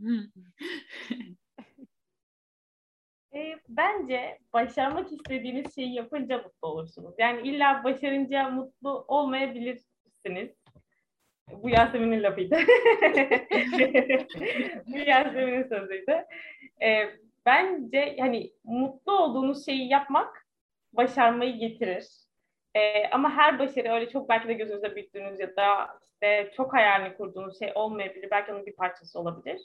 E, 3.34 3.54
bence 3.68 4.38
başarmak 4.52 5.12
istediğiniz 5.12 5.74
şeyi 5.74 5.94
yapınca 5.94 6.38
mutlu 6.38 6.68
olursunuz. 6.68 7.14
Yani 7.18 7.48
illa 7.48 7.84
başarınca 7.84 8.50
mutlu 8.50 9.04
olmayabilirsiniz. 9.08 10.59
Bu 11.62 11.70
Yasemin'in 11.70 12.22
lafıydı. 12.22 12.56
Bu 14.86 14.98
Yasemin'in 14.98 15.62
sözüydü. 15.62 16.24
E, 16.82 17.08
bence 17.46 18.16
hani 18.20 18.52
mutlu 18.64 19.18
olduğunuz 19.18 19.66
şeyi 19.66 19.88
yapmak 19.88 20.46
başarmayı 20.92 21.58
getirir. 21.58 22.06
E, 22.74 23.06
ama 23.08 23.36
her 23.36 23.58
başarı 23.58 23.92
öyle 23.92 24.10
çok 24.10 24.28
belki 24.28 24.48
de 24.48 24.52
gözünüzde 24.52 24.96
büyüttüğünüz 24.96 25.40
ya 25.40 25.56
da 25.56 25.88
işte 26.12 26.50
çok 26.56 26.74
hayalini 26.74 27.16
kurduğunuz 27.16 27.58
şey 27.58 27.72
olmayabilir. 27.74 28.30
Belki 28.30 28.52
onun 28.52 28.66
bir 28.66 28.76
parçası 28.76 29.20
olabilir. 29.20 29.60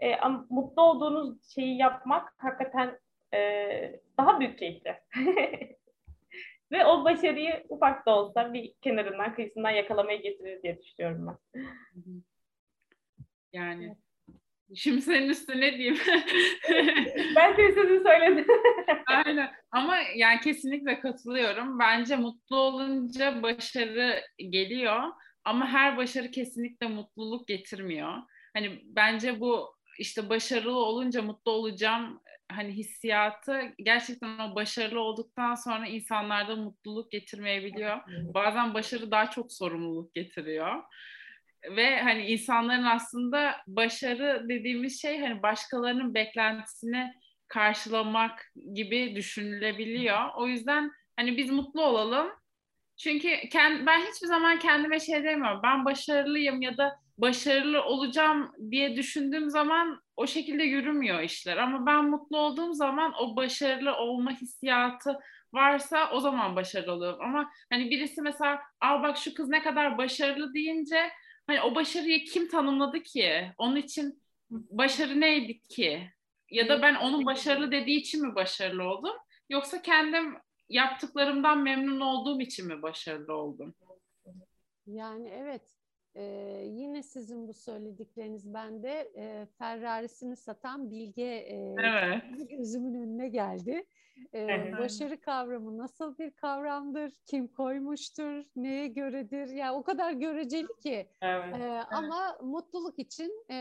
E, 0.00 0.16
ama 0.16 0.46
mutlu 0.50 0.82
olduğunuz 0.82 1.54
şeyi 1.54 1.78
yapmak 1.78 2.32
hakikaten 2.36 2.98
e, 3.34 4.00
daha 4.18 4.40
büyük 4.40 4.58
keyifli. 4.58 4.96
Ve 6.72 6.84
o 6.84 7.04
başarıyı 7.04 7.66
ufak 7.68 8.06
da 8.06 8.18
olsa 8.18 8.52
bir 8.52 8.74
kenarından 8.82 9.34
kıyısından 9.34 9.70
yakalamaya 9.70 10.16
getirir 10.16 10.62
diye 10.62 10.78
düşünüyorum 10.80 11.26
ben. 11.26 11.62
Yani 13.52 13.96
Şimdi 14.74 15.02
senin 15.02 15.28
üstüne 15.28 15.72
diyeyim. 15.72 15.98
ben 17.36 17.56
senin 17.56 17.74
sözünü 17.74 18.02
söyledim. 18.02 18.46
Aynen. 19.06 19.50
Ama 19.70 19.96
yani 20.16 20.40
kesinlikle 20.40 21.00
katılıyorum. 21.00 21.78
Bence 21.78 22.16
mutlu 22.16 22.56
olunca 22.56 23.42
başarı 23.42 24.20
geliyor. 24.38 25.02
Ama 25.44 25.66
her 25.66 25.96
başarı 25.96 26.30
kesinlikle 26.30 26.86
mutluluk 26.86 27.48
getirmiyor. 27.48 28.12
Hani 28.54 28.82
bence 28.84 29.40
bu 29.40 29.76
işte 29.98 30.28
başarılı 30.28 30.78
olunca 30.78 31.22
mutlu 31.22 31.52
olacağım 31.52 32.20
hani 32.52 32.72
hissiyatı 32.72 33.60
gerçekten 33.78 34.38
o 34.38 34.54
başarılı 34.54 35.00
olduktan 35.00 35.54
sonra 35.54 35.86
insanlarda 35.86 36.56
mutluluk 36.56 37.10
getirmeyebiliyor. 37.10 37.96
Bazen 38.34 38.74
başarı 38.74 39.10
daha 39.10 39.30
çok 39.30 39.52
sorumluluk 39.52 40.14
getiriyor. 40.14 40.82
Ve 41.76 42.00
hani 42.02 42.26
insanların 42.26 42.84
aslında 42.84 43.56
başarı 43.66 44.46
dediğimiz 44.48 45.02
şey 45.02 45.20
hani 45.20 45.42
başkalarının 45.42 46.14
beklentisini 46.14 47.12
karşılamak 47.48 48.52
gibi 48.74 49.16
düşünülebiliyor. 49.16 50.20
O 50.36 50.46
yüzden 50.46 50.90
hani 51.16 51.36
biz 51.36 51.50
mutlu 51.50 51.82
olalım. 51.82 52.28
Çünkü 52.96 53.48
kend, 53.52 53.86
ben 53.86 54.00
hiçbir 54.00 54.26
zaman 54.26 54.58
kendime 54.58 55.00
şey 55.00 55.24
demiyorum. 55.24 55.60
Ben 55.62 55.84
başarılıyım 55.84 56.62
ya 56.62 56.76
da 56.76 57.05
başarılı 57.18 57.84
olacağım 57.84 58.52
diye 58.70 58.96
düşündüğüm 58.96 59.50
zaman 59.50 60.02
o 60.16 60.26
şekilde 60.26 60.62
yürümüyor 60.62 61.20
işler. 61.22 61.56
Ama 61.56 61.86
ben 61.86 62.10
mutlu 62.10 62.38
olduğum 62.38 62.72
zaman 62.72 63.12
o 63.20 63.36
başarılı 63.36 63.96
olma 63.96 64.30
hissiyatı 64.30 65.18
varsa 65.52 66.10
o 66.12 66.20
zaman 66.20 66.56
başarılı 66.56 66.92
oluyorum. 66.92 67.20
Ama 67.22 67.50
hani 67.70 67.90
birisi 67.90 68.22
mesela 68.22 68.60
al 68.80 69.02
bak 69.02 69.16
şu 69.16 69.34
kız 69.34 69.48
ne 69.48 69.62
kadar 69.62 69.98
başarılı 69.98 70.54
deyince 70.54 71.10
hani 71.46 71.60
o 71.60 71.74
başarıyı 71.74 72.24
kim 72.24 72.48
tanımladı 72.48 73.02
ki? 73.02 73.52
Onun 73.58 73.76
için 73.76 74.22
başarı 74.50 75.20
neydi 75.20 75.60
ki? 75.60 76.10
Ya 76.50 76.68
da 76.68 76.82
ben 76.82 76.94
onun 76.94 77.26
başarılı 77.26 77.72
dediği 77.72 78.00
için 78.00 78.26
mi 78.26 78.34
başarılı 78.34 78.84
oldum? 78.84 79.16
Yoksa 79.48 79.82
kendim 79.82 80.36
yaptıklarımdan 80.68 81.58
memnun 81.58 82.00
olduğum 82.00 82.40
için 82.40 82.66
mi 82.66 82.82
başarılı 82.82 83.34
oldum? 83.34 83.74
Yani 84.86 85.28
evet 85.28 85.76
ee, 86.16 86.64
yine 86.66 87.02
sizin 87.02 87.48
bu 87.48 87.54
söyledikleriniz 87.54 88.54
bende 88.54 89.12
e, 89.16 89.46
Ferrari'sini 89.58 90.36
satan 90.36 90.90
Bilge 90.90 91.22
e, 91.22 91.74
evet. 91.78 92.22
gözümün 92.50 92.94
önüne 92.94 93.28
geldi. 93.28 93.86
Evet. 94.32 94.78
Başarı 94.78 95.20
kavramı 95.20 95.78
nasıl 95.78 96.18
bir 96.18 96.30
kavramdır? 96.30 97.12
Kim 97.26 97.48
koymuştur? 97.48 98.44
Neye 98.56 98.86
göredir? 98.86 99.48
Ya 99.48 99.56
yani 99.56 99.76
o 99.76 99.82
kadar 99.82 100.12
göreceli 100.12 100.76
ki. 100.82 101.08
Evet. 101.22 101.54
Ee, 101.54 101.62
evet. 101.62 101.84
Ama 101.90 102.38
mutluluk 102.42 102.98
için 102.98 103.44
e, 103.50 103.54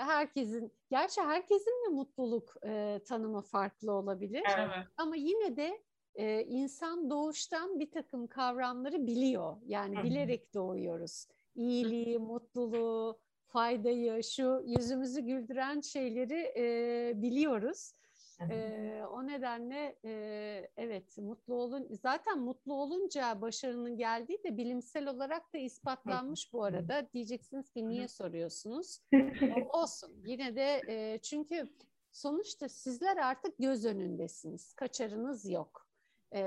herkesin, 0.00 0.72
gerçi 0.90 1.20
herkesin 1.20 1.84
de 1.86 1.94
mutluluk 1.94 2.54
e, 2.66 3.00
tanımı 3.08 3.42
farklı 3.42 3.92
olabilir. 3.92 4.42
Evet. 4.58 4.86
Ama 4.96 5.16
yine 5.16 5.56
de 5.56 5.82
e, 6.14 6.42
insan 6.42 7.10
doğuştan 7.10 7.80
bir 7.80 7.90
takım 7.90 8.26
kavramları 8.26 9.06
biliyor. 9.06 9.56
Yani 9.66 10.02
bilerek 10.02 10.54
doğuyoruz 10.54 11.26
iyiliği, 11.56 12.18
mutluluğu, 12.18 13.18
faydayı, 13.46 14.22
şu 14.22 14.62
yüzümüzü 14.66 15.20
güldüren 15.20 15.80
şeyleri 15.80 16.52
e, 16.56 17.12
biliyoruz. 17.22 17.92
E, 18.50 19.02
o 19.10 19.26
nedenle 19.26 19.98
e, 20.04 20.70
evet 20.76 21.18
mutlu 21.18 21.54
olun 21.54 21.88
zaten 22.02 22.38
mutlu 22.38 22.74
olunca 22.74 23.40
başarının 23.40 23.96
geldiği 23.96 24.42
de 24.44 24.56
bilimsel 24.56 25.08
olarak 25.08 25.52
da 25.54 25.58
ispatlanmış 25.58 26.52
bu 26.52 26.64
arada. 26.64 27.06
Diyeceksiniz 27.12 27.70
ki 27.70 27.88
niye 27.88 28.08
soruyorsunuz? 28.08 29.00
olsun 29.72 30.22
yine 30.24 30.56
de 30.56 30.80
e, 30.88 31.18
çünkü 31.18 31.68
sonuçta 32.12 32.68
sizler 32.68 33.16
artık 33.16 33.58
göz 33.58 33.84
önündesiniz. 33.84 34.72
Kaçarınız 34.72 35.50
yok. 35.50 35.88
E, 36.32 36.40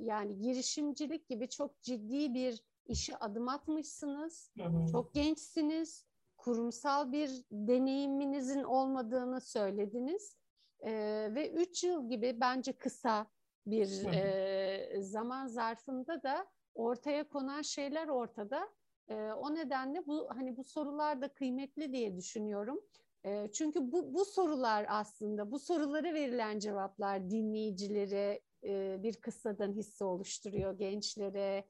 yani 0.00 0.38
girişimcilik 0.40 1.28
gibi 1.28 1.48
çok 1.48 1.82
ciddi 1.82 2.34
bir 2.34 2.62
işe 2.86 3.16
adım 3.16 3.48
atmışsınız. 3.48 4.50
Hı 4.56 4.64
hı. 4.64 4.86
Çok 4.92 5.14
gençsiniz. 5.14 6.04
Kurumsal 6.36 7.12
bir 7.12 7.44
deneyiminizin 7.50 8.62
olmadığını 8.62 9.40
söylediniz. 9.40 10.36
Ee, 10.80 11.28
ve 11.34 11.50
üç 11.50 11.84
yıl 11.84 12.08
gibi 12.08 12.36
bence 12.40 12.72
kısa 12.72 13.26
bir 13.66 14.04
e, 14.14 15.02
zaman 15.02 15.46
zarfında 15.46 16.22
da 16.22 16.46
ortaya 16.74 17.28
konan 17.28 17.62
şeyler 17.62 18.08
ortada. 18.08 18.68
E, 19.08 19.14
o 19.14 19.54
nedenle 19.54 20.06
bu 20.06 20.28
hani 20.30 20.56
bu 20.56 20.64
sorular 20.64 21.22
da 21.22 21.28
kıymetli 21.28 21.92
diye 21.92 22.16
düşünüyorum. 22.16 22.80
E, 23.24 23.50
çünkü 23.52 23.92
bu 23.92 24.14
bu 24.14 24.24
sorular 24.24 24.86
aslında 24.88 25.50
bu 25.50 25.58
sorulara 25.58 26.14
verilen 26.14 26.58
cevaplar 26.58 27.30
dinleyicilere 27.30 28.40
e, 28.64 29.02
bir 29.02 29.14
kıssadan 29.14 29.72
hisse 29.72 30.04
oluşturuyor 30.04 30.78
gençlere, 30.78 31.64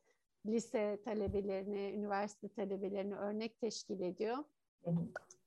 lise 0.47 0.99
talebelerini, 1.05 1.93
üniversite 1.97 2.49
talebelerini 2.49 3.15
örnek 3.15 3.61
teşkil 3.61 4.01
ediyor. 4.01 4.45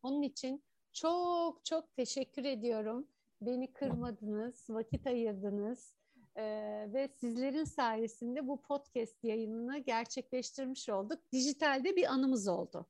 Onun 0.04 0.22
için 0.22 0.64
çok 0.94 1.66
çok 1.66 1.96
teşekkür 1.96 2.46
ediyorum. 2.46 3.08
Beni 3.42 3.74
kırmadınız, 3.74 4.70
vakit 4.70 5.08
ayırdınız. 5.08 5.94
Ee, 6.36 6.90
ve 6.94 7.08
sizlerin 7.08 7.64
sayesinde 7.64 8.48
bu 8.48 8.62
podcast 8.62 9.24
yayınını 9.24 9.78
gerçekleştirmiş 9.78 10.90
olduk. 10.90 11.20
Dijitalde 11.32 11.96
bir 11.96 12.14
anımız 12.14 12.48
oldu. 12.48 12.86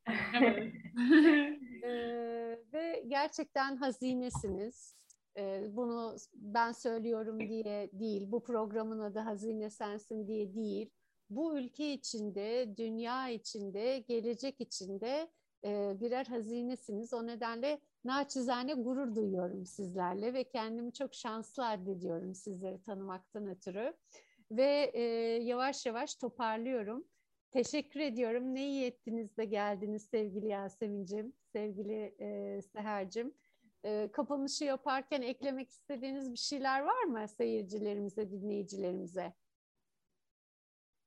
ee, 1.83 2.59
ve 2.73 3.03
gerçekten 3.07 3.75
hazinesiniz. 3.75 4.95
Ee, 5.37 5.63
bunu 5.71 6.15
ben 6.33 6.71
söylüyorum 6.71 7.39
diye 7.39 7.89
değil, 7.93 8.31
bu 8.31 8.43
programın 8.43 8.99
adı 8.99 9.19
Hazine 9.19 9.69
Sensin 9.69 10.27
diye 10.27 10.55
değil. 10.55 10.89
Bu 11.29 11.57
ülke 11.57 11.93
içinde, 11.93 12.77
dünya 12.77 13.29
içinde, 13.29 13.99
gelecek 13.99 14.61
içinde 14.61 15.27
e, 15.65 15.99
birer 15.99 16.25
hazinesiniz. 16.25 17.13
O 17.13 17.27
nedenle 17.27 17.79
naçizane 18.03 18.73
gurur 18.73 19.15
duyuyorum 19.15 19.65
sizlerle 19.65 20.33
ve 20.33 20.43
kendimi 20.43 20.93
çok 20.93 21.13
şanslı 21.13 21.67
addediyorum 21.67 22.35
sizleri 22.35 22.81
tanımaktan 22.81 23.47
ötürü. 23.47 23.93
Ve 24.51 24.91
e, 24.93 25.01
yavaş 25.43 25.85
yavaş 25.85 26.15
toparlıyorum. 26.15 27.07
Teşekkür 27.51 27.99
ediyorum. 27.99 28.55
Ne 28.55 28.67
iyi 28.67 28.85
ettiniz 28.85 29.37
de 29.37 29.45
geldiniz 29.45 30.03
sevgili 30.03 30.47
Yasemin'cim, 30.47 31.33
sevgili 31.53 32.15
e, 32.19 32.61
Seher'cim. 32.61 33.33
E, 33.85 34.09
kapanışı 34.13 34.63
yaparken 34.65 35.21
eklemek 35.21 35.69
istediğiniz 35.69 36.31
bir 36.31 36.37
şeyler 36.37 36.81
var 36.81 37.03
mı 37.03 37.27
seyircilerimize, 37.27 38.31
dinleyicilerimize? 38.31 39.33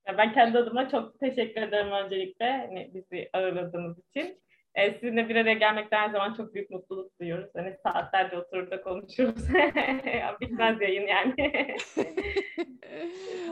Ben 0.06 0.32
kendi 0.32 0.58
adıma 0.58 0.88
çok 0.88 1.20
teşekkür 1.20 1.62
ederim 1.62 1.92
öncelikle 1.92 2.50
hani 2.50 2.90
bizi 2.94 3.30
ağırladığınız 3.32 3.98
için. 3.98 4.40
E, 4.74 4.94
sizinle 4.94 5.28
bir 5.28 5.36
araya 5.36 5.54
gelmekten 5.54 5.98
her 5.98 6.10
zaman 6.10 6.34
çok 6.34 6.54
büyük 6.54 6.70
mutluluk 6.70 7.20
duyuyoruz. 7.20 7.50
Hani 7.56 7.76
saatlerce 7.82 8.38
oturup 8.38 8.70
da 8.70 8.82
konuşuruz. 8.82 9.48
Bitmez 10.40 10.80
yayın 10.80 11.06
yani. 11.06 11.34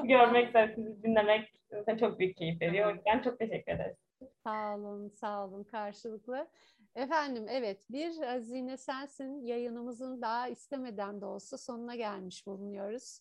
Görmek, 0.09 0.75
sizi 0.75 1.03
dinlemek 1.03 1.53
çok 2.01 2.19
büyük 2.19 2.37
keyif 2.37 2.61
veriyor. 2.61 2.93
O 2.93 2.95
yüzden 2.95 3.23
çok 3.23 3.39
teşekkür 3.39 3.73
ederiz. 3.73 3.97
Sağ 4.45 4.77
olun, 4.77 5.09
sağ 5.09 5.45
olun 5.45 5.65
karşılıklı. 5.65 6.49
Efendim 6.95 7.47
evet 7.51 7.87
bir 7.91 8.19
Hazine 8.19 8.77
Sensin 8.77 9.41
yayınımızın 9.43 10.23
daha 10.23 10.49
istemeden 10.49 11.21
de 11.21 11.25
olsa 11.25 11.59
sonuna 11.59 11.97
gelmiş 11.97 12.47
bulunuyoruz. 12.47 13.21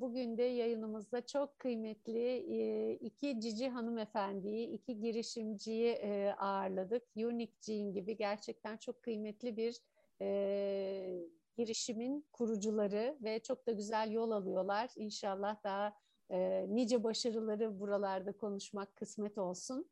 Bugün 0.00 0.38
de 0.38 0.42
yayınımızda 0.42 1.26
çok 1.26 1.58
kıymetli 1.58 2.38
iki 2.94 3.40
cici 3.40 3.68
hanımefendiyi, 3.68 4.68
iki 4.68 5.00
girişimciyi 5.00 5.98
ağırladık. 6.34 7.02
Unique 7.16 7.56
Jean 7.60 7.92
gibi 7.92 8.16
gerçekten 8.16 8.76
çok 8.76 9.02
kıymetli 9.02 9.56
bir 9.56 9.80
girişimin 11.56 12.26
kurucuları 12.32 13.18
ve 13.22 13.38
çok 13.38 13.66
da 13.66 13.72
güzel 13.72 14.10
yol 14.10 14.30
alıyorlar. 14.30 14.90
İnşallah 14.96 15.64
daha 15.64 15.96
nice 16.66 17.04
başarıları 17.04 17.80
buralarda 17.80 18.32
konuşmak 18.32 18.96
kısmet 18.96 19.38
olsun. 19.38 19.90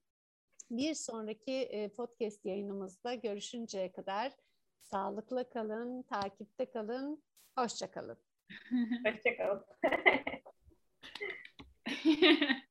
Bir 0.70 0.94
sonraki 0.94 1.90
podcast 1.97 2.44
yayınımızda 2.44 3.14
görüşünceye 3.14 3.93
kadar 3.93 4.32
sağlıklı 4.78 5.48
kalın, 5.51 6.02
takipte 6.02 6.70
kalın, 6.70 7.22
hoşça 7.56 7.90
kalın. 7.90 8.28
Hoşçakalın. 9.05 9.65